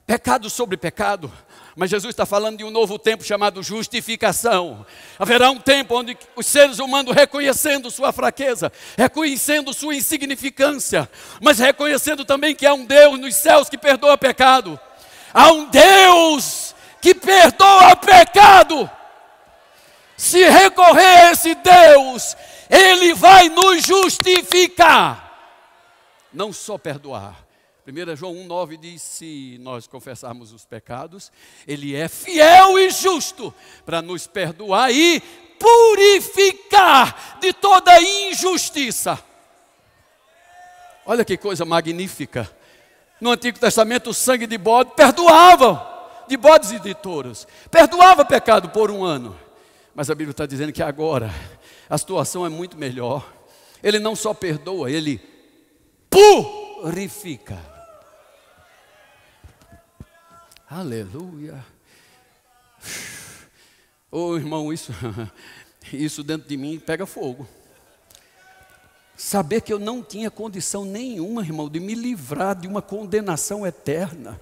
Pecado 0.07 0.51
sobre 0.51 0.77
pecado, 0.77 1.33
mas 1.77 1.89
Jesus 1.89 2.11
está 2.11 2.27
falando 2.27 2.59
de 2.59 2.65
um 2.65 2.71
novo 2.71 2.99
tempo 2.99 3.23
chamado 3.23 3.63
justificação. 3.63 4.85
Haverá 5.17 5.51
um 5.51 5.59
tempo 5.59 5.97
onde 5.97 6.19
os 6.35 6.45
seres 6.45 6.81
humanos, 6.81 7.15
reconhecendo 7.15 7.91
sua 7.91 8.13
fraqueza, 8.13 8.73
reconhecendo 8.99 9.73
sua 9.73 9.95
insignificância, 9.95 11.09
mas 11.41 11.61
reconhecendo 11.61 12.25
também 12.25 12.55
que 12.55 12.67
há 12.67 12.75
um 12.75 12.85
Deus 12.85 13.19
nos 13.19 13.37
céus 13.37 13.69
que 13.69 13.79
perdoa 13.79 14.19
pecado, 14.19 14.79
há 15.33 15.53
um 15.53 15.71
Deus 15.71 16.75
que 17.01 17.15
perdoa 17.15 17.95
pecado. 17.95 18.91
Se 20.17 20.45
recorrer 20.49 21.29
a 21.29 21.31
esse 21.31 21.55
Deus, 21.55 22.37
Ele 22.69 23.15
vai 23.15 23.49
nos 23.49 23.85
justificar, 23.87 25.33
não 26.33 26.53
só 26.53 26.77
perdoar 26.77 27.52
1 27.87 28.17
João 28.17 28.35
1,9 28.35 28.79
diz: 28.79 29.03
Se 29.03 29.59
nós 29.61 29.89
confessarmos 29.89 30.53
os 30.53 30.65
pecados, 30.65 31.33
Ele 31.67 31.97
é 31.97 32.09
fiel 32.09 32.79
e 32.79 32.91
justo 32.91 33.53
para 33.85 34.01
nos 34.01 34.27
perdoar 34.27 34.93
e 34.93 35.21
purificar 35.59 37.39
de 37.41 37.53
toda 37.53 38.01
injustiça. 38.01 39.23
Olha 41.05 41.25
que 41.25 41.37
coisa 41.37 41.65
magnífica. 41.65 42.49
No 43.21 43.33
Antigo 43.33 43.59
Testamento, 43.59 44.11
o 44.11 44.15
sangue 44.15 44.47
de 44.47 44.57
bode 44.57 44.93
perdoava, 44.95 46.25
de 46.29 46.37
bodes 46.37 46.71
e 46.71 46.79
de 46.79 46.95
touros, 46.95 47.49
perdoava 47.69 48.25
pecado 48.25 48.69
por 48.69 48.91
um 48.93 49.05
ano. 49.05 49.37
Mas 49.93 50.09
a 50.09 50.15
Bíblia 50.15 50.31
está 50.31 50.47
dizendo 50.47 50.73
que 50.73 50.83
agora 50.83 51.33
a 51.91 51.99
situação 51.99 52.47
é 52.47 52.49
muito 52.49 52.79
melhor. 52.79 53.29
Ele 53.83 53.99
não 53.99 54.15
só 54.15 54.33
perdoa, 54.33 54.89
ele 54.91 55.21
purifica. 56.09 57.72
Aleluia. 60.75 61.63
Oh, 64.11 64.35
irmão, 64.37 64.73
isso, 64.73 64.91
isso 65.93 66.23
dentro 66.23 66.49
de 66.49 66.57
mim 66.57 66.79
pega 66.79 67.05
fogo. 67.05 67.47
Saber 69.15 69.61
que 69.61 69.71
eu 69.71 69.79
não 69.79 70.03
tinha 70.03 70.31
condição 70.31 70.87
nenhuma, 70.87 71.43
irmão, 71.43 71.69
de 71.69 71.79
me 71.79 71.95
livrar 71.95 72.59
de 72.59 72.67
uma 72.67 72.81
condenação 72.81 73.67
eterna. 73.67 74.41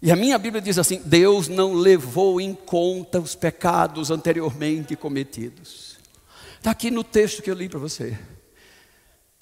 E 0.00 0.10
a 0.10 0.16
minha 0.16 0.38
Bíblia 0.38 0.62
diz 0.62 0.78
assim: 0.78 1.02
Deus 1.04 1.46
não 1.46 1.74
levou 1.74 2.40
em 2.40 2.54
conta 2.54 3.20
os 3.20 3.34
pecados 3.34 4.10
anteriormente 4.10 4.96
cometidos. 4.96 5.98
Está 6.56 6.70
aqui 6.70 6.90
no 6.90 7.04
texto 7.04 7.42
que 7.42 7.50
eu 7.50 7.54
li 7.54 7.68
para 7.68 7.78
você. 7.78 8.18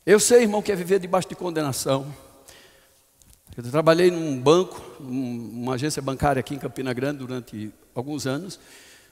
Eu 0.04 0.18
sei, 0.18 0.42
irmão, 0.42 0.62
que 0.62 0.72
é 0.72 0.74
viver 0.74 0.98
debaixo 0.98 1.28
de 1.28 1.36
condenação. 1.36 2.12
Eu 3.62 3.70
trabalhei 3.70 4.10
num 4.10 4.40
banco, 4.40 4.80
uma 4.98 5.74
agência 5.74 6.00
bancária 6.00 6.40
aqui 6.40 6.54
em 6.54 6.58
Campina 6.58 6.94
Grande 6.94 7.18
durante 7.18 7.70
alguns 7.94 8.26
anos. 8.26 8.58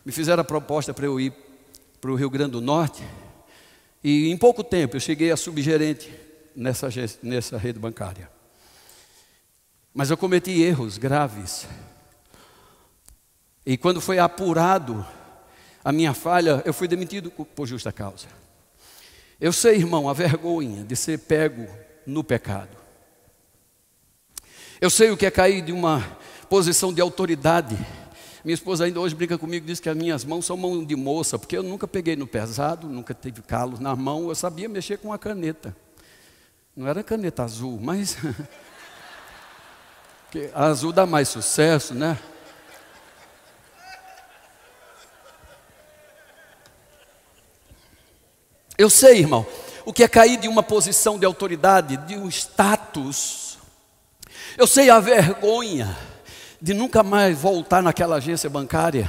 Me 0.03 0.11
fizeram 0.11 0.41
a 0.41 0.45
proposta 0.45 0.95
para 0.95 1.05
eu 1.05 1.21
ir 1.21 1.35
para 2.01 2.11
o 2.11 2.15
Rio 2.15 2.31
Grande 2.31 2.53
do 2.53 2.61
Norte. 2.63 3.05
E 4.03 4.31
em 4.31 4.37
pouco 4.39 4.65
tempo 4.65 4.97
eu 4.97 5.01
cheguei 5.01 5.31
a 5.31 5.37
subgerente 5.37 6.11
nessa, 6.57 6.87
agência, 6.87 7.19
nessa 7.23 7.59
rede 7.59 7.79
bancária. 7.79 8.31
Mas 9.93 10.09
eu 10.09 10.17
cometi 10.17 10.63
erros 10.63 10.97
graves. 10.97 11.67
E 13.67 13.77
quando 13.77 14.01
foi 14.01 14.19
apurado 14.19 15.07
a 15.85 15.93
minha 15.93 16.15
falha, 16.15 16.63
eu 16.65 16.73
fui 16.73 16.89
demitido 16.89 17.31
por 17.31 17.67
justa 17.67 17.93
causa. 17.93 18.29
Eu 19.39 19.53
sei, 19.53 19.77
irmão, 19.77 20.09
a 20.09 20.15
vergonha 20.15 20.85
de 20.85 20.97
ser 20.97 21.19
pego 21.19 21.69
no 22.07 22.25
pecado. 22.25 22.78
Eu 24.81 24.91
sei 24.91 25.11
o 25.11 25.17
que 25.17 25.27
é 25.27 25.31
cair 25.31 25.61
de 25.61 25.73
uma 25.73 26.07
posição 26.49 26.93
de 26.93 27.01
autoridade. 27.01 27.77
Minha 28.45 28.55
esposa 28.55 28.85
ainda 28.85 29.01
hoje 29.01 29.13
brinca 29.13 29.37
comigo, 29.37 29.67
diz 29.67 29.81
que 29.81 29.89
as 29.89 29.97
minhas 29.97 30.25
mãos 30.25 30.47
são 30.47 30.57
mão 30.57 30.85
de 30.85 30.95
moça, 30.95 31.37
porque 31.37 31.57
eu 31.57 31.65
nunca 31.65 31.89
peguei 31.89 32.15
no 32.15 32.29
pesado, 32.29 32.87
nunca 32.87 33.13
tive 33.13 33.43
calos 33.43 33.81
na 33.81 33.97
mão, 33.97 34.29
eu 34.29 34.37
sabia 34.37 34.69
mexer 34.69 34.99
com 34.99 35.13
a 35.13 35.19
caneta. 35.19 35.77
Não 36.77 36.87
era 36.87 37.03
caneta 37.03 37.43
azul, 37.43 37.77
mas. 37.83 38.17
a 40.55 40.67
azul 40.67 40.93
dá 40.93 41.05
mais 41.05 41.29
sucesso, 41.29 41.93
né? 41.93 42.17
Eu 48.79 48.89
sei, 48.89 49.19
irmão, 49.19 49.45
o 49.85 49.93
que 49.93 50.05
é 50.05 50.09
cair 50.09 50.37
de 50.37 50.47
uma 50.47 50.63
posição 50.63 51.19
de 51.19 51.27
autoridade, 51.27 51.97
de 51.97 52.15
um 52.15 52.29
status 52.29 53.48
eu 54.59 54.67
sei 54.67 54.91
a 54.91 54.99
vergonha 54.99 55.97
de 56.61 56.75
nunca 56.75 57.05
mais 57.05 57.39
voltar 57.39 57.81
naquela 57.81 58.17
agência 58.17 58.51
bancária, 58.51 59.09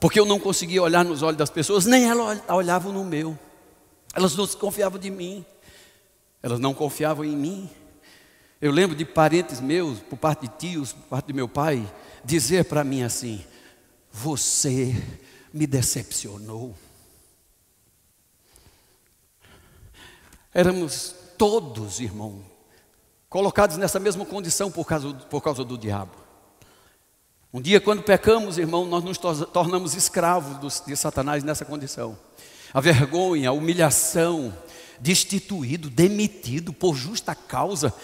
porque 0.00 0.18
eu 0.18 0.24
não 0.24 0.40
conseguia 0.40 0.82
olhar 0.82 1.04
nos 1.04 1.20
olhos 1.22 1.36
das 1.36 1.50
pessoas, 1.50 1.84
nem 1.84 2.08
elas 2.08 2.42
olhavam 2.48 2.90
no 2.90 3.04
meu. 3.04 3.38
Elas 4.14 4.34
não 4.34 4.46
confiavam 4.46 4.98
de 4.98 5.10
mim. 5.10 5.44
Elas 6.42 6.58
não 6.58 6.72
confiavam 6.72 7.22
em 7.22 7.36
mim. 7.36 7.68
Eu 8.62 8.72
lembro 8.72 8.96
de 8.96 9.04
parentes 9.04 9.60
meus, 9.60 10.00
por 10.00 10.16
parte 10.16 10.48
de 10.48 10.56
tios, 10.56 10.94
por 10.94 11.02
parte 11.02 11.26
de 11.26 11.32
meu 11.34 11.48
pai, 11.48 11.86
dizer 12.24 12.64
para 12.64 12.82
mim 12.82 13.02
assim: 13.02 13.44
Você 14.10 14.96
me 15.52 15.66
decepcionou. 15.66 16.74
Éramos 20.54 21.14
todos, 21.36 22.00
irmão, 22.00 22.42
colocados 23.28 23.76
nessa 23.76 23.98
mesma 23.98 24.24
condição 24.24 24.70
por 24.70 24.86
causa, 24.86 25.12
por 25.12 25.42
causa 25.42 25.64
do 25.64 25.76
diabo. 25.76 26.12
Um 27.52 27.60
dia, 27.60 27.80
quando 27.80 28.02
pecamos, 28.02 28.58
irmão, 28.58 28.84
nós 28.84 29.02
nos 29.02 29.18
tornamos 29.18 29.94
escravos 29.94 30.82
de 30.86 30.96
Satanás 30.96 31.42
nessa 31.42 31.64
condição. 31.64 32.18
A 32.74 32.80
vergonha, 32.80 33.48
a 33.48 33.52
humilhação, 33.52 34.54
destituído, 35.00 35.88
demitido 35.88 36.72
por 36.72 36.94
justa 36.94 37.34
causa. 37.34 37.94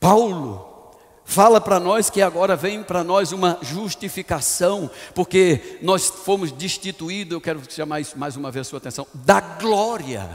Paulo 0.00 0.90
fala 1.24 1.60
para 1.60 1.78
nós 1.78 2.10
que 2.10 2.20
agora 2.20 2.56
vem 2.56 2.82
para 2.82 3.04
nós 3.04 3.30
uma 3.30 3.58
justificação, 3.62 4.90
porque 5.14 5.78
nós 5.80 6.08
fomos 6.08 6.50
destituídos, 6.50 7.32
eu 7.32 7.40
quero 7.40 7.62
chamar 7.70 8.00
isso 8.00 8.18
mais 8.18 8.36
uma 8.36 8.50
vez 8.50 8.66
a 8.66 8.70
sua 8.70 8.78
atenção, 8.78 9.06
da 9.14 9.40
glória 9.40 10.28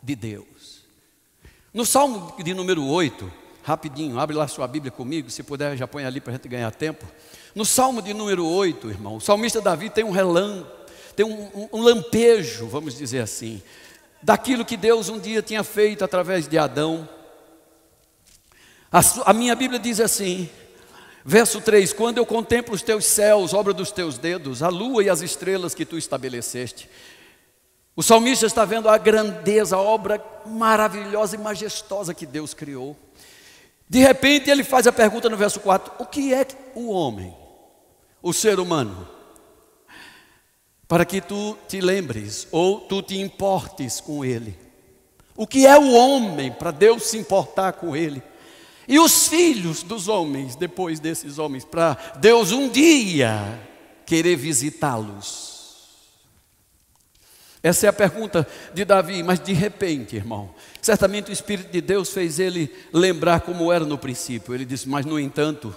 de 0.00 0.14
Deus. 0.14 0.53
No 1.74 1.84
Salmo 1.84 2.32
de 2.40 2.54
número 2.54 2.86
8, 2.86 3.32
rapidinho, 3.64 4.20
abre 4.20 4.36
lá 4.36 4.46
sua 4.46 4.68
Bíblia 4.68 4.92
comigo, 4.92 5.28
se 5.28 5.42
puder 5.42 5.76
já 5.76 5.88
põe 5.88 6.04
ali 6.04 6.20
para 6.20 6.30
a 6.32 6.36
gente 6.36 6.46
ganhar 6.46 6.70
tempo. 6.70 7.04
No 7.52 7.64
Salmo 7.64 8.00
de 8.00 8.14
número 8.14 8.46
8, 8.46 8.90
irmão, 8.90 9.16
o 9.16 9.20
salmista 9.20 9.60
Davi 9.60 9.90
tem 9.90 10.04
um 10.04 10.12
relâmpago, 10.12 10.70
tem 11.16 11.26
um, 11.26 11.68
um, 11.72 11.82
lampejo, 11.82 12.68
vamos 12.68 12.96
dizer 12.96 13.18
assim, 13.18 13.60
daquilo 14.22 14.64
que 14.64 14.76
Deus 14.76 15.08
um 15.08 15.18
dia 15.18 15.42
tinha 15.42 15.64
feito 15.64 16.04
através 16.04 16.46
de 16.46 16.56
Adão. 16.56 17.08
A, 18.92 19.00
a 19.26 19.32
minha 19.32 19.56
Bíblia 19.56 19.80
diz 19.80 19.98
assim, 19.98 20.48
verso 21.24 21.60
3: 21.60 21.92
Quando 21.92 22.18
eu 22.18 22.26
contemplo 22.26 22.72
os 22.72 22.82
teus 22.82 23.04
céus, 23.04 23.52
obra 23.52 23.72
dos 23.72 23.90
teus 23.90 24.16
dedos, 24.16 24.62
a 24.62 24.68
lua 24.68 25.02
e 25.02 25.10
as 25.10 25.22
estrelas 25.22 25.74
que 25.74 25.84
tu 25.84 25.98
estabeleceste, 25.98 26.88
o 27.96 28.02
salmista 28.02 28.46
está 28.46 28.64
vendo 28.64 28.88
a 28.88 28.98
grandeza, 28.98 29.76
a 29.76 29.80
obra 29.80 30.22
maravilhosa 30.44 31.36
e 31.36 31.38
majestosa 31.38 32.12
que 32.12 32.26
Deus 32.26 32.52
criou. 32.52 32.96
De 33.88 34.00
repente 34.00 34.50
ele 34.50 34.64
faz 34.64 34.86
a 34.86 34.92
pergunta 34.92 35.28
no 35.28 35.36
verso 35.36 35.60
4: 35.60 35.92
O 35.98 36.06
que 36.06 36.34
é 36.34 36.46
o 36.74 36.90
homem, 36.90 37.34
o 38.20 38.32
ser 38.32 38.58
humano? 38.58 39.08
Para 40.88 41.04
que 41.04 41.20
tu 41.20 41.56
te 41.68 41.80
lembres 41.80 42.48
ou 42.50 42.80
tu 42.80 43.00
te 43.00 43.18
importes 43.18 44.00
com 44.00 44.24
ele. 44.24 44.58
O 45.36 45.46
que 45.46 45.66
é 45.66 45.76
o 45.78 45.92
homem 45.92 46.52
para 46.52 46.70
Deus 46.70 47.04
se 47.04 47.16
importar 47.16 47.72
com 47.74 47.96
ele? 47.96 48.22
E 48.86 48.98
os 48.98 49.28
filhos 49.28 49.82
dos 49.82 50.08
homens, 50.08 50.56
depois 50.56 51.00
desses 51.00 51.38
homens, 51.38 51.64
para 51.64 51.94
Deus 52.16 52.52
um 52.52 52.68
dia 52.68 53.40
querer 54.04 54.36
visitá-los. 54.36 55.53
Essa 57.64 57.86
é 57.86 57.88
a 57.88 57.94
pergunta 57.94 58.46
de 58.74 58.84
Davi, 58.84 59.22
mas 59.22 59.40
de 59.40 59.54
repente, 59.54 60.16
irmão, 60.16 60.54
certamente 60.82 61.30
o 61.30 61.32
Espírito 61.32 61.72
de 61.72 61.80
Deus 61.80 62.10
fez 62.10 62.38
ele 62.38 62.70
lembrar 62.92 63.40
como 63.40 63.72
era 63.72 63.86
no 63.86 63.96
princípio. 63.96 64.54
Ele 64.54 64.66
disse: 64.66 64.86
Mas 64.86 65.06
no 65.06 65.18
entanto, 65.18 65.74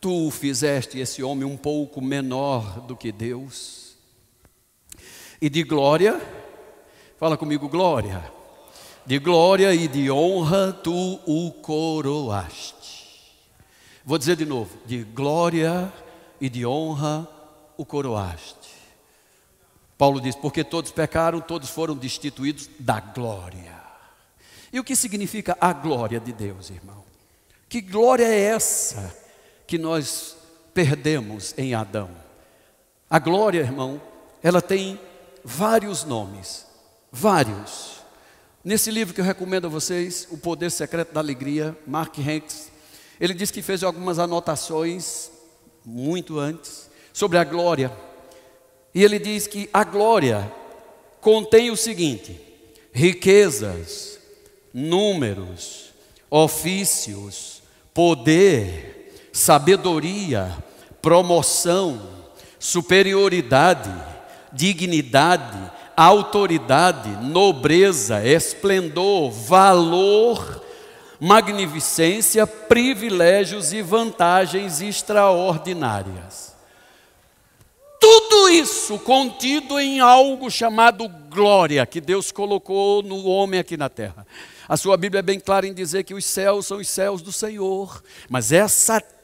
tu 0.00 0.30
fizeste 0.30 1.00
esse 1.00 1.20
homem 1.20 1.44
um 1.44 1.56
pouco 1.56 2.00
menor 2.00 2.82
do 2.82 2.96
que 2.96 3.10
Deus, 3.10 3.96
e 5.42 5.50
de 5.50 5.64
glória, 5.64 6.20
fala 7.18 7.36
comigo, 7.36 7.68
glória, 7.68 8.22
de 9.04 9.18
glória 9.18 9.74
e 9.74 9.88
de 9.88 10.12
honra 10.12 10.72
tu 10.72 11.18
o 11.26 11.50
coroaste. 11.50 13.08
Vou 14.04 14.16
dizer 14.16 14.36
de 14.36 14.46
novo: 14.46 14.78
de 14.86 15.02
glória 15.02 15.92
e 16.40 16.48
de 16.48 16.64
honra 16.64 17.28
o 17.76 17.84
coroaste. 17.84 18.59
Paulo 20.00 20.18
diz: 20.18 20.34
porque 20.34 20.64
todos 20.64 20.90
pecaram, 20.90 21.42
todos 21.42 21.68
foram 21.68 21.94
destituídos 21.94 22.70
da 22.78 23.00
glória. 23.00 23.78
E 24.72 24.80
o 24.80 24.84
que 24.84 24.96
significa 24.96 25.58
a 25.60 25.74
glória 25.74 26.18
de 26.18 26.32
Deus, 26.32 26.70
irmão? 26.70 27.04
Que 27.68 27.82
glória 27.82 28.24
é 28.24 28.40
essa 28.40 29.14
que 29.66 29.76
nós 29.76 30.38
perdemos 30.72 31.52
em 31.58 31.74
Adão? 31.74 32.08
A 33.10 33.18
glória, 33.18 33.60
irmão, 33.60 34.00
ela 34.42 34.62
tem 34.62 34.98
vários 35.44 36.02
nomes, 36.02 36.64
vários. 37.12 38.00
Nesse 38.64 38.90
livro 38.90 39.12
que 39.12 39.20
eu 39.20 39.24
recomendo 39.24 39.66
a 39.66 39.70
vocês, 39.70 40.26
O 40.30 40.38
Poder 40.38 40.70
Secreto 40.70 41.12
da 41.12 41.20
Alegria, 41.20 41.76
Mark 41.86 42.18
Hanks, 42.18 42.72
ele 43.20 43.34
diz 43.34 43.50
que 43.50 43.60
fez 43.60 43.84
algumas 43.84 44.18
anotações 44.18 45.30
muito 45.84 46.38
antes 46.38 46.88
sobre 47.12 47.36
a 47.36 47.44
glória. 47.44 47.92
E 48.94 49.02
ele 49.04 49.18
diz 49.18 49.46
que 49.46 49.68
a 49.72 49.84
glória 49.84 50.50
contém 51.20 51.70
o 51.70 51.76
seguinte: 51.76 52.40
riquezas, 52.92 54.18
números, 54.72 55.90
ofícios, 56.30 57.62
poder, 57.92 59.20
sabedoria, 59.32 60.56
promoção, 61.02 62.00
superioridade, 62.58 63.90
dignidade, 64.52 65.70
autoridade, 65.96 67.10
nobreza, 67.24 68.24
esplendor, 68.24 69.30
valor, 69.30 70.64
magnificência, 71.18 72.46
privilégios 72.46 73.72
e 73.72 73.82
vantagens 73.82 74.80
extraordinárias. 74.80 76.49
Tudo 78.00 78.48
isso 78.48 78.98
contido 78.98 79.78
em 79.78 80.00
algo 80.00 80.50
chamado 80.50 81.06
glória, 81.06 81.84
que 81.84 82.00
Deus 82.00 82.32
colocou 82.32 83.02
no 83.02 83.26
homem 83.26 83.60
aqui 83.60 83.76
na 83.76 83.90
terra. 83.90 84.26
A 84.66 84.76
sua 84.76 84.96
Bíblia 84.96 85.18
é 85.18 85.22
bem 85.22 85.38
clara 85.38 85.66
em 85.66 85.74
dizer 85.74 86.04
que 86.04 86.14
os 86.14 86.24
céus 86.24 86.66
são 86.66 86.78
os 86.78 86.88
céus 86.88 87.20
do 87.20 87.30
Senhor, 87.30 88.02
mas 88.28 88.52
essa 88.52 89.00
terra 89.00 89.19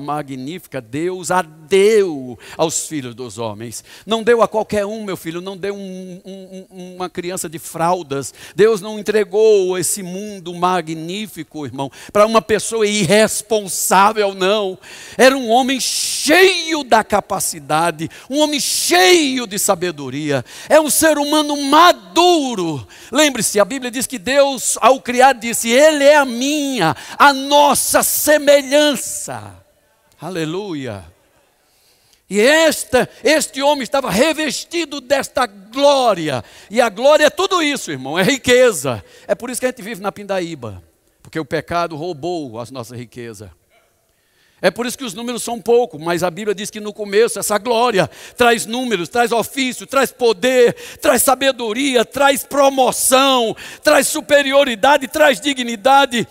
magnífica 0.00 0.80
Deus 0.80 1.30
a 1.30 1.42
deu 1.42 2.38
aos 2.56 2.86
filhos 2.86 3.14
dos 3.14 3.38
homens. 3.38 3.82
Não 4.06 4.22
deu 4.22 4.42
a 4.42 4.48
qualquer 4.48 4.86
um, 4.86 5.02
meu 5.02 5.16
filho, 5.16 5.40
não 5.40 5.56
deu 5.56 5.74
um, 5.74 6.20
um, 6.24 6.94
uma 6.96 7.10
criança 7.10 7.48
de 7.48 7.58
fraldas. 7.58 8.32
Deus 8.54 8.80
não 8.80 8.98
entregou 8.98 9.76
esse 9.78 10.02
mundo 10.02 10.54
magnífico, 10.54 11.66
irmão, 11.66 11.90
para 12.12 12.26
uma 12.26 12.42
pessoa 12.42 12.86
irresponsável, 12.86 14.34
não. 14.34 14.78
Era 15.16 15.36
um 15.36 15.50
homem 15.50 15.80
cheio 15.80 16.84
da 16.84 17.02
capacidade, 17.02 18.10
um 18.30 18.38
homem 18.38 18.60
cheio 18.60 19.46
de 19.46 19.58
sabedoria. 19.58 20.44
É 20.68 20.80
um 20.80 20.90
ser 20.90 21.18
humano 21.18 21.56
maduro. 21.62 22.86
Lembre-se, 23.10 23.58
a 23.58 23.64
Bíblia 23.64 23.90
diz 23.90 24.06
que 24.06 24.18
Deus, 24.18 24.78
ao 24.80 25.00
criar, 25.00 25.32
disse: 25.32 25.70
Ele 25.70 26.04
é 26.04 26.16
a 26.16 26.24
minha, 26.24 26.94
a 27.18 27.32
nossa 27.32 28.02
semelhança. 28.02 29.43
Aleluia. 30.20 31.04
E 32.28 32.40
esta, 32.40 33.08
este 33.22 33.62
homem 33.62 33.82
estava 33.82 34.10
revestido 34.10 35.00
desta 35.00 35.46
glória. 35.46 36.42
E 36.70 36.80
a 36.80 36.88
glória 36.88 37.26
é 37.26 37.30
tudo 37.30 37.62
isso, 37.62 37.90
irmão, 37.90 38.18
é 38.18 38.22
riqueza. 38.22 39.04
É 39.26 39.34
por 39.34 39.50
isso 39.50 39.60
que 39.60 39.66
a 39.66 39.70
gente 39.70 39.82
vive 39.82 40.00
na 40.00 40.10
pindaíba, 40.10 40.82
porque 41.22 41.38
o 41.38 41.44
pecado 41.44 41.96
roubou 41.96 42.58
as 42.58 42.70
nossas 42.70 42.98
riquezas. 42.98 43.50
É 44.62 44.70
por 44.70 44.86
isso 44.86 44.96
que 44.96 45.04
os 45.04 45.12
números 45.12 45.42
são 45.42 45.60
poucos, 45.60 46.00
mas 46.00 46.22
a 46.22 46.30
Bíblia 46.30 46.54
diz 46.54 46.70
que 46.70 46.80
no 46.80 46.90
começo 46.90 47.38
essa 47.38 47.58
glória 47.58 48.08
traz 48.34 48.64
números, 48.64 49.10
traz 49.10 49.30
ofício, 49.30 49.86
traz 49.86 50.10
poder, 50.10 50.72
traz 51.02 51.22
sabedoria, 51.22 52.02
traz 52.02 52.44
promoção, 52.44 53.54
traz 53.82 54.06
superioridade, 54.06 55.06
traz 55.06 55.38
dignidade, 55.38 56.26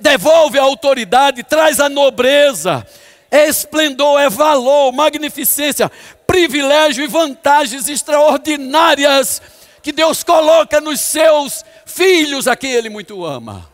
devolve 0.00 0.60
a 0.60 0.62
autoridade, 0.62 1.42
traz 1.42 1.80
a 1.80 1.88
nobreza 1.88 2.86
é 3.32 3.48
esplendor, 3.48 4.20
é 4.20 4.28
valor, 4.28 4.92
magnificência, 4.92 5.90
privilégio 6.26 7.02
e 7.02 7.08
vantagens 7.08 7.88
extraordinárias 7.88 9.40
que 9.82 9.90
Deus 9.90 10.22
coloca 10.22 10.82
nos 10.82 11.00
seus 11.00 11.64
filhos 11.86 12.46
a 12.46 12.54
quem 12.54 12.72
Ele 12.72 12.90
muito 12.90 13.24
ama. 13.24 13.72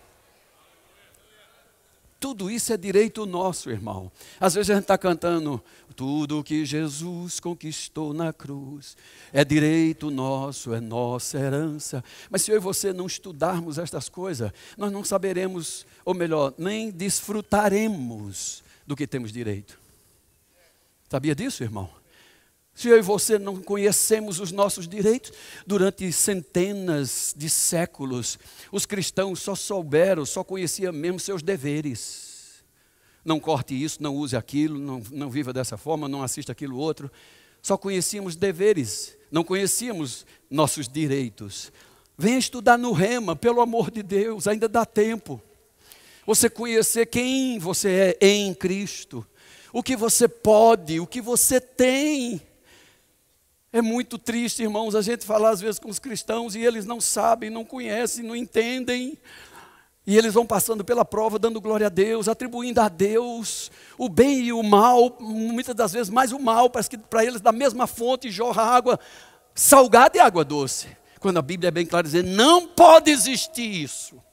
Tudo 2.20 2.50
isso 2.50 2.72
é 2.72 2.76
direito 2.76 3.26
nosso, 3.26 3.68
irmão. 3.68 4.10
Às 4.40 4.54
vezes 4.54 4.70
a 4.70 4.74
gente 4.74 4.84
está 4.84 4.98
cantando, 4.98 5.62
tudo 5.96 6.42
que 6.42 6.64
Jesus 6.64 7.40
conquistou 7.40 8.14
na 8.14 8.32
cruz 8.32 8.96
é 9.32 9.44
direito 9.44 10.08
nosso, 10.10 10.72
é 10.72 10.80
nossa 10.80 11.36
herança. 11.36 12.02
Mas 12.30 12.42
se 12.42 12.52
eu 12.52 12.56
e 12.56 12.60
você 12.60 12.92
não 12.92 13.06
estudarmos 13.06 13.76
estas 13.78 14.08
coisas, 14.08 14.52
nós 14.76 14.92
não 14.92 15.02
saberemos, 15.02 15.84
ou 16.04 16.14
melhor, 16.14 16.54
nem 16.58 16.90
desfrutaremos 16.90 18.62
do 18.88 18.96
que 18.96 19.06
temos 19.06 19.30
direito. 19.30 19.78
Sabia 21.10 21.34
disso, 21.34 21.62
irmão? 21.62 21.90
Se 22.74 22.88
eu 22.88 22.96
e 22.96 23.02
você 23.02 23.38
não 23.38 23.60
conhecemos 23.60 24.40
os 24.40 24.50
nossos 24.50 24.88
direitos, 24.88 25.30
durante 25.66 26.10
centenas 26.10 27.34
de 27.36 27.50
séculos, 27.50 28.38
os 28.72 28.86
cristãos 28.86 29.40
só 29.40 29.54
souberam, 29.54 30.24
só 30.24 30.42
conheciam 30.42 30.90
mesmo 30.90 31.20
seus 31.20 31.42
deveres. 31.42 32.64
Não 33.22 33.38
corte 33.38 33.74
isso, 33.74 34.02
não 34.02 34.16
use 34.16 34.34
aquilo, 34.34 34.78
não, 34.78 35.02
não 35.10 35.28
viva 35.28 35.52
dessa 35.52 35.76
forma, 35.76 36.08
não 36.08 36.22
assista 36.22 36.52
aquilo 36.52 36.78
outro. 36.78 37.12
Só 37.60 37.76
conhecíamos 37.76 38.36
deveres, 38.36 39.18
não 39.30 39.44
conhecíamos 39.44 40.24
nossos 40.48 40.88
direitos. 40.88 41.70
Venha 42.16 42.38
estudar 42.38 42.78
no 42.78 42.92
Rema, 42.92 43.36
pelo 43.36 43.60
amor 43.60 43.90
de 43.90 44.02
Deus, 44.02 44.48
ainda 44.48 44.66
dá 44.66 44.86
tempo 44.86 45.42
você 46.28 46.50
conhecer 46.50 47.06
quem 47.06 47.58
você 47.58 48.14
é 48.20 48.26
em 48.28 48.52
Cristo, 48.52 49.26
o 49.72 49.82
que 49.82 49.96
você 49.96 50.28
pode, 50.28 51.00
o 51.00 51.06
que 51.06 51.22
você 51.22 51.58
tem. 51.58 52.42
É 53.72 53.80
muito 53.80 54.18
triste, 54.18 54.62
irmãos, 54.62 54.94
a 54.94 55.00
gente 55.00 55.24
falar 55.24 55.48
às 55.48 55.60
vezes 55.62 55.78
com 55.78 55.88
os 55.88 55.98
cristãos 55.98 56.54
e 56.54 56.60
eles 56.60 56.84
não 56.84 57.00
sabem, 57.00 57.48
não 57.48 57.64
conhecem, 57.64 58.22
não 58.22 58.36
entendem. 58.36 59.16
E 60.06 60.18
eles 60.18 60.34
vão 60.34 60.44
passando 60.44 60.84
pela 60.84 61.02
prova, 61.02 61.38
dando 61.38 61.62
glória 61.62 61.86
a 61.86 61.90
Deus, 61.90 62.28
atribuindo 62.28 62.82
a 62.82 62.90
Deus 62.90 63.70
o 63.96 64.06
bem 64.06 64.40
e 64.40 64.52
o 64.52 64.62
mal, 64.62 65.16
muitas 65.18 65.74
das 65.74 65.94
vezes 65.94 66.10
mais 66.10 66.30
o 66.30 66.38
mal, 66.38 66.68
parece 66.68 66.90
que 66.90 66.98
para 66.98 67.24
eles 67.24 67.40
da 67.40 67.52
mesma 67.52 67.86
fonte 67.86 68.30
jorra 68.30 68.64
água 68.64 69.00
salgada 69.54 70.18
e 70.18 70.20
água 70.20 70.44
doce. 70.44 70.88
Quando 71.20 71.38
a 71.38 71.42
Bíblia 71.42 71.68
é 71.68 71.70
bem 71.70 71.86
clara 71.86 72.04
dizer, 72.04 72.22
não 72.22 72.66
pode 72.66 73.10
existir 73.10 73.82
isso 73.82 74.27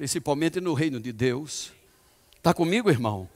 principalmente 0.00 0.62
no 0.62 0.72
reino 0.72 0.98
de 0.98 1.12
Deus. 1.12 1.72
Está 2.34 2.54
comigo, 2.54 2.88
irmão? 2.88 3.28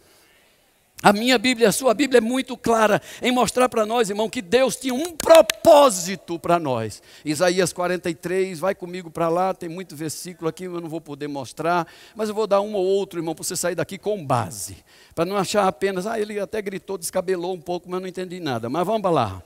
A 1.03 1.12
minha 1.12 1.37
Bíblia, 1.37 1.69
a 1.69 1.73
sua 1.73 1.93
Bíblia 1.93 2.17
é 2.17 2.21
muito 2.23 2.57
clara 2.57 3.03
em 3.21 3.31
mostrar 3.31 3.69
para 3.69 3.85
nós, 3.85 4.09
irmão, 4.09 4.31
que 4.31 4.41
Deus 4.41 4.75
tinha 4.75 4.95
um 4.95 5.15
propósito 5.15 6.39
para 6.39 6.59
nós. 6.59 7.03
Isaías 7.23 7.71
43, 7.71 8.59
vai 8.59 8.75
comigo 8.75 9.11
para 9.11 9.29
lá, 9.29 9.53
tem 9.53 9.69
muito 9.69 9.95
versículo 9.95 10.49
aqui, 10.49 10.65
eu 10.65 10.81
não 10.81 10.89
vou 10.89 11.03
poder 11.03 11.29
mostrar, 11.29 11.87
mas 12.17 12.31
eu 12.31 12.35
vou 12.35 12.47
dar 12.47 12.62
um 12.62 12.73
ou 12.73 12.83
outro, 12.83 13.21
irmão, 13.21 13.35
para 13.35 13.45
você 13.45 13.57
sair 13.57 13.75
daqui 13.75 13.99
com 13.99 14.25
base. 14.25 14.79
Para 15.15 15.27
não 15.27 15.37
achar 15.37 15.69
apenas, 15.69 16.07
ah, 16.07 16.19
ele 16.19 16.41
até 16.41 16.62
gritou, 16.62 16.97
descabelou 16.97 17.53
um 17.53 17.61
pouco, 17.61 17.91
mas 17.91 18.01
não 18.01 18.09
entendi 18.09 18.41
nada. 18.41 18.71
Mas 18.71 18.87
vamos 18.87 19.12
lá. 19.12 19.43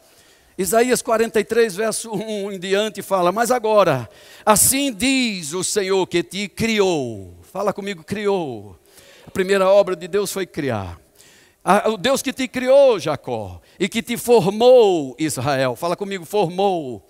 Isaías 0.59 1.01
43, 1.01 1.77
verso 1.77 2.11
1 2.11 2.51
em 2.51 2.59
diante, 2.59 3.01
fala: 3.01 3.31
Mas 3.31 3.53
agora, 3.53 4.11
assim 4.45 4.93
diz 4.93 5.53
o 5.53 5.63
Senhor 5.63 6.05
que 6.09 6.21
te 6.21 6.49
criou. 6.49 7.33
Fala 7.43 7.73
comigo, 7.73 8.03
criou. 8.03 8.77
A 9.25 9.31
primeira 9.31 9.69
obra 9.69 9.95
de 9.95 10.09
Deus 10.09 10.33
foi 10.33 10.47
criar. 10.47 10.99
O 11.87 11.97
Deus 11.97 12.23
que 12.23 12.33
te 12.33 12.49
criou, 12.49 12.99
Jacó, 12.99 13.61
e 13.79 13.89
que 13.89 14.03
te 14.03 14.17
formou, 14.17 15.15
Israel. 15.17 15.77
Fala 15.77 15.95
comigo, 15.95 16.25
formou. 16.25 17.07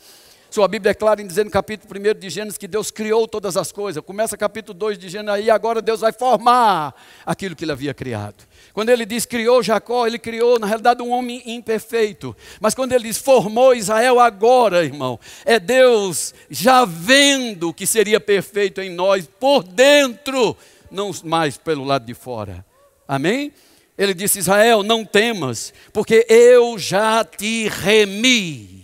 Sua 0.50 0.66
Bíblia 0.66 0.92
é 0.92 0.94
clara 0.94 1.20
em 1.20 1.26
dizer 1.26 1.44
no 1.44 1.50
capítulo 1.50 1.92
1 2.00 2.18
de 2.18 2.30
Gênesis 2.30 2.56
que 2.56 2.66
Deus 2.66 2.90
criou 2.90 3.28
todas 3.28 3.54
as 3.54 3.70
coisas. 3.70 4.02
Começa 4.02 4.34
capítulo 4.34 4.72
2 4.78 4.96
de 4.96 5.10
Gênesis 5.10 5.34
aí, 5.34 5.50
agora 5.50 5.82
Deus 5.82 6.00
vai 6.00 6.10
formar 6.10 6.94
aquilo 7.26 7.54
que 7.54 7.66
ele 7.66 7.72
havia 7.72 7.92
criado. 7.92 8.46
Quando 8.72 8.88
ele 8.88 9.04
diz 9.04 9.26
criou 9.26 9.62
Jacó, 9.62 10.06
ele 10.06 10.18
criou, 10.18 10.58
na 10.58 10.66
realidade, 10.66 11.02
um 11.02 11.10
homem 11.10 11.42
imperfeito. 11.44 12.34
Mas 12.60 12.74
quando 12.74 12.92
ele 12.92 13.04
diz 13.04 13.18
formou 13.18 13.74
Israel 13.74 14.18
agora, 14.18 14.82
irmão, 14.82 15.20
é 15.44 15.60
Deus 15.60 16.32
já 16.48 16.86
vendo 16.86 17.74
que 17.74 17.86
seria 17.86 18.18
perfeito 18.18 18.80
em 18.80 18.88
nós 18.88 19.28
por 19.38 19.62
dentro, 19.62 20.56
não 20.90 21.10
mais 21.24 21.58
pelo 21.58 21.84
lado 21.84 22.06
de 22.06 22.14
fora. 22.14 22.64
Amém? 23.06 23.52
Ele 23.98 24.14
disse: 24.14 24.38
Israel, 24.38 24.82
não 24.82 25.04
temas, 25.04 25.74
porque 25.92 26.24
eu 26.26 26.78
já 26.78 27.22
te 27.22 27.68
remi. 27.68 28.77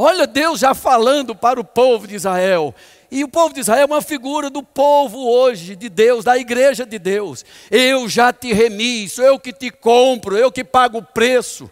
Olha 0.00 0.28
Deus 0.28 0.60
já 0.60 0.74
falando 0.74 1.34
para 1.34 1.58
o 1.58 1.64
povo 1.64 2.06
de 2.06 2.14
Israel. 2.14 2.72
E 3.10 3.24
o 3.24 3.28
povo 3.28 3.52
de 3.52 3.58
Israel 3.58 3.82
é 3.82 3.84
uma 3.84 4.00
figura 4.00 4.48
do 4.48 4.62
povo 4.62 5.28
hoje, 5.28 5.74
de 5.74 5.88
Deus, 5.88 6.24
da 6.24 6.38
igreja 6.38 6.86
de 6.86 7.00
Deus. 7.00 7.44
Eu 7.68 8.08
já 8.08 8.32
te 8.32 8.52
remi, 8.52 9.08
sou 9.08 9.24
eu 9.24 9.40
que 9.40 9.52
te 9.52 9.72
compro, 9.72 10.36
eu 10.36 10.52
que 10.52 10.62
pago 10.62 10.98
o 10.98 11.02
preço. 11.02 11.68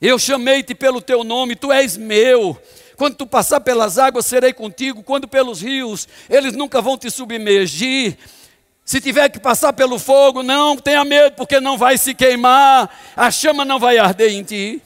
Eu 0.00 0.18
chamei-te 0.18 0.74
pelo 0.74 1.02
teu 1.02 1.22
nome, 1.22 1.54
tu 1.54 1.70
és 1.70 1.98
meu. 1.98 2.58
Quando 2.96 3.16
tu 3.16 3.26
passar 3.26 3.60
pelas 3.60 3.98
águas, 3.98 4.24
serei 4.24 4.54
contigo. 4.54 5.02
Quando 5.02 5.28
pelos 5.28 5.60
rios, 5.60 6.08
eles 6.30 6.54
nunca 6.54 6.80
vão 6.80 6.96
te 6.96 7.10
submergir. 7.10 8.16
Se 8.82 8.98
tiver 8.98 9.28
que 9.28 9.38
passar 9.38 9.74
pelo 9.74 9.98
fogo, 9.98 10.42
não 10.42 10.74
tenha 10.78 11.04
medo, 11.04 11.36
porque 11.36 11.60
não 11.60 11.76
vai 11.76 11.98
se 11.98 12.14
queimar, 12.14 12.88
a 13.14 13.30
chama 13.30 13.62
não 13.62 13.78
vai 13.78 13.98
arder 13.98 14.32
em 14.32 14.42
ti. 14.42 14.82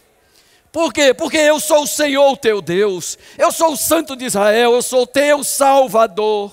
Por 0.79 0.93
quê? 0.93 1.12
Porque 1.12 1.37
eu 1.39 1.59
sou 1.59 1.83
o 1.83 1.87
Senhor 1.89 2.37
teu 2.37 2.62
Deus, 2.62 3.18
eu 3.37 3.51
sou 3.51 3.72
o 3.72 3.76
Santo 3.76 4.14
de 4.14 4.26
Israel, 4.26 4.74
eu 4.74 4.81
sou 4.81 5.05
teu 5.05 5.43
Salvador. 5.43 6.53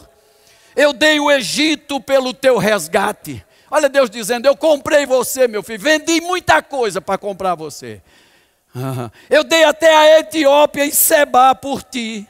Eu 0.75 0.93
dei 0.93 1.19
o 1.19 1.29
Egito 1.29 2.01
pelo 2.01 2.33
teu 2.33 2.57
resgate. 2.57 3.45
Olha 3.69 3.87
Deus 3.87 4.09
dizendo: 4.09 4.47
Eu 4.47 4.57
comprei 4.57 5.05
você, 5.05 5.47
meu 5.47 5.61
filho, 5.61 5.79
vendi 5.79 6.21
muita 6.21 6.59
coisa 6.63 6.99
para 6.99 7.19
comprar 7.19 7.53
você. 7.53 8.01
Eu 9.29 9.43
dei 9.43 9.63
até 9.63 9.95
a 9.95 10.19
Etiópia 10.21 10.85
e 10.85 10.91
Seba 10.91 11.53
por 11.53 11.83
ti 11.83 12.27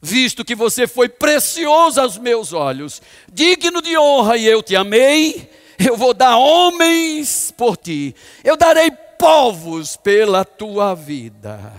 visto 0.00 0.42
que 0.42 0.54
você 0.54 0.86
foi 0.86 1.10
precioso 1.10 2.00
aos 2.00 2.16
meus 2.16 2.54
olhos, 2.54 3.02
digno 3.30 3.82
de 3.82 3.98
honra, 3.98 4.38
e 4.38 4.46
eu 4.46 4.62
te 4.62 4.74
amei, 4.74 5.50
eu 5.78 5.98
vou 5.98 6.14
dar 6.14 6.38
homens 6.38 7.52
por 7.54 7.76
ti, 7.76 8.16
eu 8.42 8.56
darei 8.56 8.90
povos 9.20 9.98
pela 9.98 10.46
tua 10.46 10.94
vida. 10.94 11.70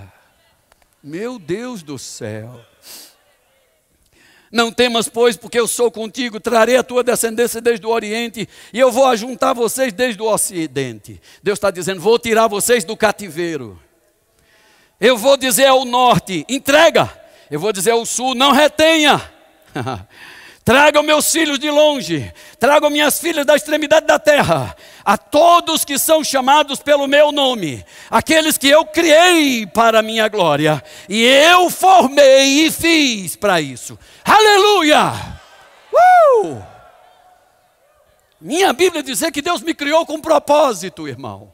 Meu 1.03 1.39
Deus 1.39 1.81
do 1.81 1.97
céu. 1.97 2.61
Não 4.51 4.71
temas, 4.71 5.09
pois, 5.09 5.35
porque 5.35 5.59
eu 5.59 5.67
sou 5.67 5.89
contigo, 5.89 6.39
trarei 6.39 6.77
a 6.77 6.83
tua 6.83 7.03
descendência 7.03 7.59
desde 7.59 7.85
o 7.85 7.89
Oriente 7.89 8.47
e 8.71 8.79
eu 8.79 8.91
vou 8.91 9.07
ajuntar 9.07 9.55
vocês 9.55 9.91
desde 9.91 10.21
o 10.21 10.31
Ocidente. 10.31 11.19
Deus 11.41 11.57
está 11.57 11.71
dizendo: 11.71 11.99
vou 11.99 12.19
tirar 12.19 12.47
vocês 12.47 12.83
do 12.83 12.95
cativeiro. 12.95 13.81
Eu 14.99 15.17
vou 15.17 15.35
dizer 15.35 15.65
ao 15.65 15.83
norte: 15.83 16.45
entrega, 16.47 17.11
eu 17.49 17.59
vou 17.59 17.73
dizer 17.73 17.91
ao 17.91 18.05
sul: 18.05 18.35
não 18.35 18.51
retenha. 18.51 19.19
Tragam 20.63 21.01
meus 21.01 21.31
filhos 21.31 21.57
de 21.57 21.71
longe, 21.71 22.31
tragam 22.59 22.91
minhas 22.91 23.19
filhas 23.19 23.45
da 23.45 23.55
extremidade 23.55 24.05
da 24.05 24.19
terra, 24.19 24.75
a 25.03 25.17
todos 25.17 25.83
que 25.83 25.97
são 25.97 26.23
chamados 26.23 26.79
pelo 26.79 27.07
meu 27.07 27.31
nome, 27.31 27.83
aqueles 28.11 28.59
que 28.59 28.69
eu 28.69 28.85
criei 28.85 29.65
para 29.65 29.99
a 29.99 30.03
minha 30.03 30.27
glória, 30.27 30.83
e 31.09 31.23
eu 31.23 31.67
formei 31.71 32.67
e 32.67 32.71
fiz 32.71 33.35
para 33.35 33.59
isso. 33.59 33.97
Aleluia! 34.23 35.11
Uh! 35.91 36.61
Minha 38.39 38.71
Bíblia 38.71 39.01
diz 39.01 39.19
que 39.31 39.41
Deus 39.41 39.61
me 39.61 39.73
criou 39.73 40.05
com 40.05 40.21
propósito, 40.21 41.07
irmão. 41.07 41.51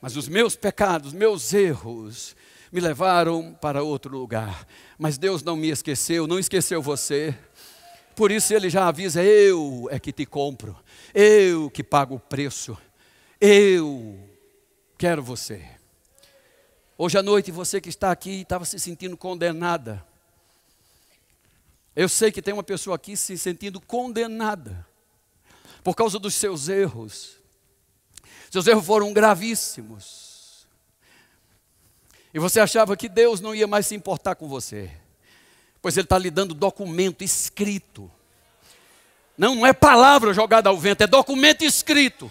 Mas 0.00 0.16
os 0.16 0.28
meus 0.28 0.54
pecados, 0.54 1.12
meus 1.12 1.52
erros, 1.52 2.36
me 2.70 2.80
levaram 2.80 3.56
para 3.60 3.82
outro 3.82 4.16
lugar. 4.16 4.66
Mas 4.98 5.18
Deus 5.18 5.42
não 5.42 5.56
me 5.56 5.68
esqueceu, 5.68 6.26
não 6.26 6.38
esqueceu 6.38 6.80
você. 6.80 7.36
Por 8.16 8.32
isso 8.32 8.54
ele 8.54 8.70
já 8.70 8.88
avisa: 8.88 9.22
eu 9.22 9.88
é 9.90 10.00
que 10.00 10.10
te 10.10 10.24
compro, 10.24 10.74
eu 11.14 11.70
que 11.70 11.84
pago 11.84 12.14
o 12.14 12.20
preço, 12.20 12.76
eu 13.38 14.18
quero 14.96 15.22
você. 15.22 15.68
Hoje 16.96 17.18
à 17.18 17.22
noite, 17.22 17.52
você 17.52 17.78
que 17.78 17.90
está 17.90 18.10
aqui 18.10 18.40
estava 18.40 18.64
se 18.64 18.80
sentindo 18.80 19.18
condenada. 19.18 20.02
Eu 21.94 22.08
sei 22.08 22.32
que 22.32 22.40
tem 22.40 22.54
uma 22.54 22.62
pessoa 22.62 22.96
aqui 22.96 23.16
se 23.16 23.36
sentindo 23.36 23.80
condenada 23.80 24.86
por 25.84 25.94
causa 25.94 26.18
dos 26.18 26.34
seus 26.34 26.68
erros. 26.70 27.36
Seus 28.50 28.66
erros 28.66 28.86
foram 28.86 29.12
gravíssimos. 29.12 30.66
E 32.32 32.38
você 32.38 32.60
achava 32.60 32.96
que 32.96 33.10
Deus 33.10 33.40
não 33.40 33.54
ia 33.54 33.66
mais 33.66 33.86
se 33.86 33.94
importar 33.94 34.34
com 34.36 34.48
você. 34.48 34.90
Pois 35.86 35.96
Ele 35.96 36.02
está 36.02 36.18
lhe 36.18 36.32
dando 36.32 36.52
documento 36.52 37.22
escrito. 37.22 38.10
Não, 39.38 39.54
não 39.54 39.64
é 39.64 39.72
palavra 39.72 40.34
jogada 40.34 40.68
ao 40.68 40.76
vento, 40.76 41.02
é 41.02 41.06
documento 41.06 41.62
escrito. 41.62 42.28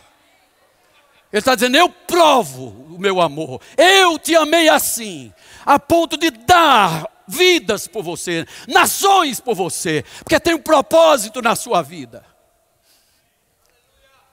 Ele 1.32 1.39
está 1.39 1.56
dizendo: 1.56 1.78
Eu 1.78 1.88
provo 1.88 2.68
o 2.93 2.99
meu 2.99 3.22
amor. 3.22 3.62
Eu 3.78 4.20
te 4.20 4.36
amei 4.36 4.68
assim, 4.68 5.34
a 5.66 5.80
ponto 5.80 6.18
de 6.18 6.32
dar 6.32 7.10
vidas 7.26 7.88
por 7.88 8.03
você, 8.03 8.45
nações 8.68 9.39
por 9.39 9.56
você, 9.56 10.03
porque 10.20 10.38
tem 10.38 10.56
um 10.56 10.62
propósito 10.62 11.41
na 11.41 11.56
sua 11.56 11.82
vida. 11.82 12.26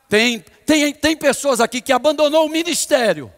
Tem, 0.08 0.40
tem, 0.66 0.92
tem 0.92 1.16
pessoas 1.16 1.60
aqui 1.60 1.80
que 1.80 1.92
abandonou 1.92 2.44
o 2.44 2.50
ministério 2.50 3.32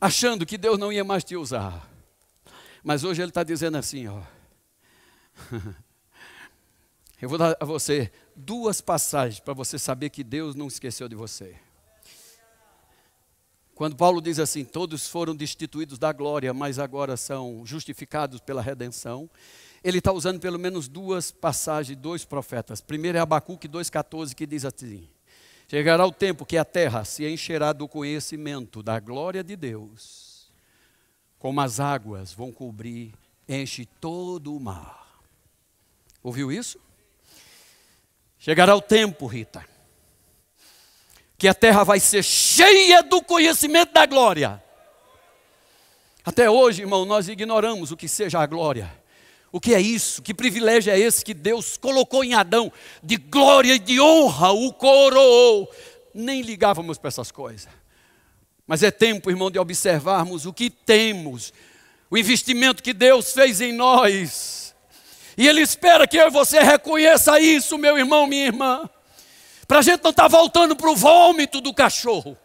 achando 0.00 0.44
que 0.44 0.58
Deus 0.58 0.76
não 0.80 0.92
ia 0.92 1.04
mais 1.04 1.22
te 1.22 1.36
usar. 1.36 1.91
Mas 2.82 3.04
hoje 3.04 3.22
Ele 3.22 3.30
está 3.30 3.42
dizendo 3.42 3.76
assim: 3.76 4.08
ó. 4.08 4.22
Eu 7.20 7.28
vou 7.28 7.38
dar 7.38 7.56
a 7.60 7.64
você 7.64 8.10
duas 8.34 8.80
passagens 8.80 9.38
para 9.38 9.54
você 9.54 9.78
saber 9.78 10.10
que 10.10 10.24
Deus 10.24 10.56
não 10.56 10.66
esqueceu 10.66 11.08
de 11.08 11.14
você. 11.14 11.54
Quando 13.74 13.96
Paulo 13.96 14.20
diz 14.20 14.38
assim: 14.38 14.64
todos 14.64 15.08
foram 15.08 15.34
destituídos 15.34 15.98
da 15.98 16.12
glória, 16.12 16.52
mas 16.52 16.78
agora 16.78 17.16
são 17.16 17.64
justificados 17.64 18.40
pela 18.40 18.60
redenção. 18.60 19.30
Ele 19.84 19.98
está 19.98 20.12
usando 20.12 20.38
pelo 20.38 20.58
menos 20.58 20.88
duas 20.88 21.30
passagens, 21.30 21.98
dois 21.98 22.24
profetas. 22.24 22.80
Primeiro 22.80 23.18
é 23.18 23.20
Abacuque 23.20 23.68
2,14, 23.68 24.34
que 24.34 24.46
diz 24.46 24.64
assim: 24.64 25.08
Chegará 25.68 26.06
o 26.06 26.12
tempo 26.12 26.44
que 26.44 26.56
a 26.56 26.64
terra 26.64 27.04
se 27.04 27.26
encherá 27.26 27.72
do 27.72 27.88
conhecimento 27.88 28.82
da 28.82 29.00
glória 29.00 29.42
de 29.42 29.56
Deus, 29.56 30.31
como 31.42 31.60
as 31.60 31.80
águas 31.80 32.32
vão 32.32 32.52
cobrir, 32.52 33.12
enche 33.48 33.84
todo 33.84 34.54
o 34.54 34.60
mar. 34.60 35.20
Ouviu 36.22 36.52
isso? 36.52 36.78
Chegará 38.38 38.76
o 38.76 38.80
tempo, 38.80 39.26
Rita, 39.26 39.66
que 41.36 41.48
a 41.48 41.52
terra 41.52 41.82
vai 41.82 41.98
ser 41.98 42.22
cheia 42.22 43.02
do 43.02 43.20
conhecimento 43.20 43.92
da 43.92 44.06
glória. 44.06 44.62
Até 46.24 46.48
hoje, 46.48 46.82
irmão, 46.82 47.04
nós 47.04 47.26
ignoramos 47.26 47.90
o 47.90 47.96
que 47.96 48.06
seja 48.06 48.38
a 48.38 48.46
glória. 48.46 48.96
O 49.50 49.60
que 49.60 49.74
é 49.74 49.80
isso? 49.80 50.22
Que 50.22 50.32
privilégio 50.32 50.92
é 50.92 50.98
esse 50.98 51.24
que 51.24 51.34
Deus 51.34 51.76
colocou 51.76 52.22
em 52.22 52.34
Adão? 52.34 52.72
De 53.02 53.16
glória 53.16 53.74
e 53.74 53.80
de 53.80 54.00
honra, 54.00 54.52
o 54.52 54.72
coroou. 54.72 55.68
Nem 56.14 56.40
ligávamos 56.40 56.98
para 56.98 57.08
essas 57.08 57.32
coisas. 57.32 57.81
Mas 58.66 58.82
é 58.82 58.90
tempo, 58.90 59.30
irmão, 59.30 59.50
de 59.50 59.58
observarmos 59.58 60.46
o 60.46 60.52
que 60.52 60.70
temos, 60.70 61.52
o 62.10 62.16
investimento 62.16 62.82
que 62.82 62.92
Deus 62.92 63.32
fez 63.32 63.60
em 63.60 63.72
nós. 63.72 64.74
E 65.36 65.48
Ele 65.48 65.60
espera 65.60 66.06
que 66.06 66.16
eu 66.16 66.28
e 66.28 66.30
você 66.30 66.60
reconheça 66.60 67.40
isso, 67.40 67.76
meu 67.78 67.98
irmão, 67.98 68.26
minha 68.26 68.46
irmã. 68.46 68.88
Para 69.66 69.78
a 69.78 69.82
gente 69.82 70.02
não 70.02 70.10
estar 70.10 70.24
tá 70.24 70.28
voltando 70.28 70.76
para 70.76 70.90
o 70.90 70.96
vômito 70.96 71.60
do 71.60 71.72
cachorro. 71.72 72.36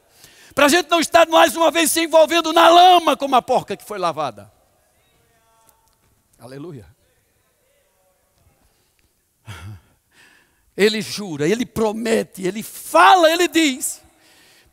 Para 0.55 0.65
a 0.65 0.69
gente 0.69 0.89
não 0.89 0.99
estar 0.99 1.27
mais 1.27 1.55
uma 1.55 1.69
vez 1.69 1.91
se 1.91 2.01
envolvendo 2.01 2.51
na 2.51 2.69
lama 2.69 3.15
como 3.15 3.35
a 3.35 3.41
porca 3.41 3.77
que 3.77 3.83
foi 3.83 3.99
lavada. 3.99 4.51
Aleluia. 6.39 6.85
Ele 10.75 11.01
jura, 11.01 11.47
ele 11.49 11.65
promete, 11.65 12.45
ele 12.45 12.61
fala, 12.61 13.31
ele 13.31 13.47
diz. 13.47 14.01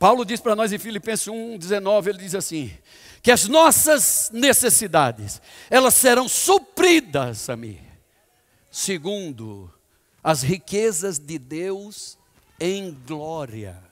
Paulo 0.04 0.22
diz 0.22 0.38
para 0.38 0.54
nós 0.54 0.70
em 0.70 0.76
Filipenses 0.78 1.28
1, 1.28 1.56
19, 1.56 2.10
ele 2.10 2.18
diz 2.18 2.34
assim: 2.34 2.70
que 3.22 3.30
as 3.30 3.48
nossas 3.48 4.30
necessidades, 4.34 5.40
elas 5.70 5.94
serão 5.94 6.28
supridas 6.28 7.48
a 7.48 7.56
mim, 7.56 7.80
segundo 8.70 9.72
as 10.22 10.42
riquezas 10.42 11.18
de 11.18 11.38
Deus 11.38 12.18
em 12.60 12.92
glória. 13.06 13.82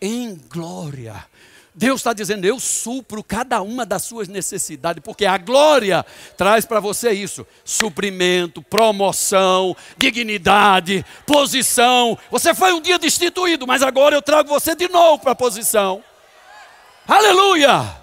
Em 0.00 0.36
glória. 0.36 1.26
Deus 1.74 2.00
está 2.00 2.12
dizendo: 2.12 2.44
Eu 2.44 2.60
supro 2.60 3.24
cada 3.24 3.60
uma 3.60 3.84
das 3.84 4.02
suas 4.02 4.28
necessidades, 4.28 5.02
porque 5.02 5.26
a 5.26 5.36
glória 5.36 6.06
traz 6.36 6.64
para 6.64 6.78
você 6.78 7.10
isso: 7.10 7.44
suprimento, 7.64 8.62
promoção, 8.62 9.76
dignidade, 9.98 11.04
posição. 11.26 12.16
Você 12.30 12.54
foi 12.54 12.72
um 12.72 12.80
dia 12.80 12.98
destituído, 12.98 13.66
mas 13.66 13.82
agora 13.82 14.14
eu 14.14 14.22
trago 14.22 14.48
você 14.48 14.76
de 14.76 14.88
novo 14.88 15.20
para 15.20 15.32
a 15.32 15.36
posição. 15.36 16.02
Aleluia! 17.08 18.02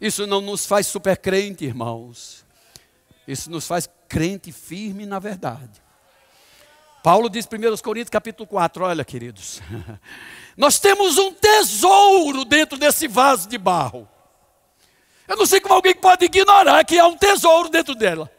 Isso 0.00 0.26
não 0.26 0.40
nos 0.40 0.64
faz 0.64 0.86
super 0.86 1.18
crente, 1.18 1.66
irmãos. 1.66 2.46
Isso 3.28 3.50
nos 3.50 3.66
faz 3.66 3.88
crente 4.08 4.50
firme 4.50 5.04
na 5.04 5.18
verdade. 5.18 5.82
Paulo 7.02 7.30
diz 7.30 7.46
1 7.46 7.78
Coríntios 7.82 8.10
capítulo 8.10 8.46
4, 8.46 8.84
olha 8.84 9.04
queridos. 9.04 9.60
Nós 10.56 10.78
temos 10.78 11.16
um 11.16 11.32
tesouro 11.32 12.44
dentro 12.44 12.76
desse 12.76 13.08
vaso 13.08 13.48
de 13.48 13.56
barro. 13.56 14.06
Eu 15.26 15.36
não 15.36 15.46
sei 15.46 15.60
como 15.60 15.74
alguém 15.74 15.94
pode 15.94 16.26
ignorar 16.26 16.84
que 16.84 16.98
há 16.98 17.06
um 17.06 17.16
tesouro 17.16 17.70
dentro 17.70 17.94
dela. 17.94 18.30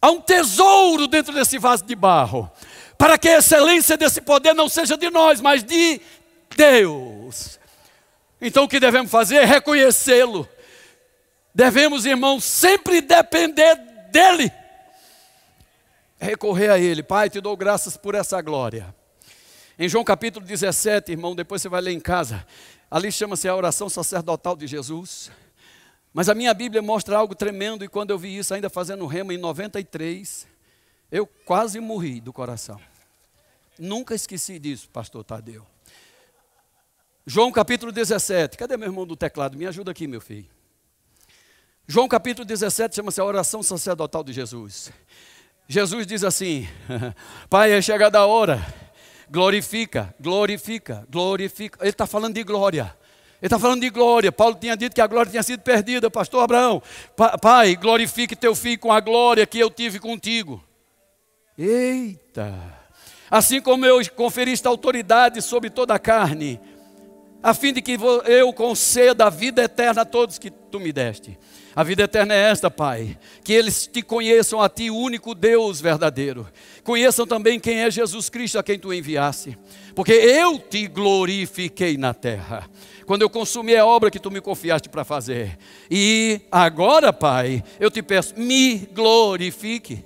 Há 0.00 0.10
um 0.10 0.20
tesouro 0.20 1.06
dentro 1.06 1.32
desse 1.32 1.58
vaso 1.58 1.84
de 1.84 1.94
barro. 1.94 2.50
Para 2.98 3.18
que 3.18 3.28
a 3.28 3.38
excelência 3.38 3.96
desse 3.96 4.20
poder 4.20 4.54
não 4.54 4.68
seja 4.68 4.96
de 4.96 5.10
nós, 5.10 5.40
mas 5.40 5.62
de 5.62 6.00
Deus. 6.56 7.60
Então 8.40 8.64
o 8.64 8.68
que 8.68 8.80
devemos 8.80 9.10
fazer 9.10 9.36
é 9.36 9.44
reconhecê-lo. 9.44 10.48
Devemos, 11.54 12.04
irmãos, 12.04 12.44
sempre 12.44 13.00
depender 13.00 13.76
dEle. 14.10 14.50
Recorrer 16.18 16.70
a 16.70 16.78
Ele. 16.78 17.02
Pai, 17.02 17.28
te 17.28 17.40
dou 17.40 17.56
graças 17.56 17.96
por 17.96 18.14
essa 18.14 18.40
glória. 18.40 18.94
Em 19.78 19.88
João 19.88 20.02
capítulo 20.02 20.44
17, 20.44 21.12
irmão, 21.12 21.34
depois 21.34 21.60
você 21.60 21.68
vai 21.68 21.80
ler 21.80 21.92
em 21.92 22.00
casa. 22.00 22.46
Ali 22.90 23.12
chama-se 23.12 23.46
a 23.46 23.54
oração 23.54 23.88
sacerdotal 23.88 24.56
de 24.56 24.66
Jesus. 24.66 25.30
Mas 26.14 26.30
a 26.30 26.34
minha 26.34 26.54
Bíblia 26.54 26.80
mostra 26.80 27.18
algo 27.18 27.34
tremendo, 27.34 27.84
e 27.84 27.88
quando 27.88 28.10
eu 28.10 28.18
vi 28.18 28.38
isso, 28.38 28.54
ainda 28.54 28.70
fazendo 28.70 29.04
rema 29.04 29.34
em 29.34 29.38
93, 29.38 30.46
eu 31.12 31.26
quase 31.26 31.78
morri 31.78 32.22
do 32.22 32.32
coração. 32.32 32.80
Nunca 33.78 34.14
esqueci 34.14 34.58
disso, 34.58 34.88
pastor 34.88 35.22
Tadeu. 35.22 35.66
João 37.26 37.52
capítulo 37.52 37.92
17. 37.92 38.56
Cadê 38.56 38.76
meu 38.78 38.88
irmão 38.88 39.06
do 39.06 39.14
teclado? 39.14 39.58
Me 39.58 39.66
ajuda 39.66 39.90
aqui, 39.90 40.06
meu 40.06 40.20
filho. 40.20 40.48
João 41.86 42.08
capítulo 42.08 42.46
17 42.46 42.96
chama-se 42.96 43.20
a 43.20 43.24
oração 43.24 43.62
sacerdotal 43.62 44.24
de 44.24 44.32
Jesus. 44.32 44.90
Jesus 45.68 46.06
diz 46.06 46.22
assim: 46.24 46.68
Pai, 47.50 47.72
é 47.72 47.82
chegada 47.82 48.18
a 48.18 48.26
hora 48.26 48.86
glorifica, 49.30 50.14
glorifica, 50.20 51.06
glorifica. 51.10 51.78
Ele 51.80 51.90
está 51.90 52.06
falando 52.06 52.34
de 52.34 52.44
glória. 52.44 52.96
Ele 53.40 53.46
está 53.46 53.58
falando 53.58 53.80
de 53.80 53.90
glória. 53.90 54.32
Paulo 54.32 54.56
tinha 54.58 54.76
dito 54.76 54.94
que 54.94 55.00
a 55.00 55.06
glória 55.06 55.30
tinha 55.30 55.42
sido 55.42 55.60
perdida. 55.60 56.10
Pastor 56.10 56.42
Abraão, 56.42 56.82
pai, 57.40 57.76
glorifique 57.76 58.34
teu 58.34 58.54
filho 58.54 58.78
com 58.78 58.92
a 58.92 59.00
glória 59.00 59.46
que 59.46 59.58
eu 59.58 59.70
tive 59.70 59.98
contigo. 59.98 60.62
Eita! 61.58 62.54
Assim 63.30 63.60
como 63.60 63.84
eu 63.84 64.00
conferiste 64.10 64.66
autoridade 64.66 65.42
sobre 65.42 65.68
toda 65.68 65.94
a 65.94 65.98
carne, 65.98 66.60
a 67.42 67.52
fim 67.52 67.72
de 67.72 67.82
que 67.82 67.98
eu 68.26 68.52
conceda 68.52 69.26
a 69.26 69.30
vida 69.30 69.62
eterna 69.62 70.02
a 70.02 70.04
todos 70.04 70.38
que 70.38 70.50
tu 70.50 70.78
me 70.78 70.92
deste. 70.92 71.36
A 71.76 71.82
vida 71.82 72.04
eterna 72.04 72.32
é 72.32 72.50
esta, 72.50 72.70
Pai, 72.70 73.18
que 73.44 73.52
eles 73.52 73.86
te 73.86 74.00
conheçam 74.00 74.62
a 74.62 74.68
Ti, 74.68 74.90
o 74.90 74.96
único 74.96 75.34
Deus 75.34 75.78
verdadeiro. 75.78 76.48
Conheçam 76.82 77.26
também 77.26 77.60
quem 77.60 77.80
é 77.80 77.90
Jesus 77.90 78.30
Cristo, 78.30 78.58
a 78.58 78.62
quem 78.62 78.78
Tu 78.78 78.94
enviaste. 78.94 79.58
Porque 79.94 80.12
eu 80.12 80.58
te 80.58 80.86
glorifiquei 80.86 81.98
na 81.98 82.14
terra, 82.14 82.66
quando 83.04 83.20
eu 83.20 83.28
consumi 83.28 83.76
a 83.76 83.84
obra 83.84 84.10
que 84.10 84.18
Tu 84.18 84.30
me 84.30 84.40
confiaste 84.40 84.88
para 84.88 85.04
fazer. 85.04 85.58
E 85.90 86.40
agora, 86.50 87.12
Pai, 87.12 87.62
eu 87.78 87.90
te 87.90 88.02
peço, 88.02 88.32
me 88.38 88.78
glorifique 88.94 90.02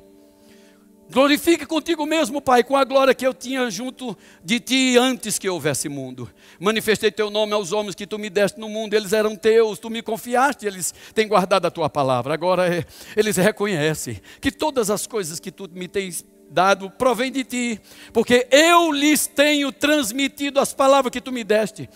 Glorifique 1.10 1.66
contigo 1.66 2.06
mesmo, 2.06 2.40
Pai, 2.40 2.62
com 2.62 2.76
a 2.76 2.84
glória 2.84 3.12
que 3.12 3.26
eu 3.26 3.34
tinha 3.34 3.68
junto 3.68 4.16
de 4.44 4.60
ti 4.60 4.96
antes 4.96 5.40
que 5.40 5.48
houvesse 5.48 5.88
mundo. 5.88 6.30
Manifestei 6.60 7.10
teu 7.10 7.28
nome 7.28 7.52
aos 7.52 7.72
homens 7.72 7.96
que 7.96 8.06
tu 8.06 8.16
me 8.16 8.30
deste 8.30 8.60
no 8.60 8.68
mundo, 8.68 8.94
eles 8.94 9.12
eram 9.12 9.34
teus, 9.34 9.80
tu 9.80 9.90
me 9.90 10.02
confiaste, 10.02 10.66
eles 10.66 10.94
têm 11.12 11.26
guardado 11.26 11.66
a 11.66 11.70
tua 11.70 11.90
palavra. 11.90 12.32
Agora 12.32 12.72
é, 12.72 12.84
eles 13.16 13.36
reconhecem 13.36 14.20
que 14.40 14.52
todas 14.52 14.88
as 14.88 15.04
coisas 15.04 15.40
que 15.40 15.50
tu 15.50 15.68
me 15.72 15.88
tens 15.88 16.24
dado 16.48 16.88
provém 16.88 17.32
de 17.32 17.42
ti, 17.42 17.80
porque 18.12 18.46
eu 18.48 18.92
lhes 18.92 19.26
tenho 19.26 19.72
transmitido 19.72 20.60
as 20.60 20.72
palavras 20.72 21.10
que 21.10 21.20
tu 21.20 21.32
me 21.32 21.42
deste. 21.42 21.90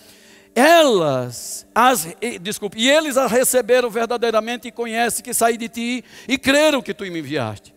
Elas, 0.57 1.65
as, 1.73 2.09
desculpe, 2.41 2.81
e 2.81 2.91
eles 2.91 3.17
as 3.17 3.31
receberam 3.31 3.89
verdadeiramente 3.89 4.67
e 4.67 4.73
conhecem 4.73 5.23
que 5.23 5.33
saí 5.33 5.57
de 5.57 5.69
ti 5.69 6.05
e 6.27 6.37
creram 6.37 6.83
que 6.83 6.93
tu 6.93 7.05
me 7.05 7.21
enviaste. 7.21 7.74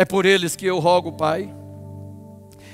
É 0.00 0.04
por 0.06 0.24
eles 0.24 0.56
que 0.56 0.64
eu 0.64 0.78
rogo, 0.78 1.12
Pai. 1.12 1.54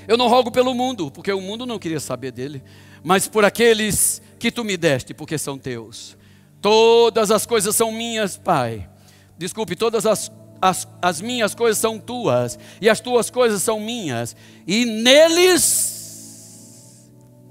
Eu 0.07 0.15
não 0.15 0.29
rogo 0.29 0.49
pelo 0.49 0.73
mundo, 0.73 1.11
porque 1.11 1.29
o 1.29 1.41
mundo 1.41 1.65
não 1.65 1.77
queria 1.77 1.99
saber 1.99 2.31
dele, 2.31 2.63
mas 3.03 3.27
por 3.27 3.43
aqueles 3.43 4.21
que 4.39 4.49
tu 4.49 4.63
me 4.63 4.77
deste, 4.77 5.13
porque 5.13 5.37
são 5.37 5.57
teus. 5.57 6.15
Todas 6.61 7.29
as 7.29 7.45
coisas 7.45 7.75
são 7.75 7.91
minhas, 7.91 8.37
Pai. 8.37 8.89
Desculpe, 9.37 9.75
todas 9.75 10.05
as, 10.05 10.31
as, 10.61 10.87
as 11.01 11.19
minhas 11.19 11.53
coisas 11.53 11.77
são 11.79 11.99
tuas, 11.99 12.57
e 12.79 12.89
as 12.89 13.01
tuas 13.01 13.29
coisas 13.29 13.61
são 13.61 13.77
minhas, 13.77 14.33
e 14.65 14.85
neles 14.85 15.83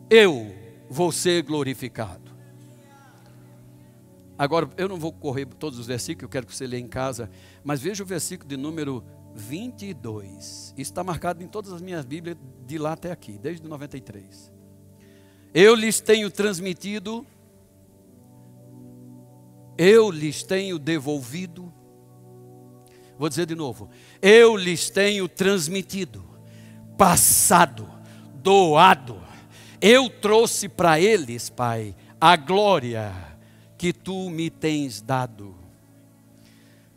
eu 0.08 0.54
vou 0.88 1.12
ser 1.12 1.42
glorificado. 1.42 2.34
Agora, 4.38 4.70
eu 4.78 4.88
não 4.88 4.96
vou 4.96 5.12
correr 5.12 5.44
todos 5.44 5.78
os 5.78 5.86
versículos, 5.86 6.22
eu 6.22 6.30
quero 6.30 6.46
que 6.46 6.56
você 6.56 6.66
leia 6.66 6.80
em 6.80 6.88
casa, 6.88 7.30
mas 7.62 7.82
veja 7.82 8.02
o 8.02 8.06
versículo 8.06 8.48
de 8.48 8.56
número 8.56 9.04
22. 9.36 10.74
Isso 10.76 10.90
está 10.90 11.04
marcado 11.04 11.42
em 11.42 11.46
todas 11.46 11.72
as 11.72 11.80
minhas 11.80 12.04
Bíblias 12.04 12.36
de 12.66 12.78
lá 12.78 12.92
até 12.92 13.10
aqui, 13.12 13.38
desde 13.38 13.66
93. 13.68 14.52
Eu 15.54 15.74
lhes 15.74 16.00
tenho 16.00 16.30
transmitido, 16.30 17.26
eu 19.78 20.10
lhes 20.10 20.42
tenho 20.42 20.78
devolvido, 20.78 21.72
vou 23.18 23.28
dizer 23.28 23.46
de 23.46 23.54
novo, 23.54 23.88
eu 24.20 24.56
lhes 24.56 24.90
tenho 24.90 25.28
transmitido, 25.28 26.24
passado, 26.98 27.88
doado, 28.34 29.20
eu 29.80 30.10
trouxe 30.10 30.68
para 30.68 31.00
eles, 31.00 31.48
Pai, 31.48 31.94
a 32.20 32.36
glória 32.36 33.14
que 33.78 33.92
tu 33.92 34.30
me 34.30 34.50
tens 34.50 35.00
dado, 35.00 35.54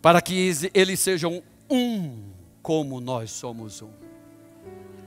para 0.02 0.22
que 0.22 0.52
eles 0.74 1.00
sejam 1.00 1.44
um 1.70 2.30
como 2.62 3.00
nós 3.00 3.32
somos 3.32 3.82
um. 3.82 3.90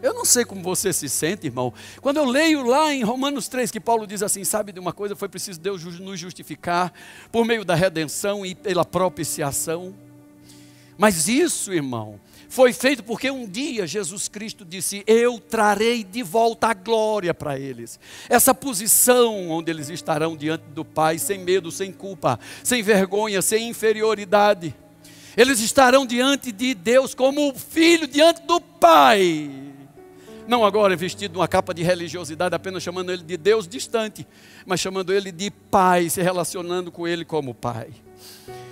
Eu 0.02 0.12
não 0.12 0.24
sei 0.24 0.44
como 0.44 0.62
você 0.62 0.92
se 0.92 1.08
sente, 1.08 1.46
irmão. 1.46 1.72
Quando 2.00 2.16
eu 2.16 2.24
leio 2.24 2.66
lá 2.66 2.92
em 2.92 3.04
Romanos 3.04 3.46
3 3.46 3.70
que 3.70 3.78
Paulo 3.78 4.04
diz 4.04 4.20
assim: 4.20 4.42
sabe 4.42 4.72
de 4.72 4.80
uma 4.80 4.92
coisa, 4.92 5.14
foi 5.14 5.28
preciso 5.28 5.60
Deus 5.60 5.84
nos 5.84 6.18
justificar 6.18 6.92
por 7.30 7.44
meio 7.44 7.64
da 7.64 7.76
redenção 7.76 8.44
e 8.44 8.52
pela 8.52 8.84
propiciação. 8.84 9.94
Mas 10.98 11.28
isso, 11.28 11.72
irmão, 11.72 12.20
foi 12.48 12.72
feito 12.72 13.02
porque 13.02 13.30
um 13.30 13.48
dia 13.48 13.86
Jesus 13.86 14.28
Cristo 14.28 14.64
disse: 14.64 15.04
Eu 15.06 15.38
trarei 15.38 16.02
de 16.02 16.22
volta 16.22 16.66
a 16.66 16.74
glória 16.74 17.32
para 17.32 17.56
eles. 17.58 17.98
Essa 18.28 18.52
posição 18.52 19.50
onde 19.50 19.70
eles 19.70 19.88
estarão 19.88 20.36
diante 20.36 20.64
do 20.64 20.84
Pai, 20.84 21.16
sem 21.18 21.38
medo, 21.38 21.70
sem 21.70 21.92
culpa, 21.92 22.40
sem 22.64 22.82
vergonha, 22.82 23.40
sem 23.40 23.68
inferioridade. 23.68 24.74
Eles 25.36 25.60
estarão 25.60 26.04
diante 26.04 26.52
de 26.52 26.74
Deus 26.74 27.14
como 27.14 27.54
filho 27.54 28.06
diante 28.06 28.42
do 28.42 28.60
Pai. 28.60 29.50
Não 30.46 30.64
agora 30.64 30.96
vestido 30.96 31.34
numa 31.34 31.48
capa 31.48 31.72
de 31.72 31.82
religiosidade, 31.82 32.54
apenas 32.54 32.82
chamando 32.82 33.12
ele 33.12 33.22
de 33.22 33.36
Deus 33.36 33.66
distante, 33.66 34.26
mas 34.66 34.80
chamando 34.80 35.12
ele 35.12 35.30
de 35.30 35.50
Pai, 35.50 36.10
se 36.10 36.20
relacionando 36.20 36.90
com 36.90 37.06
ele 37.06 37.24
como 37.24 37.54
Pai. 37.54 37.88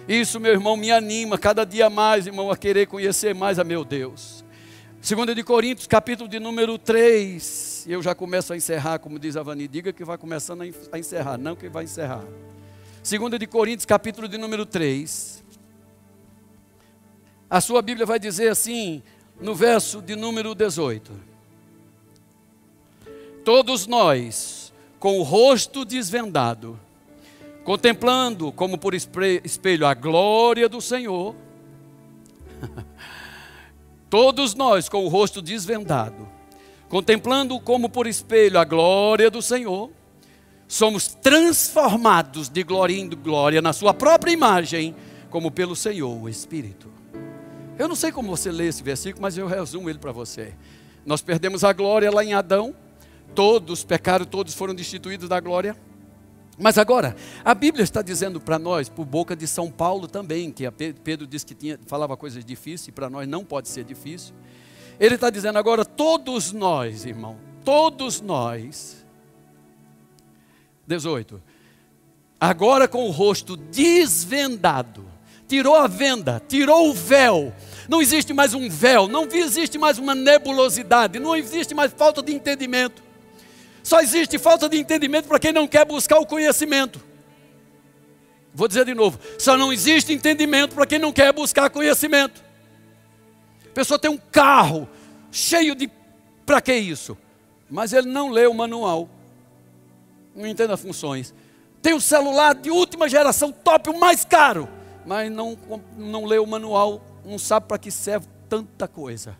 Isso, 0.08 0.40
meu 0.40 0.52
irmão, 0.52 0.76
me 0.76 0.90
anima 0.90 1.38
cada 1.38 1.64
dia 1.64 1.88
mais, 1.88 2.26
irmão, 2.26 2.50
a 2.50 2.56
querer 2.56 2.86
conhecer 2.86 3.34
mais 3.34 3.58
a 3.58 3.64
meu 3.64 3.84
Deus. 3.84 4.44
Segunda 5.00 5.34
de 5.34 5.42
Coríntios, 5.42 5.86
capítulo 5.86 6.28
de 6.28 6.38
número 6.38 6.76
3. 6.76 7.86
Eu 7.88 8.02
já 8.02 8.14
começo 8.14 8.52
a 8.52 8.56
encerrar, 8.56 8.98
como 8.98 9.18
diz 9.18 9.36
a 9.36 9.42
Vani, 9.42 9.66
diga 9.66 9.92
que 9.92 10.04
vai 10.04 10.18
começando 10.18 10.62
a 10.92 10.98
encerrar, 10.98 11.38
não 11.38 11.56
que 11.56 11.68
vai 11.68 11.84
encerrar. 11.84 12.24
Segunda 13.02 13.38
de 13.38 13.46
Coríntios, 13.46 13.86
capítulo 13.86 14.28
de 14.28 14.36
número 14.36 14.66
3. 14.66 15.39
A 17.50 17.60
sua 17.60 17.82
Bíblia 17.82 18.06
vai 18.06 18.20
dizer 18.20 18.48
assim, 18.48 19.02
no 19.40 19.56
verso 19.56 20.00
de 20.00 20.14
número 20.14 20.54
18: 20.54 21.10
Todos 23.44 23.88
nós, 23.88 24.72
com 25.00 25.18
o 25.18 25.24
rosto 25.24 25.84
desvendado, 25.84 26.78
contemplando 27.64 28.52
como 28.52 28.78
por 28.78 28.94
espelho 28.94 29.84
a 29.84 29.94
glória 29.94 30.68
do 30.68 30.80
Senhor, 30.80 31.34
todos 34.08 34.54
nós 34.54 34.88
com 34.88 35.04
o 35.04 35.08
rosto 35.08 35.42
desvendado, 35.42 36.28
contemplando 36.88 37.58
como 37.58 37.88
por 37.88 38.06
espelho 38.06 38.60
a 38.60 38.64
glória 38.64 39.28
do 39.28 39.42
Senhor, 39.42 39.90
somos 40.68 41.08
transformados 41.08 42.48
de 42.48 42.62
glória 42.62 42.94
em 42.94 43.08
glória 43.08 43.60
na 43.60 43.72
sua 43.72 43.92
própria 43.92 44.30
imagem, 44.30 44.94
como 45.28 45.50
pelo 45.50 45.74
Senhor, 45.74 46.16
o 46.16 46.28
Espírito. 46.28 46.99
Eu 47.80 47.88
não 47.88 47.96
sei 47.96 48.12
como 48.12 48.28
você 48.28 48.52
lê 48.52 48.66
esse 48.66 48.82
versículo, 48.82 49.22
mas 49.22 49.38
eu 49.38 49.46
resumo 49.46 49.88
ele 49.88 49.98
para 49.98 50.12
você. 50.12 50.52
Nós 51.06 51.22
perdemos 51.22 51.64
a 51.64 51.72
glória 51.72 52.10
lá 52.10 52.22
em 52.22 52.34
Adão, 52.34 52.76
todos 53.34 53.82
pecaram, 53.84 54.26
todos 54.26 54.52
foram 54.52 54.74
destituídos 54.74 55.30
da 55.30 55.40
glória. 55.40 55.74
Mas 56.58 56.76
agora, 56.76 57.16
a 57.42 57.54
Bíblia 57.54 57.82
está 57.82 58.02
dizendo 58.02 58.38
para 58.38 58.58
nós, 58.58 58.90
por 58.90 59.06
boca 59.06 59.34
de 59.34 59.46
São 59.46 59.70
Paulo 59.70 60.06
também, 60.06 60.52
que 60.52 60.70
Pedro 60.70 61.26
disse 61.26 61.46
que 61.46 61.54
tinha, 61.54 61.80
falava 61.86 62.18
coisas 62.18 62.44
difíceis, 62.44 62.88
e 62.88 62.92
para 62.92 63.08
nós 63.08 63.26
não 63.26 63.42
pode 63.46 63.70
ser 63.70 63.82
difícil. 63.82 64.34
Ele 65.00 65.14
está 65.14 65.30
dizendo 65.30 65.58
agora, 65.58 65.82
todos 65.82 66.52
nós, 66.52 67.06
irmão, 67.06 67.38
todos 67.64 68.20
nós. 68.20 69.06
18. 70.86 71.42
Agora 72.38 72.86
com 72.86 73.06
o 73.06 73.10
rosto 73.10 73.56
desvendado, 73.56 75.06
tirou 75.48 75.76
a 75.76 75.86
venda, 75.86 76.42
tirou 76.46 76.90
o 76.90 76.92
véu. 76.92 77.54
Não 77.90 78.00
existe 78.00 78.32
mais 78.32 78.54
um 78.54 78.68
véu, 78.68 79.08
não 79.08 79.24
existe 79.24 79.76
mais 79.76 79.98
uma 79.98 80.14
nebulosidade, 80.14 81.18
não 81.18 81.34
existe 81.34 81.74
mais 81.74 81.92
falta 81.92 82.22
de 82.22 82.32
entendimento. 82.32 83.02
Só 83.82 84.00
existe 84.00 84.38
falta 84.38 84.68
de 84.68 84.78
entendimento 84.78 85.26
para 85.26 85.40
quem 85.40 85.52
não 85.52 85.66
quer 85.66 85.84
buscar 85.84 86.20
o 86.20 86.24
conhecimento. 86.24 87.00
Vou 88.54 88.68
dizer 88.68 88.84
de 88.84 88.94
novo: 88.94 89.18
só 89.40 89.56
não 89.56 89.72
existe 89.72 90.12
entendimento 90.12 90.72
para 90.72 90.86
quem 90.86 91.00
não 91.00 91.12
quer 91.12 91.32
buscar 91.32 91.68
conhecimento. 91.68 92.40
A 93.66 93.74
pessoa 93.74 93.98
tem 93.98 94.08
um 94.08 94.18
carro 94.30 94.88
cheio 95.32 95.74
de. 95.74 95.90
Para 96.46 96.60
que 96.60 96.72
isso? 96.72 97.18
Mas 97.68 97.92
ele 97.92 98.06
não 98.06 98.28
lê 98.28 98.46
o 98.46 98.54
manual. 98.54 99.08
Não 100.32 100.46
entende 100.46 100.72
as 100.72 100.80
funções. 100.80 101.34
Tem 101.82 101.92
um 101.92 102.00
celular 102.00 102.54
de 102.54 102.70
última 102.70 103.08
geração, 103.08 103.50
top, 103.50 103.90
o 103.90 103.98
mais 103.98 104.24
caro. 104.24 104.68
Mas 105.04 105.28
não, 105.28 105.58
não 105.98 106.24
lê 106.24 106.38
o 106.38 106.46
manual, 106.46 107.09
não 107.24 107.38
sabe 107.38 107.66
para 107.66 107.78
que 107.78 107.90
serve 107.90 108.26
tanta 108.48 108.88
coisa. 108.88 109.36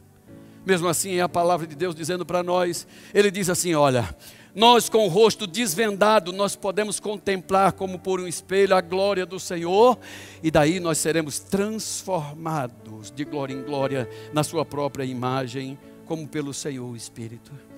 Mesmo 0.64 0.88
assim, 0.88 1.14
é 1.14 1.20
a 1.20 1.28
palavra 1.28 1.66
de 1.66 1.74
Deus 1.74 1.94
dizendo 1.94 2.24
para 2.24 2.42
nós. 2.42 2.86
Ele 3.14 3.30
diz 3.30 3.48
assim: 3.48 3.74
olha, 3.74 4.14
nós 4.54 4.88
com 4.88 5.06
o 5.06 5.08
rosto 5.08 5.46
desvendado, 5.46 6.32
nós 6.32 6.56
podemos 6.56 6.98
contemplar 7.00 7.72
como 7.72 7.98
por 7.98 8.20
um 8.20 8.26
espelho 8.26 8.76
a 8.76 8.80
glória 8.80 9.24
do 9.24 9.38
Senhor, 9.38 9.98
e 10.42 10.50
daí 10.50 10.80
nós 10.80 10.98
seremos 10.98 11.38
transformados 11.38 13.10
de 13.10 13.24
glória 13.24 13.54
em 13.54 13.62
glória 13.62 14.08
na 14.32 14.42
Sua 14.42 14.64
própria 14.64 15.04
imagem, 15.04 15.78
como 16.04 16.26
pelo 16.26 16.52
Senhor 16.52 16.90
o 16.90 16.96
Espírito. 16.96 17.69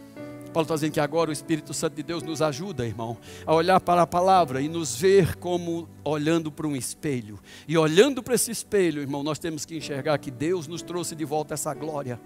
Paulo 0.52 0.64
está 0.64 0.74
dizendo 0.74 0.92
que 0.92 1.00
agora 1.00 1.30
o 1.30 1.32
Espírito 1.32 1.72
Santo 1.72 1.96
de 1.96 2.02
Deus 2.02 2.22
nos 2.22 2.42
ajuda, 2.42 2.86
irmão, 2.86 3.16
a 3.46 3.54
olhar 3.54 3.80
para 3.80 4.02
a 4.02 4.06
palavra 4.06 4.60
e 4.60 4.68
nos 4.68 4.94
ver 4.94 5.36
como 5.36 5.88
olhando 6.04 6.52
para 6.52 6.66
um 6.66 6.76
espelho. 6.76 7.38
E 7.66 7.76
olhando 7.78 8.22
para 8.22 8.34
esse 8.34 8.50
espelho, 8.50 9.00
irmão, 9.00 9.22
nós 9.22 9.38
temos 9.38 9.64
que 9.64 9.76
enxergar 9.76 10.18
que 10.18 10.30
Deus 10.30 10.66
nos 10.66 10.82
trouxe 10.82 11.14
de 11.14 11.24
volta 11.24 11.54
essa 11.54 11.72
glória. 11.72 12.20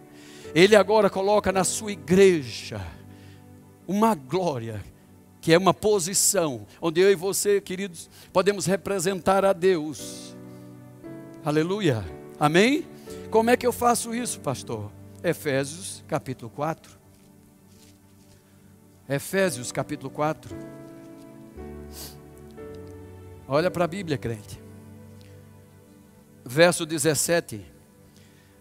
Ele 0.55 0.75
agora 0.75 1.09
coloca 1.09 1.53
na 1.53 1.63
sua 1.63 1.93
igreja 1.93 2.85
uma 3.87 4.15
glória, 4.15 4.83
que 5.41 5.53
é 5.53 5.59
uma 5.59 5.73
posição, 5.73 6.67
onde 6.81 7.01
eu 7.01 7.11
e 7.11 7.15
você, 7.15 7.61
queridos, 7.61 8.11
podemos 8.33 8.67
representar 8.67 9.45
a 9.45 9.53
Deus. 9.53 10.37
Aleluia. 11.45 12.05
Amém? 12.41 12.85
Como 13.31 13.51
é 13.51 13.57
que 13.57 13.67
eu 13.67 13.73
faço 13.73 14.13
isso, 14.13 14.41
pastor? 14.41 14.91
Efésios 15.23 16.03
capítulo 16.09 16.51
4. 16.51 17.06
Efésios 19.09 19.71
capítulo 19.71 20.11
4. 20.11 20.57
Olha 23.47 23.71
para 23.71 23.85
a 23.85 23.89
Bíblia, 23.89 24.19
crente. 24.19 24.61
Verso 26.45 26.85
17. 26.85 27.65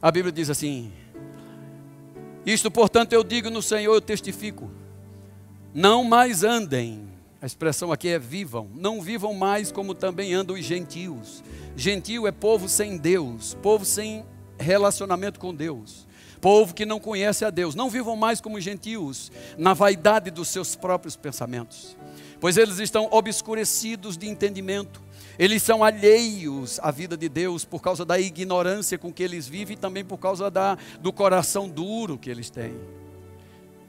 A 0.01 0.11
Bíblia 0.11 0.31
diz 0.31 0.49
assim: 0.49 0.93
isto, 2.45 2.69
portanto, 2.69 3.13
eu 3.13 3.23
digo 3.23 3.49
no 3.49 3.61
Senhor, 3.61 3.95
eu 3.95 4.01
testifico. 4.01 4.69
Não 5.73 6.03
mais 6.03 6.43
andem, 6.43 7.09
a 7.41 7.45
expressão 7.45 7.91
aqui 7.91 8.09
é 8.09 8.19
vivam, 8.19 8.69
não 8.75 9.01
vivam 9.01 9.33
mais 9.33 9.71
como 9.71 9.95
também 9.95 10.33
andam 10.33 10.55
os 10.55 10.63
gentios. 10.63 11.43
Gentio 11.75 12.27
é 12.27 12.31
povo 12.31 12.69
sem 12.69 12.97
Deus, 12.97 13.57
povo 13.63 13.83
sem 13.83 14.23
relacionamento 14.59 15.39
com 15.39 15.53
Deus, 15.53 16.04
povo 16.45 16.75
que 16.75 16.85
não 16.85 16.99
conhece 16.99 17.43
a 17.43 17.49
Deus. 17.49 17.73
Não 17.73 17.89
vivam 17.89 18.15
mais 18.15 18.39
como 18.39 18.61
gentios, 18.61 19.31
na 19.57 19.73
vaidade 19.73 20.29
dos 20.29 20.47
seus 20.47 20.75
próprios 20.75 21.15
pensamentos, 21.15 21.97
pois 22.39 22.55
eles 22.55 22.77
estão 22.77 23.07
obscurecidos 23.11 24.15
de 24.15 24.29
entendimento 24.29 25.01
eles 25.39 25.63
são 25.63 25.83
alheios 25.83 26.79
à 26.81 26.91
vida 26.91 27.17
de 27.17 27.27
Deus 27.27 27.65
por 27.65 27.81
causa 27.81 28.05
da 28.05 28.17
ignorância 28.17 28.97
com 28.97 29.11
que 29.11 29.21
eles 29.21 29.45
vivem 29.45 29.75
e 29.75 29.77
também 29.77 30.05
por 30.05 30.17
causa 30.17 30.49
da, 30.49 30.77
do 31.01 31.11
coração 31.11 31.67
duro 31.67 32.17
que 32.17 32.29
eles 32.29 32.49
têm. 32.49 32.73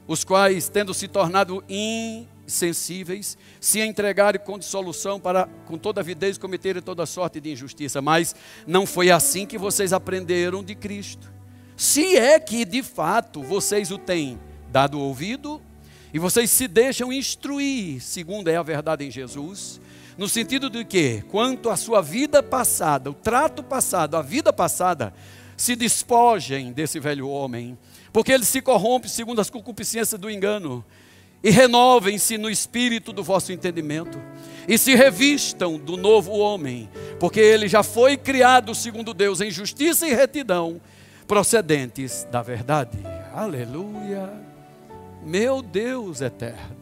Os 0.05 0.25
quais, 0.25 0.67
tendo 0.67 0.93
se 0.93 1.07
tornado 1.07 1.63
insensíveis, 1.69 3.37
se 3.61 3.79
entregaram 3.79 4.39
com 4.39 4.59
dissolução 4.59 5.21
para, 5.21 5.47
com 5.65 5.77
toda 5.77 6.01
avidez, 6.01 6.37
cometerem 6.37 6.81
toda 6.81 7.05
sorte 7.05 7.39
de 7.39 7.51
injustiça. 7.51 8.01
Mas 8.01 8.35
não 8.65 8.85
foi 8.85 9.09
assim 9.09 9.45
que 9.45 9.57
vocês 9.57 9.93
aprenderam 9.93 10.61
de 10.61 10.75
Cristo. 10.75 11.36
Se 11.77 12.17
é 12.17 12.39
que 12.39 12.65
de 12.65 12.81
fato 12.81 13.43
vocês 13.43 13.91
o 13.91 13.99
têm 13.99 14.39
dado 14.71 14.99
ouvido 14.99 15.61
e 16.11 16.17
vocês 16.17 16.49
se 16.49 16.67
deixam 16.67 17.13
instruir, 17.13 18.01
segundo 18.01 18.47
é 18.47 18.55
a 18.55 18.63
verdade 18.63 19.05
em 19.05 19.11
Jesus, 19.11 19.79
no 20.17 20.27
sentido 20.27 20.71
de 20.71 20.83
que, 20.83 21.23
quanto 21.29 21.69
à 21.69 21.77
sua 21.77 22.01
vida 22.01 22.41
passada, 22.41 23.11
o 23.11 23.13
trato 23.13 23.61
passado, 23.61 24.17
a 24.17 24.23
vida 24.23 24.51
passada, 24.51 25.13
se 25.55 25.75
despojem 25.75 26.73
desse 26.73 26.99
velho 26.99 27.29
homem, 27.29 27.77
porque 28.11 28.31
ele 28.31 28.45
se 28.45 28.59
corrompe 28.59 29.07
segundo 29.07 29.39
as 29.39 29.51
concupiscências 29.51 30.19
do 30.19 30.31
engano, 30.31 30.83
e 31.43 31.51
renovem-se 31.51 32.39
no 32.39 32.49
espírito 32.49 33.13
do 33.13 33.23
vosso 33.23 33.51
entendimento, 33.51 34.19
e 34.67 34.79
se 34.79 34.95
revistam 34.95 35.77
do 35.77 35.95
novo 35.95 36.31
homem, 36.31 36.89
porque 37.19 37.39
ele 37.39 37.67
já 37.67 37.83
foi 37.83 38.17
criado 38.17 38.73
segundo 38.73 39.13
Deus 39.13 39.41
em 39.41 39.51
justiça 39.51 40.07
e 40.07 40.15
retidão, 40.15 40.81
procedentes 41.27 42.25
da 42.31 42.41
verdade. 42.41 42.97
Aleluia! 43.33 44.31
Meu 45.23 45.61
Deus 45.61 46.21
eterno. 46.21 46.77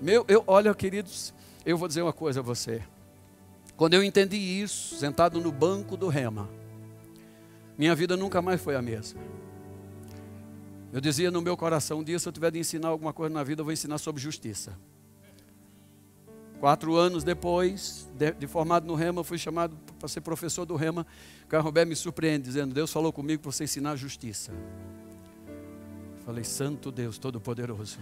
Meu, 0.00 0.24
eu, 0.28 0.44
olha, 0.46 0.74
queridos, 0.74 1.32
eu 1.64 1.76
vou 1.78 1.88
dizer 1.88 2.02
uma 2.02 2.12
coisa 2.12 2.40
a 2.40 2.42
você. 2.42 2.82
Quando 3.76 3.94
eu 3.94 4.04
entendi 4.04 4.36
isso, 4.36 4.96
sentado 4.96 5.40
no 5.40 5.50
banco 5.50 5.96
do 5.96 6.08
Rema, 6.08 6.48
minha 7.76 7.94
vida 7.94 8.16
nunca 8.16 8.42
mais 8.42 8.60
foi 8.60 8.76
a 8.76 8.82
mesma. 8.82 9.20
Eu 10.92 11.00
dizia 11.00 11.30
no 11.30 11.40
meu 11.40 11.56
coração, 11.56 12.00
um 12.00 12.04
dia 12.04 12.18
se 12.18 12.28
eu 12.28 12.32
tiver 12.32 12.50
de 12.50 12.58
ensinar 12.58 12.88
alguma 12.88 13.12
coisa 13.12 13.34
na 13.34 13.42
vida, 13.42 13.60
eu 13.60 13.64
vou 13.64 13.72
ensinar 13.72 13.98
sobre 13.98 14.20
justiça. 14.20 14.76
Quatro 16.60 16.96
anos 16.96 17.22
depois, 17.22 18.08
de, 18.14 18.32
de 18.32 18.46
formado 18.46 18.86
no 18.86 18.94
Rema, 18.94 19.22
fui 19.22 19.38
chamado 19.38 19.76
para 19.98 20.08
ser 20.08 20.20
professor 20.20 20.64
do 20.64 20.74
Rema. 20.74 21.06
Carlos 21.48 21.64
Roberto 21.64 21.88
me 21.88 21.96
surpreende, 21.96 22.44
dizendo: 22.44 22.74
Deus 22.74 22.92
falou 22.92 23.12
comigo 23.12 23.42
para 23.42 23.52
você 23.52 23.64
ensinar 23.64 23.94
justiça. 23.96 24.52
Falei, 26.26 26.44
Santo 26.44 26.90
Deus 26.90 27.16
Todo-Poderoso. 27.16 27.98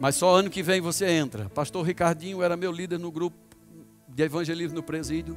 Mas 0.00 0.16
só 0.16 0.34
ano 0.34 0.50
que 0.50 0.62
vem 0.62 0.80
você 0.80 1.06
entra. 1.06 1.48
Pastor 1.48 1.84
Ricardinho 1.86 2.42
era 2.42 2.56
meu 2.56 2.72
líder 2.72 2.98
no 2.98 3.10
grupo 3.10 3.36
de 4.08 4.22
evangelismo 4.22 4.76
no 4.76 4.82
presídio. 4.82 5.36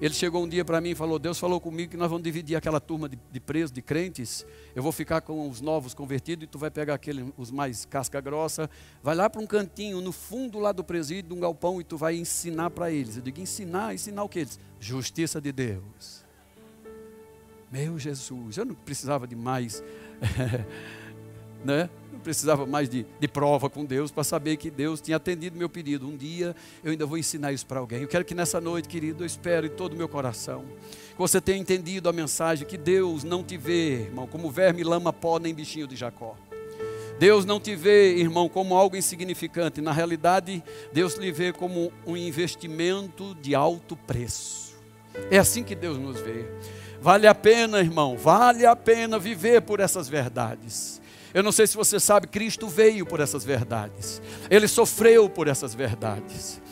Ele 0.00 0.12
chegou 0.12 0.44
um 0.44 0.48
dia 0.48 0.64
para 0.64 0.80
mim 0.80 0.90
e 0.90 0.94
falou: 0.94 1.18
Deus 1.18 1.38
falou 1.38 1.58
comigo 1.58 1.92
que 1.92 1.96
nós 1.96 2.10
vamos 2.10 2.22
dividir 2.22 2.54
aquela 2.54 2.78
turma 2.78 3.08
de, 3.08 3.18
de 3.32 3.40
presos, 3.40 3.72
de 3.72 3.80
crentes. 3.80 4.46
Eu 4.74 4.82
vou 4.82 4.92
ficar 4.92 5.22
com 5.22 5.48
os 5.48 5.60
novos 5.60 5.94
convertidos 5.94 6.44
e 6.44 6.46
tu 6.46 6.58
vai 6.58 6.70
pegar 6.70 6.94
aquele, 6.94 7.32
os 7.36 7.50
mais 7.50 7.86
casca 7.86 8.20
grossa. 8.20 8.68
Vai 9.02 9.14
lá 9.14 9.30
para 9.30 9.40
um 9.40 9.46
cantinho, 9.46 10.00
no 10.02 10.12
fundo 10.12 10.58
lá 10.58 10.70
do 10.70 10.84
presídio, 10.84 11.34
um 11.34 11.40
galpão, 11.40 11.80
e 11.80 11.84
tu 11.84 11.96
vai 11.96 12.14
ensinar 12.16 12.70
para 12.70 12.90
eles. 12.90 13.16
Eu 13.16 13.22
digo: 13.22 13.40
ensinar, 13.40 13.94
ensinar 13.94 14.22
o 14.22 14.28
que 14.28 14.40
eles? 14.40 14.60
Justiça 14.78 15.40
de 15.40 15.50
Deus. 15.50 16.26
Meu 17.72 17.98
Jesus, 17.98 18.58
eu 18.58 18.66
não 18.66 18.74
precisava 18.74 19.26
de 19.26 19.34
mais. 19.34 19.82
né? 21.66 21.90
Não 22.12 22.20
precisava 22.20 22.64
mais 22.64 22.88
de, 22.88 23.04
de 23.20 23.28
prova 23.28 23.68
com 23.68 23.84
Deus 23.84 24.10
para 24.10 24.24
saber 24.24 24.56
que 24.56 24.70
Deus 24.70 25.00
tinha 25.00 25.18
atendido 25.18 25.58
meu 25.58 25.68
pedido. 25.68 26.08
Um 26.08 26.16
dia 26.16 26.56
eu 26.82 26.92
ainda 26.92 27.04
vou 27.04 27.18
ensinar 27.18 27.52
isso 27.52 27.66
para 27.66 27.80
alguém. 27.80 28.02
Eu 28.02 28.08
quero 28.08 28.24
que 28.24 28.34
nessa 28.34 28.60
noite, 28.60 28.88
querido, 28.88 29.22
eu 29.22 29.26
espero 29.26 29.66
em 29.66 29.70
todo 29.70 29.92
o 29.92 29.96
meu 29.96 30.08
coração 30.08 30.64
que 31.10 31.18
você 31.18 31.40
tenha 31.40 31.58
entendido 31.58 32.08
a 32.08 32.12
mensagem 32.12 32.66
que 32.66 32.76
Deus 32.76 33.24
não 33.24 33.42
te 33.42 33.56
vê, 33.56 34.02
irmão, 34.02 34.26
como 34.26 34.50
verme, 34.50 34.84
lama, 34.84 35.12
pó, 35.12 35.38
nem 35.38 35.54
bichinho 35.54 35.86
de 35.86 35.96
Jacó. 35.96 36.36
Deus 37.18 37.46
não 37.46 37.58
te 37.58 37.74
vê, 37.74 38.14
irmão, 38.16 38.48
como 38.48 38.74
algo 38.74 38.96
insignificante. 38.96 39.80
Na 39.80 39.92
realidade, 39.92 40.62
Deus 40.92 41.14
lhe 41.14 41.32
vê 41.32 41.52
como 41.52 41.90
um 42.06 42.16
investimento 42.16 43.34
de 43.36 43.54
alto 43.54 43.96
preço. 43.96 44.76
É 45.30 45.38
assim 45.38 45.64
que 45.64 45.74
Deus 45.74 45.98
nos 45.98 46.20
vê. 46.20 46.46
Vale 47.00 47.26
a 47.26 47.34
pena, 47.34 47.80
irmão, 47.80 48.16
vale 48.16 48.66
a 48.66 48.76
pena 48.76 49.18
viver 49.18 49.62
por 49.62 49.80
essas 49.80 50.08
verdades. 50.08 51.00
Eu 51.36 51.42
não 51.42 51.52
sei 51.52 51.66
se 51.66 51.76
você 51.76 52.00
sabe, 52.00 52.28
Cristo 52.28 52.66
veio 52.66 53.04
por 53.04 53.20
essas 53.20 53.44
verdades. 53.44 54.22
Ele 54.48 54.66
sofreu 54.66 55.28
por 55.28 55.48
essas 55.48 55.74
verdades. 55.74 56.62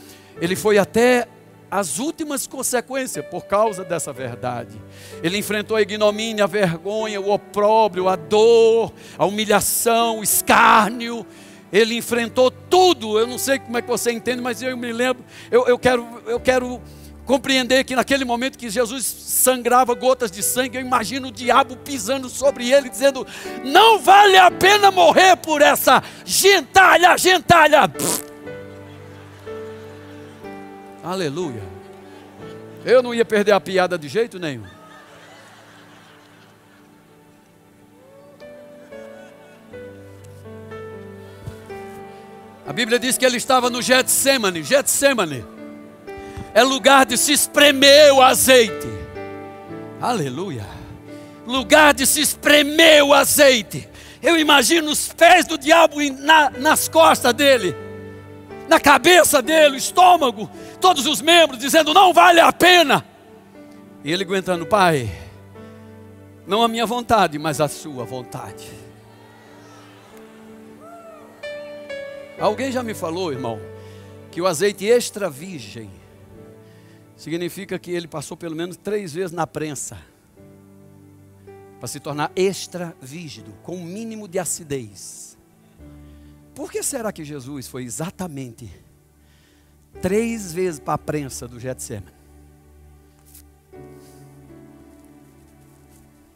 Ele 0.41 0.57
foi 0.57 0.79
até 0.79 1.29
as 1.71 1.99
últimas 1.99 2.47
consequências 2.47 3.23
por 3.27 3.45
causa 3.45 3.85
dessa 3.85 4.11
verdade. 4.11 4.81
Ele 5.23 5.37
enfrentou 5.37 5.77
a 5.77 5.83
ignomínia, 5.83 6.45
a 6.45 6.47
vergonha, 6.47 7.21
o 7.21 7.31
opróbrio, 7.31 8.09
a 8.09 8.17
dor, 8.17 8.91
a 9.19 9.27
humilhação, 9.27 10.21
o 10.21 10.23
escárnio. 10.23 11.27
Ele 11.71 11.99
enfrentou 11.99 12.51
tudo. 12.51 13.19
Eu 13.19 13.27
não 13.27 13.37
sei 13.37 13.59
como 13.59 13.77
é 13.77 13.83
que 13.83 13.89
você 13.89 14.13
entende, 14.13 14.41
mas 14.41 14.63
eu 14.63 14.75
me 14.79 14.95
lembro. 14.95 15.23
Eu, 15.51 15.67
eu 15.67 15.79
quero, 15.79 16.23
eu 16.27 16.41
quero 16.41 16.81
compreender 17.25 17.85
que 17.85 17.97
naquele 17.97 18.25
momento 18.25 18.59
que 18.59 18.69
Jesus 18.69 19.05
sangrava 19.05 19.95
gotas 19.95 20.31
de 20.31 20.43
sangue, 20.43 20.77
eu 20.77 20.83
imagino 20.83 21.29
o 21.29 21.33
diabo 21.33 21.77
pisando 21.77 22.29
sobre 22.29 22.71
ele, 22.71 22.89
dizendo: 22.89 23.27
Não 23.65 23.99
vale 23.99 24.37
a 24.37 24.51
pena 24.51 24.91
morrer 24.91 25.37
por 25.37 25.63
essa 25.63 26.03
gentalha, 26.25 27.17
gentalha. 27.17 27.83
Aleluia. 31.03 31.63
Eu 32.85 33.03
não 33.03 33.15
ia 33.15 33.25
perder 33.25 33.53
a 33.53 33.61
piada 33.61 33.97
de 33.99 34.09
jeito 34.09 34.39
nenhum. 34.39 34.65
A 42.67 42.73
Bíblia 42.73 42.99
diz 42.99 43.19
que 43.19 43.25
ele 43.25 43.37
estava 43.37 43.69
no 43.69 43.83
Getsemane. 43.83 44.63
Getsemane 44.63 45.54
é 46.55 46.63
lugar 46.63 47.05
de 47.05 47.19
se 47.19 47.33
espremer 47.33 48.15
o 48.15 48.23
azeite. 48.23 48.87
Aleluia. 50.01 50.65
Lugar 51.45 51.93
de 51.93 52.07
se 52.07 52.21
espremer 52.21 53.03
o 53.03 53.13
azeite. 53.13 53.89
Eu 54.23 54.39
imagino 54.39 54.91
os 54.91 55.13
pés 55.13 55.47
do 55.47 55.59
diabo 55.59 55.97
na, 56.13 56.51
nas 56.51 56.89
costas 56.89 57.35
dele, 57.35 57.77
na 58.69 58.79
cabeça 58.81 59.43
dele, 59.43 59.75
o 59.75 59.77
estômago, 59.77 60.49
todos 60.81 61.07
os 61.07 61.21
membros, 61.21 61.59
dizendo: 61.59 61.93
não 61.93 62.13
vale 62.13 62.41
a 62.41 62.53
pena. 62.53 63.05
E 64.05 64.13
ele 64.13 64.23
aguentando, 64.23 64.65
Pai, 64.65 65.11
não 66.47 66.63
a 66.63 66.69
minha 66.69 66.87
vontade, 66.87 67.39
mas 67.39 67.61
a 67.61 67.69
sua 67.69 68.05
vontade. 68.05 68.71
Alguém 72.39 72.71
já 72.71 72.83
me 72.83 72.95
falou, 72.95 73.33
irmão, 73.33 73.61
que 74.31 74.41
o 74.41 74.47
azeite 74.47 74.87
extra 74.87 75.29
virgem 75.29 76.04
significa 77.25 77.79
que 77.79 77.91
ele 77.91 78.07
passou 78.07 78.37
pelo 78.37 78.55
menos 78.55 78.77
três 78.77 79.15
vezes 79.15 79.33
na 79.33 79.47
prensa 79.47 79.97
para 81.81 81.89
se 81.89 81.99
tornar 81.99 82.31
extra 82.37 82.95
vígido, 83.01 83.51
com 83.63 83.77
um 83.77 83.85
mínimo 83.85 84.29
de 84.29 84.39
acidez. 84.39 85.35
Por 86.55 86.71
que 86.71 86.83
será 86.83 87.11
que 87.11 87.25
Jesus 87.25 87.67
foi 87.67 87.85
exatamente 87.85 88.71
três 90.03 90.53
vezes 90.53 90.79
para 90.79 90.93
a 90.93 90.99
prensa 90.99 91.49
do 91.49 91.59
Getsemane? 91.59 92.13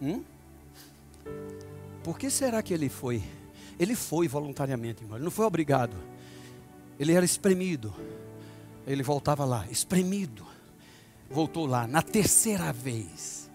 Hum? 0.01 0.25
Por 2.03 2.19
que 2.19 2.31
será 2.31 2.63
que 2.63 2.73
ele 2.73 2.89
foi? 2.89 3.23
Ele 3.79 3.95
foi 3.95 4.27
voluntariamente, 4.27 5.03
irmão. 5.03 5.19
Ele 5.19 5.25
não 5.25 5.31
foi 5.31 5.45
obrigado. 5.45 5.99
Ele 6.99 7.13
era 7.13 7.27
espremido. 7.27 7.95
Ele 8.87 9.03
voltava 9.03 9.45
lá, 9.45 9.67
espremido. 9.71 10.48
Voltou 11.31 11.67
lá 11.67 11.87
na 11.87 12.03
terceira 12.03 12.73
vez. 12.73 13.51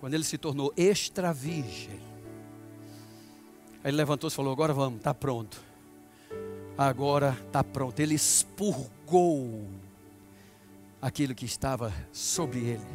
Quando 0.00 0.14
ele 0.14 0.24
se 0.24 0.38
tornou 0.38 0.72
extra 0.76 1.32
virgem. 1.32 2.00
Aí 3.82 3.90
ele 3.90 3.96
levantou-se 3.96 4.34
e 4.34 4.36
falou: 4.36 4.52
Agora 4.52 4.72
vamos, 4.72 4.98
está 4.98 5.12
pronto. 5.12 5.60
Agora 6.76 7.36
está 7.46 7.62
pronto. 7.62 7.98
Ele 8.00 8.14
expurgou 8.14 9.66
aquilo 11.00 11.34
que 11.34 11.44
estava 11.44 11.92
sobre 12.12 12.60
ele. 12.60 12.86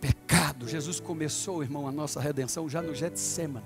Pecado. 0.00 0.66
Jesus 0.66 1.00
começou, 1.00 1.62
irmão, 1.62 1.86
a 1.86 1.92
nossa 1.92 2.20
redenção 2.20 2.68
já 2.68 2.80
no 2.80 2.94
Getsemane. 2.94 3.64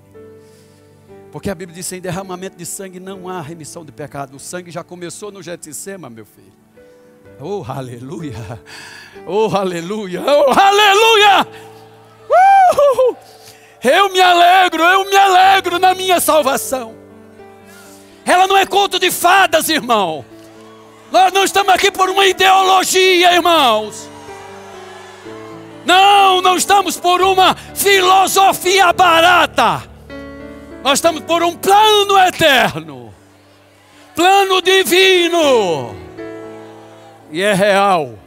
Porque 1.31 1.49
a 1.49 1.55
Bíblia 1.55 1.75
diz: 1.75 1.85
sem 1.85 2.01
derramamento 2.01 2.57
de 2.57 2.65
sangue 2.65 2.99
não 2.99 3.29
há 3.29 3.41
remissão 3.41 3.85
de 3.85 3.91
pecado. 3.91 4.35
O 4.35 4.39
sangue 4.39 4.71
já 4.71 4.83
começou 4.83 5.31
no 5.31 5.41
Getsemane, 5.41 6.15
meu 6.15 6.25
filho. 6.25 6.53
Oh, 7.41 7.63
aleluia! 7.67 8.59
Oh, 9.25 9.55
aleluia! 9.55 10.21
Oh, 10.21 10.51
aleluia! 10.51 11.47
Uh! 12.29 13.15
Eu 13.81 14.09
me 14.09 14.19
alegro, 14.19 14.83
eu 14.83 15.05
me 15.05 15.15
alegro 15.15 15.79
na 15.79 15.95
minha 15.95 16.19
salvação. 16.19 16.95
Ela 18.25 18.45
não 18.45 18.57
é 18.57 18.65
conto 18.65 18.99
de 18.99 19.09
fadas, 19.09 19.69
irmão. 19.69 20.25
Nós 21.11 21.31
não 21.31 21.43
estamos 21.43 21.73
aqui 21.73 21.89
por 21.89 22.09
uma 22.09 22.25
ideologia, 22.27 23.33
irmãos. 23.33 24.09
Não, 25.85 26.41
não 26.41 26.57
estamos 26.57 26.97
por 26.97 27.21
uma 27.21 27.55
filosofia 27.73 28.91
barata. 28.91 29.81
Nós 30.83 30.99
estamos 30.99 31.21
por 31.21 31.41
um 31.41 31.55
plano 31.55 32.17
eterno, 32.19 33.13
plano 34.15 34.61
divino, 34.61 35.95
e 37.31 37.41
é 37.41 37.53
real. 37.53 38.17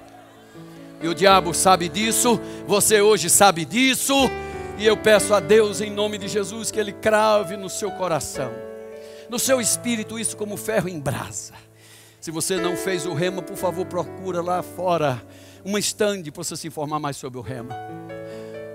E 1.01 1.09
o 1.09 1.15
diabo 1.15 1.53
sabe 1.53 1.89
disso, 1.89 2.41
você 2.67 3.01
hoje 3.01 3.29
sabe 3.29 3.65
disso, 3.65 4.15
e 4.79 4.87
eu 4.87 4.97
peço 4.97 5.35
a 5.35 5.41
Deus 5.41 5.81
em 5.81 5.91
nome 5.91 6.17
de 6.19 6.29
Jesus 6.29 6.71
que 6.71 6.79
Ele 6.79 6.93
crave 6.93 7.57
no 7.57 7.69
seu 7.69 7.91
coração, 7.93 8.53
no 9.29 9.39
seu 9.39 9.61
espírito, 9.61 10.19
isso 10.19 10.37
como 10.37 10.57
ferro 10.57 10.89
em 10.89 11.01
brasa. 11.01 11.55
Se 12.21 12.31
você 12.31 12.57
não 12.57 12.77
fez 12.77 13.05
o 13.05 13.15
rema, 13.15 13.43
por 13.43 13.57
favor, 13.57 13.85
procura 13.85 14.41
lá 14.41 14.63
fora 14.63 15.21
uma 15.65 15.79
estande 15.79 16.31
para 16.31 16.45
você 16.45 16.57
se 16.57 16.69
informar 16.69 17.01
mais 17.01 17.17
sobre 17.17 17.39
o 17.39 17.43
rema. 17.43 17.75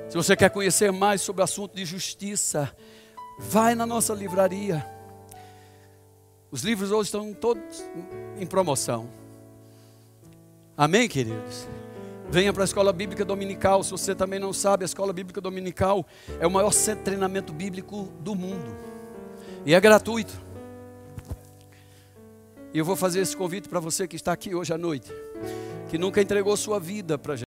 Se 0.09 0.15
você 0.17 0.35
quer 0.35 0.49
conhecer 0.49 0.91
mais 0.91 1.21
sobre 1.21 1.41
o 1.41 1.45
assunto 1.45 1.75
de 1.75 1.85
justiça, 1.85 2.73
Vai 3.37 3.75
na 3.75 3.85
nossa 3.85 4.15
livraria. 4.15 4.83
Os 6.49 6.63
livros 6.63 6.91
hoje 6.91 7.09
estão 7.09 7.33
todos 7.33 7.83
em 8.39 8.47
promoção. 8.47 9.07
Amém, 10.77 11.07
queridos? 11.09 11.67
Venha 12.29 12.53
para 12.53 12.63
a 12.63 12.65
escola 12.65 12.93
bíblica 12.93 13.25
dominical. 13.25 13.81
Se 13.83 13.89
você 13.89 14.13
também 14.13 14.39
não 14.39 14.53
sabe, 14.53 14.83
a 14.83 14.85
escola 14.85 15.11
bíblica 15.11 15.41
dominical 15.41 16.05
é 16.39 16.45
o 16.45 16.51
maior 16.51 16.71
centro 16.71 16.99
de 16.99 17.05
treinamento 17.05 17.51
bíblico 17.51 18.07
do 18.19 18.35
mundo. 18.35 18.75
E 19.65 19.73
é 19.73 19.81
gratuito. 19.81 20.39
E 22.71 22.77
eu 22.77 22.85
vou 22.85 22.95
fazer 22.95 23.21
esse 23.21 23.35
convite 23.35 23.67
para 23.67 23.79
você 23.79 24.07
que 24.07 24.15
está 24.15 24.31
aqui 24.31 24.53
hoje 24.53 24.71
à 24.71 24.77
noite, 24.77 25.11
que 25.89 25.97
nunca 25.97 26.21
entregou 26.21 26.55
sua 26.55 26.79
vida 26.79 27.17
para. 27.17 27.35